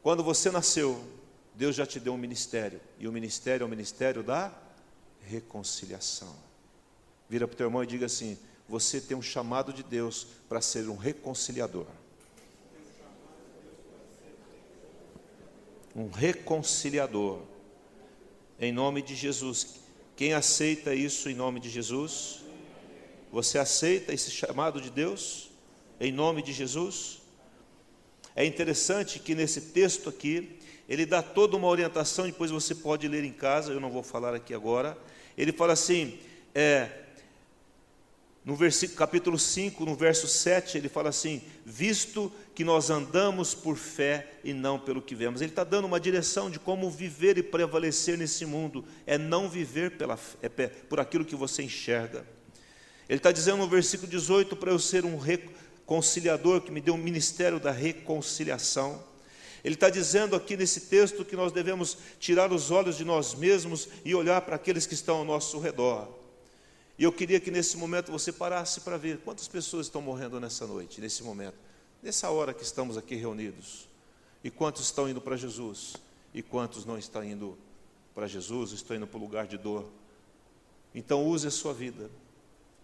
Quando 0.00 0.22
você 0.22 0.48
nasceu, 0.48 1.02
Deus 1.56 1.74
já 1.74 1.84
te 1.84 1.98
deu 1.98 2.14
um 2.14 2.16
ministério, 2.18 2.80
e 3.00 3.08
o 3.08 3.12
ministério 3.12 3.64
é 3.64 3.66
o 3.66 3.70
ministério 3.70 4.22
da 4.22 4.56
reconciliação. 5.22 6.32
Vira 7.28 7.48
para 7.48 7.54
o 7.54 7.56
teu 7.56 7.66
irmão 7.66 7.82
e 7.82 7.86
diga 7.86 8.06
assim: 8.06 8.38
você 8.68 9.00
tem 9.00 9.16
um 9.16 9.22
chamado 9.22 9.72
de 9.72 9.82
Deus 9.82 10.24
para 10.48 10.60
ser 10.60 10.88
um 10.88 10.96
reconciliador. 10.96 11.86
Um 15.94 16.08
reconciliador. 16.08 17.40
Em 18.58 18.72
nome 18.72 19.02
de 19.02 19.14
Jesus. 19.14 19.80
Quem 20.16 20.32
aceita 20.34 20.94
isso 20.94 21.28
em 21.28 21.34
nome 21.34 21.60
de 21.60 21.68
Jesus? 21.68 22.40
Você 23.30 23.58
aceita 23.58 24.12
esse 24.12 24.30
chamado 24.30 24.80
de 24.80 24.90
Deus? 24.90 25.50
Em 26.00 26.12
nome 26.12 26.42
de 26.42 26.52
Jesus? 26.52 27.20
É 28.34 28.44
interessante 28.44 29.18
que 29.18 29.34
nesse 29.34 29.60
texto 29.60 30.08
aqui, 30.08 30.58
ele 30.88 31.04
dá 31.04 31.22
toda 31.22 31.56
uma 31.56 31.68
orientação, 31.68 32.26
depois 32.26 32.50
você 32.50 32.74
pode 32.74 33.06
ler 33.08 33.24
em 33.24 33.32
casa, 33.32 33.72
eu 33.72 33.80
não 33.80 33.90
vou 33.90 34.02
falar 34.02 34.34
aqui 34.34 34.54
agora. 34.54 34.96
Ele 35.36 35.52
fala 35.52 35.72
assim: 35.72 36.18
é, 36.54 37.01
no 38.44 38.56
versículo, 38.56 38.98
capítulo 38.98 39.38
5, 39.38 39.84
no 39.84 39.94
verso 39.94 40.26
7, 40.26 40.76
ele 40.76 40.88
fala 40.88 41.10
assim: 41.10 41.42
Visto 41.64 42.32
que 42.56 42.64
nós 42.64 42.90
andamos 42.90 43.54
por 43.54 43.76
fé 43.76 44.32
e 44.42 44.52
não 44.52 44.80
pelo 44.80 45.00
que 45.00 45.14
vemos. 45.14 45.40
Ele 45.40 45.52
está 45.52 45.62
dando 45.62 45.84
uma 45.84 46.00
direção 46.00 46.50
de 46.50 46.58
como 46.58 46.90
viver 46.90 47.38
e 47.38 47.42
prevalecer 47.42 48.18
nesse 48.18 48.44
mundo, 48.44 48.84
é 49.06 49.16
não 49.16 49.48
viver 49.48 49.92
pela, 49.92 50.18
é 50.42 50.48
por 50.48 50.98
aquilo 50.98 51.24
que 51.24 51.36
você 51.36 51.62
enxerga. 51.62 52.26
Ele 53.08 53.18
está 53.18 53.30
dizendo 53.30 53.58
no 53.58 53.68
versículo 53.68 54.10
18 54.10 54.56
para 54.56 54.72
eu 54.72 54.78
ser 54.78 55.04
um 55.04 55.16
reconciliador, 55.16 56.62
que 56.62 56.72
me 56.72 56.80
deu 56.80 56.94
um 56.94 56.98
ministério 56.98 57.60
da 57.60 57.70
reconciliação. 57.70 59.04
Ele 59.62 59.74
está 59.74 59.88
dizendo 59.88 60.34
aqui 60.34 60.56
nesse 60.56 60.80
texto 60.80 61.24
que 61.24 61.36
nós 61.36 61.52
devemos 61.52 61.96
tirar 62.18 62.52
os 62.52 62.72
olhos 62.72 62.96
de 62.96 63.04
nós 63.04 63.34
mesmos 63.34 63.88
e 64.04 64.16
olhar 64.16 64.40
para 64.40 64.56
aqueles 64.56 64.84
que 64.84 64.94
estão 64.94 65.18
ao 65.18 65.24
nosso 65.24 65.60
redor. 65.60 66.21
E 67.02 67.04
eu 67.04 67.10
queria 67.10 67.40
que 67.40 67.50
nesse 67.50 67.76
momento 67.76 68.12
você 68.12 68.30
parasse 68.30 68.80
para 68.82 68.96
ver 68.96 69.18
quantas 69.18 69.48
pessoas 69.48 69.86
estão 69.86 70.00
morrendo 70.00 70.38
nessa 70.38 70.68
noite, 70.68 71.00
nesse 71.00 71.24
momento, 71.24 71.56
nessa 72.00 72.30
hora 72.30 72.54
que 72.54 72.62
estamos 72.62 72.96
aqui 72.96 73.16
reunidos. 73.16 73.88
E 74.44 74.52
quantos 74.52 74.82
estão 74.82 75.08
indo 75.08 75.20
para 75.20 75.36
Jesus? 75.36 75.96
E 76.32 76.44
quantos 76.44 76.84
não 76.84 76.96
estão 76.96 77.24
indo 77.24 77.58
para 78.14 78.28
Jesus, 78.28 78.70
estão 78.70 78.96
indo 78.96 79.08
para 79.08 79.18
o 79.18 79.20
lugar 79.20 79.48
de 79.48 79.58
dor? 79.58 79.88
Então 80.94 81.26
use 81.26 81.44
a 81.44 81.50
sua 81.50 81.74
vida. 81.74 82.08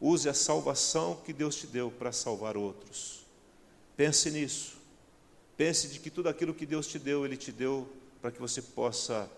Use 0.01 0.29
a 0.29 0.35
salvação 0.35 1.23
que 1.25 1.33
Deus 1.33 1.55
te 1.55 1.69
deu 1.69 1.89
para 1.89 2.11
salvar 2.11 2.57
outros. 2.57 3.25
Pense 3.97 4.33
nisso. 4.33 4.79
Pense 5.57 5.87
de 5.87 6.01
que 6.01 6.11
tudo 6.11 6.29
aquilo 6.29 6.53
que 6.53 6.67
Deus 6.67 6.89
te 6.89 6.99
deu, 6.99 7.25
Ele 7.25 7.37
te 7.37 7.53
deu 7.53 7.89
para 8.21 8.33
que 8.33 8.41
você 8.41 8.61
possa 8.61 9.31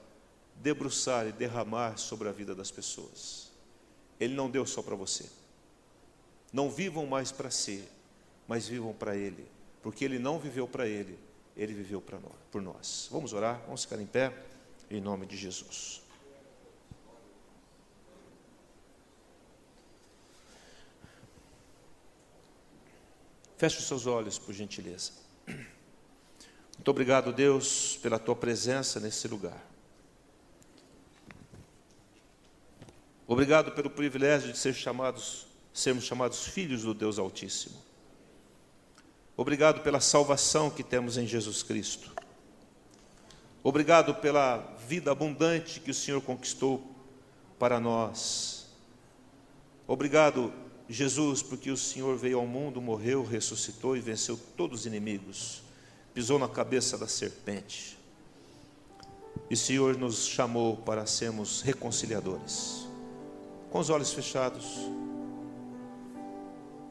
debruçar 0.56 1.26
e 1.26 1.32
derramar 1.32 1.98
sobre 1.98 2.30
a 2.30 2.32
vida 2.32 2.54
das 2.54 2.70
pessoas. 2.70 3.49
Ele 4.20 4.34
não 4.34 4.50
deu 4.50 4.66
só 4.66 4.82
para 4.82 4.94
você. 4.94 5.24
Não 6.52 6.70
vivam 6.70 7.06
mais 7.06 7.32
para 7.32 7.50
si, 7.50 7.82
mas 8.46 8.68
vivam 8.68 8.92
para 8.92 9.16
Ele, 9.16 9.46
porque 9.82 10.04
Ele 10.04 10.18
não 10.18 10.38
viveu 10.38 10.68
para 10.68 10.86
Ele, 10.86 11.18
Ele 11.56 11.72
viveu 11.72 12.00
para 12.00 12.20
nós, 12.20 12.34
por 12.52 12.60
nós. 12.60 13.08
Vamos 13.10 13.32
orar, 13.32 13.62
vamos 13.64 13.84
ficar 13.84 14.00
em 14.00 14.06
pé, 14.06 14.32
em 14.90 15.00
nome 15.00 15.24
de 15.24 15.36
Jesus. 15.36 16.02
Feche 23.56 23.78
os 23.78 23.84
seus 23.86 24.06
olhos, 24.06 24.38
por 24.38 24.52
gentileza. 24.54 25.12
Muito 25.46 26.90
obrigado, 26.90 27.30
Deus, 27.30 27.98
pela 28.02 28.18
tua 28.18 28.34
presença 28.34 28.98
nesse 28.98 29.28
lugar. 29.28 29.62
Obrigado 33.30 33.70
pelo 33.70 33.88
privilégio 33.88 34.50
de 34.50 34.58
ser 34.58 34.74
chamados, 34.74 35.46
sermos 35.72 36.02
chamados 36.02 36.48
filhos 36.48 36.82
do 36.82 36.92
Deus 36.92 37.16
Altíssimo. 37.16 37.76
Obrigado 39.36 39.82
pela 39.82 40.00
salvação 40.00 40.68
que 40.68 40.82
temos 40.82 41.16
em 41.16 41.28
Jesus 41.28 41.62
Cristo. 41.62 42.10
Obrigado 43.62 44.16
pela 44.16 44.56
vida 44.88 45.12
abundante 45.12 45.78
que 45.78 45.92
o 45.92 45.94
Senhor 45.94 46.20
conquistou 46.20 46.84
para 47.56 47.78
nós. 47.78 48.66
Obrigado 49.86 50.52
Jesus, 50.88 51.40
porque 51.40 51.70
o 51.70 51.76
Senhor 51.76 52.16
veio 52.16 52.40
ao 52.40 52.46
mundo, 52.48 52.82
morreu, 52.82 53.24
ressuscitou 53.24 53.96
e 53.96 54.00
venceu 54.00 54.36
todos 54.56 54.80
os 54.80 54.86
inimigos, 54.86 55.62
pisou 56.12 56.36
na 56.36 56.48
cabeça 56.48 56.98
da 56.98 57.06
serpente. 57.06 57.96
E 59.48 59.54
o 59.54 59.56
Senhor 59.56 59.96
nos 59.96 60.26
chamou 60.26 60.78
para 60.78 61.06
sermos 61.06 61.62
reconciliadores. 61.62 62.89
Com 63.70 63.78
os 63.78 63.88
olhos 63.88 64.12
fechados, 64.12 64.90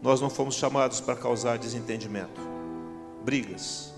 nós 0.02 0.22
não 0.22 0.30
fomos 0.30 0.56
chamados 0.56 1.02
para 1.02 1.16
causar 1.16 1.58
desentendimento, 1.58 2.40
brigas. 3.24 3.94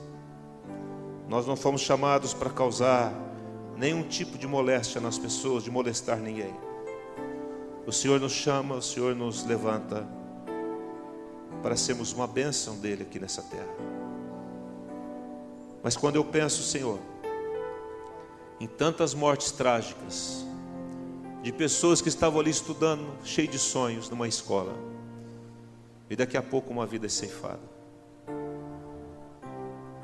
Nós 1.30 1.46
não 1.46 1.56
fomos 1.56 1.82
chamados 1.82 2.34
para 2.34 2.50
causar 2.50 3.14
nenhum 3.78 4.04
tipo 4.04 4.38
de 4.38 4.48
moléstia 4.48 5.00
nas 5.00 5.18
pessoas, 5.18 5.64
de 5.64 5.70
molestar 5.70 6.18
ninguém. 6.18 6.54
O 7.86 7.92
Senhor 7.92 8.20
nos 8.20 8.32
chama, 8.32 8.76
o 8.76 8.82
Senhor 8.82 9.16
nos 9.16 9.46
levanta 9.46 10.08
para 11.62 11.76
sermos 11.76 12.14
uma 12.14 12.26
bênção 12.26 12.78
dele 12.78 13.04
aqui 13.04 13.20
nessa 13.20 13.44
terra. 13.44 13.74
Mas 15.84 15.96
quando 15.96 16.16
eu 16.16 16.24
penso, 16.26 16.64
Senhor, 16.64 17.00
em 18.60 18.68
tantas 18.68 19.14
mortes 19.14 19.52
trágicas, 19.52 20.46
de 21.42 21.52
pessoas 21.52 22.02
que 22.02 22.10
estavam 22.10 22.40
ali 22.40 22.52
estudando, 22.52 23.06
cheio 23.24 23.48
de 23.48 23.58
sonhos, 23.58 24.10
numa 24.10 24.28
escola, 24.28 24.74
e 26.10 26.16
daqui 26.16 26.38
a 26.38 26.42
pouco 26.42 26.72
uma 26.72 26.86
vida 26.86 27.06
é 27.06 27.10
ceifada. 27.10 27.72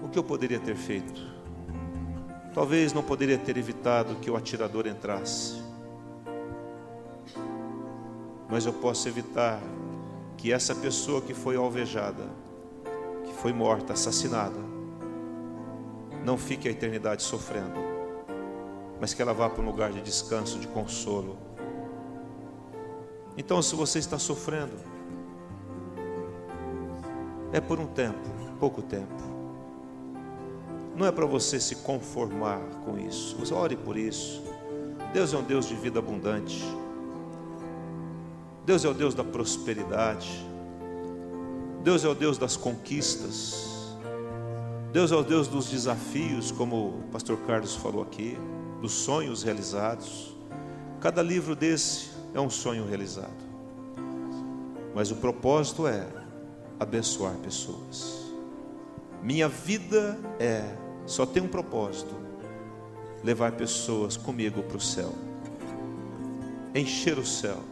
O 0.01 0.09
que 0.09 0.17
eu 0.17 0.23
poderia 0.23 0.59
ter 0.59 0.75
feito? 0.75 1.21
Talvez 2.53 2.93
não 2.93 3.03
poderia 3.03 3.38
ter 3.38 3.57
evitado 3.57 4.15
que 4.15 4.31
o 4.31 4.35
atirador 4.35 4.88
entrasse 4.88 5.67
mas 8.49 8.65
eu 8.65 8.73
posso 8.73 9.07
evitar 9.07 9.61
que 10.38 10.51
essa 10.51 10.73
pessoa 10.73 11.21
que 11.21 11.33
foi 11.33 11.55
alvejada, 11.55 12.23
que 13.25 13.33
foi 13.33 13.51
morta, 13.51 13.93
assassinada, 13.93 14.59
não 16.23 16.38
fique 16.38 16.67
a 16.67 16.71
eternidade 16.71 17.23
sofrendo, 17.23 17.79
mas 18.99 19.13
que 19.13 19.21
ela 19.21 19.33
vá 19.33 19.49
para 19.49 19.61
um 19.61 19.65
lugar 19.65 19.91
de 19.91 20.01
descanso, 20.01 20.59
de 20.59 20.67
consolo. 20.67 21.37
Então, 23.37 23.61
se 23.61 23.75
você 23.75 23.99
está 23.99 24.17
sofrendo, 24.17 24.73
é 27.53 27.61
por 27.61 27.79
um 27.79 27.87
tempo, 27.87 28.29
pouco 28.59 28.81
tempo. 28.81 29.27
Não 30.95 31.05
é 31.05 31.11
para 31.11 31.25
você 31.25 31.59
se 31.59 31.75
conformar 31.77 32.59
com 32.83 32.97
isso. 32.97 33.35
Você 33.37 33.53
ore 33.53 33.75
por 33.75 33.95
isso. 33.95 34.43
Deus 35.13 35.33
é 35.33 35.37
um 35.37 35.43
Deus 35.43 35.67
de 35.67 35.75
vida 35.75 35.99
abundante. 35.99 36.63
Deus 38.65 38.83
é 38.83 38.89
o 38.89 38.93
Deus 38.93 39.13
da 39.13 39.23
prosperidade. 39.23 40.45
Deus 41.83 42.03
é 42.03 42.07
o 42.07 42.15
Deus 42.15 42.37
das 42.37 42.57
conquistas. 42.57 43.95
Deus 44.91 45.11
é 45.11 45.15
o 45.15 45.23
Deus 45.23 45.47
dos 45.47 45.69
desafios, 45.69 46.51
como 46.51 46.87
o 46.87 47.03
pastor 47.11 47.37
Carlos 47.45 47.75
falou 47.75 48.01
aqui, 48.01 48.37
dos 48.82 48.91
sonhos 48.93 49.43
realizados. 49.43 50.36
Cada 50.99 51.21
livro 51.21 51.55
desse 51.55 52.09
é 52.34 52.39
um 52.39 52.49
sonho 52.49 52.86
realizado. 52.86 53.47
Mas 54.93 55.11
o 55.11 55.15
propósito 55.15 55.88
é 55.88 56.07
abençoar 56.80 57.36
pessoas. 57.38 58.32
Minha 59.21 59.47
vida 59.47 60.17
é, 60.39 60.63
só 61.05 61.25
tem 61.25 61.43
um 61.43 61.47
propósito: 61.47 62.15
levar 63.23 63.51
pessoas 63.53 64.17
comigo 64.17 64.63
para 64.63 64.78
o 64.78 64.82
céu, 64.82 65.13
encher 66.73 67.17
o 67.17 67.25
céu 67.25 67.63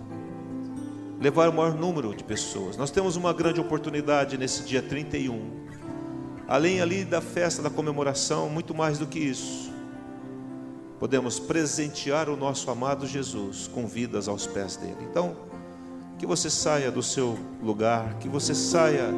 levar 1.19 1.49
o 1.49 1.53
maior 1.53 1.73
número 1.75 2.13
de 2.13 2.23
pessoas. 2.23 2.77
Nós 2.77 2.91
temos 2.91 3.15
uma 3.15 3.33
grande 3.33 3.59
oportunidade 3.59 4.37
nesse 4.37 4.63
dia 4.63 4.81
31. 4.81 5.65
Além 6.47 6.81
ali 6.81 7.03
da 7.03 7.21
festa 7.21 7.61
da 7.61 7.69
comemoração, 7.69 8.49
muito 8.49 8.75
mais 8.75 8.99
do 8.99 9.07
que 9.07 9.19
isso. 9.19 9.73
Podemos 10.99 11.39
presentear 11.39 12.29
o 12.29 12.37
nosso 12.37 12.71
amado 12.71 13.05
Jesus 13.05 13.69
com 13.73 13.85
vidas 13.85 14.27
aos 14.27 14.47
pés 14.47 14.77
dele. 14.77 14.97
Então, 15.09 15.35
que 16.17 16.25
você 16.25 16.49
saia 16.49 16.89
do 16.89 17.03
seu 17.03 17.37
lugar, 17.61 18.15
que 18.19 18.29
você 18.29 18.55
saia 18.55 19.09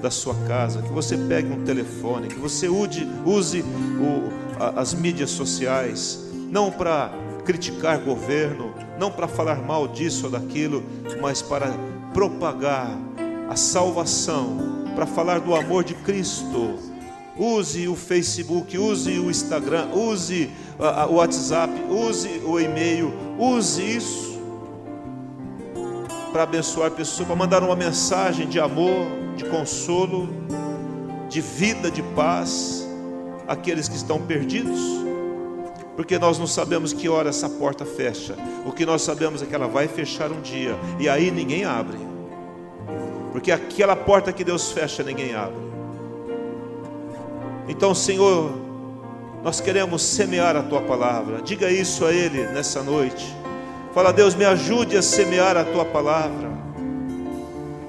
da 0.00 0.10
sua 0.10 0.34
casa, 0.46 0.82
que 0.82 0.92
você 0.92 1.16
pegue 1.16 1.52
um 1.52 1.64
telefone, 1.64 2.28
que 2.28 2.38
você 2.38 2.68
use, 2.68 3.06
use 3.24 3.62
o, 3.62 4.78
as 4.78 4.94
mídias 4.94 5.30
sociais, 5.30 6.20
não 6.50 6.70
para 6.70 7.10
criticar 7.44 7.98
governo, 7.98 8.72
não 8.98 9.10
para 9.10 9.26
falar 9.26 9.56
mal 9.56 9.88
disso 9.88 10.26
ou 10.26 10.30
daquilo, 10.30 10.84
mas 11.20 11.42
para 11.42 11.74
propagar 12.12 12.96
a 13.48 13.56
salvação, 13.56 14.58
para 14.94 15.06
falar 15.06 15.40
do 15.40 15.54
amor 15.54 15.82
de 15.82 15.94
Cristo. 15.94 16.78
Use 17.36 17.88
o 17.88 17.96
Facebook, 17.96 18.78
use 18.78 19.18
o 19.18 19.28
Instagram, 19.28 19.88
use 19.92 20.48
o 21.08 21.14
WhatsApp, 21.14 21.72
use 21.88 22.42
o 22.44 22.58
e-mail, 22.58 23.12
use 23.38 23.82
isso 23.82 24.40
para 26.32 26.42
abençoar 26.42 26.90
pessoas, 26.90 27.26
para 27.26 27.36
mandar 27.36 27.62
uma 27.62 27.76
mensagem 27.76 28.48
de 28.48 28.58
amor, 28.58 29.06
de 29.36 29.44
consolo, 29.44 30.28
de 31.28 31.40
vida, 31.40 31.90
de 31.90 32.02
paz 32.02 32.86
àqueles 33.46 33.88
que 33.88 33.96
estão 33.96 34.20
perdidos 34.20 35.04
porque 35.96 36.18
nós 36.18 36.38
não 36.38 36.46
sabemos 36.46 36.92
que 36.92 37.08
hora 37.08 37.28
essa 37.28 37.48
porta 37.48 37.84
fecha. 37.84 38.34
O 38.66 38.72
que 38.72 38.84
nós 38.84 39.02
sabemos 39.02 39.42
é 39.42 39.46
que 39.46 39.54
ela 39.54 39.68
vai 39.68 39.88
fechar 39.88 40.30
um 40.30 40.40
dia, 40.40 40.76
e 40.98 41.08
aí 41.08 41.30
ninguém 41.30 41.64
abre, 41.64 41.98
porque 43.32 43.52
aquela 43.52 43.96
porta 43.96 44.32
que 44.32 44.44
Deus 44.44 44.72
fecha, 44.72 45.02
ninguém 45.02 45.34
abre. 45.34 45.62
Então, 47.68 47.94
Senhor, 47.94 48.52
nós 49.44 49.60
queremos 49.60 50.02
semear 50.02 50.56
a 50.56 50.62
tua 50.62 50.80
palavra, 50.80 51.40
diga 51.40 51.70
isso 51.70 52.04
a 52.04 52.12
Ele 52.12 52.46
nessa 52.48 52.82
noite. 52.82 53.32
Fala, 53.92 54.12
Deus, 54.12 54.34
me 54.34 54.44
ajude 54.44 54.96
a 54.96 55.02
semear 55.02 55.56
a 55.56 55.62
tua 55.62 55.84
palavra, 55.84 56.50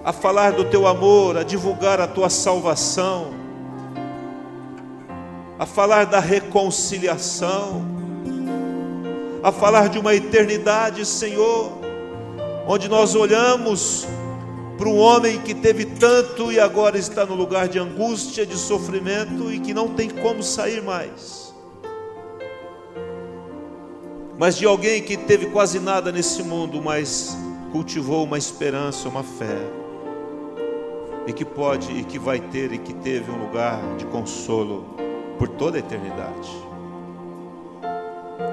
a 0.04 0.14
falar 0.14 0.52
do 0.52 0.66
teu 0.66 0.86
amor, 0.86 1.38
a 1.38 1.44
divulgar 1.44 2.00
a 2.00 2.06
tua 2.06 2.30
salvação, 2.30 3.34
a 5.58 5.66
falar 5.66 6.06
da 6.06 6.20
reconciliação 6.20 7.96
a 9.46 9.52
falar 9.52 9.90
de 9.90 10.00
uma 10.00 10.16
eternidade, 10.16 11.06
Senhor, 11.06 11.72
onde 12.68 12.90
nós 12.90 13.14
olhamos 13.14 14.08
para 14.76 14.90
um 14.90 14.98
homem 14.98 15.40
que 15.40 15.54
teve 15.54 15.86
tanto 15.86 16.52
e 16.52 16.60
agora 16.60 16.98
está 16.98 17.28
no 17.28 17.36
lugar 17.36 17.68
de 17.68 17.78
angústia, 17.78 18.44
de 18.44 18.58
sofrimento 18.58 19.54
e 19.54 19.60
que 19.60 19.72
não 19.72 19.90
tem 19.90 20.10
como 20.10 20.42
sair 20.42 20.82
mais. 20.82 21.45
Mas 24.38 24.58
de 24.58 24.66
alguém 24.66 25.02
que 25.02 25.16
teve 25.16 25.48
quase 25.48 25.80
nada 25.80 26.12
nesse 26.12 26.44
mundo, 26.44 26.82
mas 26.82 27.38
cultivou 27.72 28.24
uma 28.24 28.38
esperança, 28.38 29.08
uma 29.08 29.24
fé, 29.24 29.60
e 31.28 31.34
que 31.34 31.46
pode 31.46 31.92
e 31.92 32.04
que 32.04 32.20
vai 32.20 32.40
ter 32.40 32.72
e 32.72 32.78
que 32.78 32.94
teve 32.94 33.32
um 33.32 33.38
lugar 33.38 33.80
de 33.98 34.06
consolo 34.06 34.96
por 35.38 35.48
toda 35.48 35.78
a 35.78 35.80
eternidade. 35.80 36.50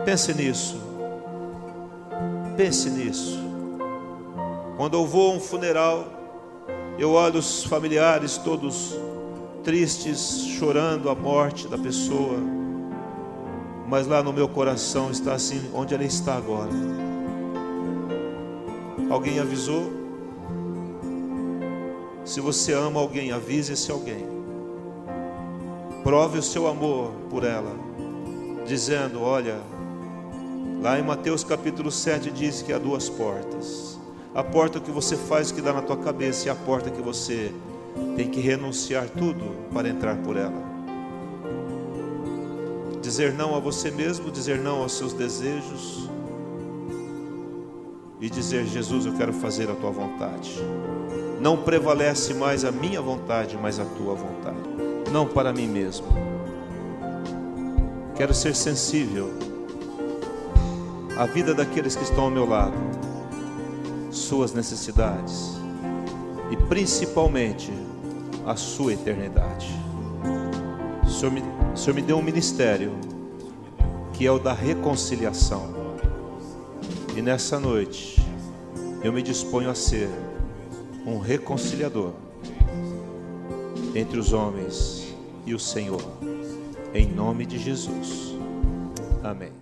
Pense 0.05 0.33
nisso. 0.35 0.81
Pense 2.57 2.91
nisso. 2.91 3.39
Quando 4.77 4.95
eu 4.95 5.07
vou 5.07 5.33
a 5.33 5.37
um 5.37 5.41
funeral, 5.41 6.07
eu 6.99 7.13
olho 7.13 7.39
os 7.39 7.65
familiares 7.65 8.37
todos 8.39 8.97
tristes, 9.63 10.45
chorando 10.59 11.09
a 11.09 11.15
morte 11.15 11.69
da 11.69 11.79
pessoa, 11.79 12.39
mas 13.93 14.07
lá 14.07 14.23
no 14.23 14.33
meu 14.33 14.49
coração 14.49 15.11
está 15.11 15.35
assim, 15.35 15.69
onde 15.75 15.93
ela 15.93 16.03
está 16.03 16.35
agora. 16.35 16.71
Alguém 19.11 19.39
avisou? 19.39 19.93
Se 22.25 22.41
você 22.41 22.73
ama 22.73 22.99
alguém, 22.99 23.33
avise 23.33 23.75
esse 23.75 23.91
alguém. 23.91 24.27
Prove 26.03 26.39
o 26.39 26.43
seu 26.43 26.67
amor 26.67 27.11
por 27.29 27.45
ela, 27.45 27.77
dizendo: 28.65 29.21
Olha, 29.21 29.61
lá 30.81 30.99
em 30.99 31.03
Mateus 31.03 31.45
capítulo 31.45 31.91
7 31.91 32.31
diz 32.31 32.63
que 32.63 32.73
há 32.73 32.79
duas 32.79 33.11
portas. 33.11 34.01
A 34.35 34.43
porta 34.43 34.81
que 34.81 34.91
você 34.91 35.19
faz 35.19 35.53
que 35.53 35.61
dá 35.61 35.71
na 35.71 35.83
tua 35.83 35.99
cabeça 35.99 36.47
e 36.47 36.51
a 36.51 36.55
porta 36.55 36.91
que 36.91 37.03
você 37.03 37.53
tem 38.17 38.31
que 38.31 38.41
renunciar 38.41 39.11
tudo 39.11 39.55
para 39.71 39.87
entrar 39.87 40.17
por 40.23 40.39
ela. 40.39 40.72
Dizer 43.13 43.35
não 43.35 43.55
a 43.55 43.59
você 43.59 43.91
mesmo, 43.91 44.31
dizer 44.31 44.59
não 44.59 44.81
aos 44.81 44.97
seus 44.97 45.13
desejos 45.13 46.09
e 48.19 48.31
dizer: 48.31 48.65
Jesus, 48.65 49.05
eu 49.05 49.13
quero 49.13 49.35
fazer 49.35 49.71
a 49.71 49.75
tua 49.75 49.91
vontade. 49.91 50.59
Não 51.39 51.59
prevalece 51.59 52.33
mais 52.33 52.65
a 52.65 52.73
minha 52.73 53.03
vontade, 53.03 53.59
mas 53.61 53.79
a 53.79 53.85
tua 53.85 54.15
vontade. 54.15 54.67
Não 55.13 55.29
para 55.29 55.53
mim 55.53 55.67
mesmo. 55.69 56.07
Quero 58.15 58.33
ser 58.33 58.57
sensível 58.57 59.31
à 61.15 61.27
vida 61.27 61.53
daqueles 61.53 61.95
que 61.95 62.05
estão 62.05 62.25
ao 62.25 62.31
meu 62.31 62.49
lado, 62.49 62.79
suas 64.11 64.55
necessidades 64.55 65.51
e 66.51 66.57
principalmente 66.57 67.71
a 68.47 68.57
sua 68.57 68.95
eternidade. 68.95 69.69
O 71.05 71.11
Senhor 71.11 71.31
me, 71.31 71.43
o 71.73 71.77
Senhor 71.77 71.95
me 71.95 72.03
deu 72.03 72.19
um 72.19 72.23
ministério 72.23 72.93
que 74.13 74.27
é 74.27 74.31
o 74.31 74.39
da 74.39 74.53
reconciliação. 74.53 75.75
E 77.17 77.23
nessa 77.23 77.59
noite 77.59 78.21
eu 79.03 79.13
me 79.13 79.23
disponho 79.23 79.71
a 79.71 79.75
ser 79.75 80.09
um 81.07 81.19
reconciliador 81.19 82.13
entre 83.95 84.19
os 84.19 84.33
homens 84.33 85.15
e 85.45 85.55
o 85.55 85.59
Senhor, 85.59 86.03
em 86.95 87.07
nome 87.07 87.45
de 87.45 87.59
Jesus. 87.59 88.35
Amém. 89.23 89.62